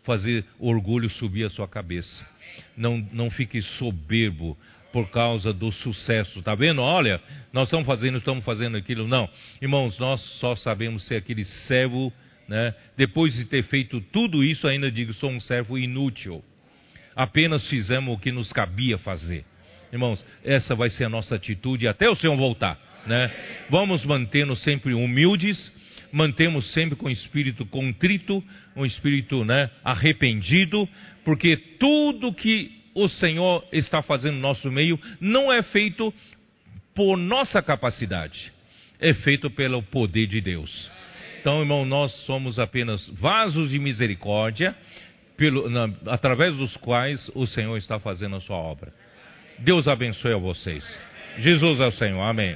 fazer 0.09 0.43
orgulho 0.59 1.09
subir 1.09 1.45
a 1.45 1.49
sua 1.49 1.67
cabeça. 1.67 2.25
Não, 2.75 3.07
não 3.13 3.29
fique 3.29 3.61
soberbo 3.61 4.57
por 4.91 5.09
causa 5.09 5.53
do 5.53 5.71
sucesso. 5.71 6.41
Tá 6.41 6.55
vendo? 6.55 6.81
Olha, 6.81 7.21
nós 7.53 7.67
estamos 7.67 7.85
fazendo, 7.85 8.17
estamos 8.17 8.43
fazendo 8.43 8.75
aquilo. 8.75 9.07
Não, 9.07 9.29
irmãos, 9.61 9.99
nós 9.99 10.19
só 10.39 10.55
sabemos 10.55 11.05
ser 11.05 11.15
aquele 11.15 11.45
servo 11.45 12.11
né? 12.49 12.73
Depois 12.97 13.35
de 13.35 13.45
ter 13.45 13.61
feito 13.65 14.01
tudo 14.11 14.43
isso, 14.43 14.67
ainda 14.67 14.91
digo: 14.91 15.13
sou 15.13 15.29
um 15.29 15.39
servo 15.39 15.77
inútil. 15.77 16.43
Apenas 17.15 17.67
fizemos 17.69 18.15
o 18.15 18.17
que 18.17 18.31
nos 18.31 18.51
cabia 18.51 18.97
fazer. 18.97 19.45
Irmãos, 19.93 20.25
essa 20.43 20.73
vai 20.73 20.89
ser 20.89 21.03
a 21.03 21.09
nossa 21.09 21.35
atitude 21.35 21.87
até 21.87 22.09
o 22.09 22.15
Senhor 22.15 22.35
voltar. 22.35 22.77
Né? 23.05 23.31
Vamos 23.69 24.03
mantendo 24.03 24.55
sempre 24.55 24.93
humildes, 24.93 25.71
mantemos 26.11 26.71
sempre 26.73 26.95
com 26.95 27.09
espírito 27.09 27.65
contrito, 27.65 28.43
um 28.75 28.85
espírito 28.85 29.43
né, 29.43 29.69
arrependido, 29.83 30.87
porque 31.23 31.57
tudo 31.79 32.33
que 32.33 32.71
o 32.93 33.07
Senhor 33.07 33.65
está 33.71 34.01
fazendo 34.01 34.35
no 34.35 34.41
nosso 34.41 34.71
meio 34.71 34.99
não 35.19 35.51
é 35.51 35.61
feito 35.61 36.13
por 36.95 37.17
nossa 37.17 37.61
capacidade, 37.61 38.51
é 38.99 39.13
feito 39.13 39.49
pelo 39.49 39.81
poder 39.83 40.27
de 40.27 40.41
Deus. 40.41 40.91
Então, 41.39 41.61
irmão, 41.61 41.85
nós 41.85 42.11
somos 42.25 42.59
apenas 42.59 43.07
vasos 43.09 43.69
de 43.69 43.79
misericórdia, 43.79 44.75
pelo, 45.37 45.69
na, 45.69 45.89
através 46.07 46.53
dos 46.57 46.75
quais 46.77 47.31
o 47.33 47.47
Senhor 47.47 47.77
está 47.77 47.97
fazendo 47.97 48.35
a 48.35 48.41
sua 48.41 48.57
obra. 48.57 48.93
Deus 49.59 49.87
abençoe 49.87 50.33
a 50.33 50.37
vocês. 50.37 50.83
Jesus 51.37 51.79
é 51.79 51.87
o 51.87 51.91
Senhor. 51.93 52.21
Amém. 52.21 52.55